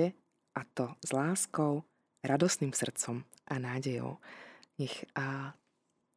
a 0.53 0.61
to 0.75 0.93
s 1.01 1.15
láskou, 1.15 1.87
radosným 2.21 2.75
srdcom 2.75 3.23
a 3.47 3.55
nádejou. 3.55 4.19
Nech 4.77 5.07
a, 5.15 5.55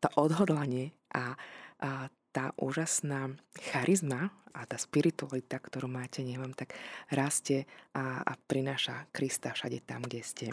to 0.03 0.09
odhodlanie 0.19 0.93
a, 1.15 1.39
a 1.81 2.11
tá 2.31 2.55
úžasná 2.59 3.35
charizma 3.71 4.31
a 4.55 4.67
tá 4.67 4.79
spiritualita, 4.79 5.59
ktorú 5.59 5.87
máte, 5.91 6.23
nech 6.23 6.39
vám 6.39 6.55
tak 6.55 6.75
rastie 7.11 7.67
a, 7.95 8.23
a 8.23 8.33
prináša 8.35 9.07
Krista 9.15 9.55
všade 9.55 9.83
tam, 9.87 10.03
kde 10.07 10.21
ste. 10.23 10.47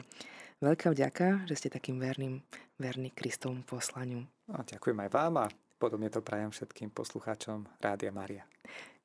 Veľká 0.58 0.90
vďaka, 0.90 1.46
že 1.46 1.54
ste 1.54 1.70
takým 1.70 2.02
verným, 2.02 2.42
verný 2.82 3.14
Kristovmu 3.14 3.62
poslaniu. 3.62 4.26
A 4.50 4.66
ďakujem 4.66 4.98
aj 5.06 5.10
vám 5.14 5.34
a 5.38 5.46
podobne 5.78 6.10
to 6.10 6.26
prajem 6.26 6.50
všetkým 6.52 6.90
poslucháčom 6.92 7.70
Rádia 7.80 8.10
Mária. 8.12 8.44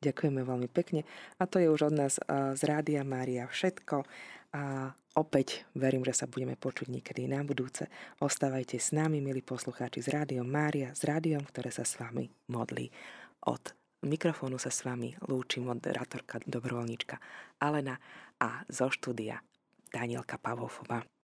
Ďakujeme 0.03 0.43
veľmi 0.43 0.69
pekne. 0.73 1.07
A 1.39 1.47
to 1.47 1.63
je 1.63 1.71
už 1.71 1.93
od 1.93 1.95
nás 1.95 2.19
z 2.59 2.63
Rádia 2.67 3.07
Mária 3.07 3.47
všetko. 3.47 4.03
A 4.53 4.93
opäť 5.17 5.65
verím, 5.73 6.05
že 6.05 6.13
sa 6.13 6.27
budeme 6.29 6.59
počuť 6.61 6.93
niekedy 6.93 7.25
na 7.25 7.41
budúce. 7.41 7.89
Ostávajte 8.21 8.77
s 8.77 8.93
nami, 8.93 9.25
milí 9.25 9.41
poslucháči, 9.41 10.05
z 10.05 10.13
Rádiom 10.13 10.45
Mária, 10.45 10.93
s 10.93 11.07
rádiom, 11.09 11.41
ktoré 11.47 11.73
sa 11.73 11.89
s 11.89 11.97
vami 11.97 12.29
modlí. 12.53 12.93
Od 13.49 13.63
mikrofónu 14.05 14.61
sa 14.61 14.69
s 14.69 14.85
vami 14.85 15.15
lúči 15.31 15.63
moderátorka, 15.63 16.43
dobrovoľníčka 16.45 17.17
Alena 17.63 17.97
a 18.43 18.67
zo 18.67 18.91
štúdia 18.91 19.41
Danielka 19.89 20.37
Pavlofova. 20.37 21.13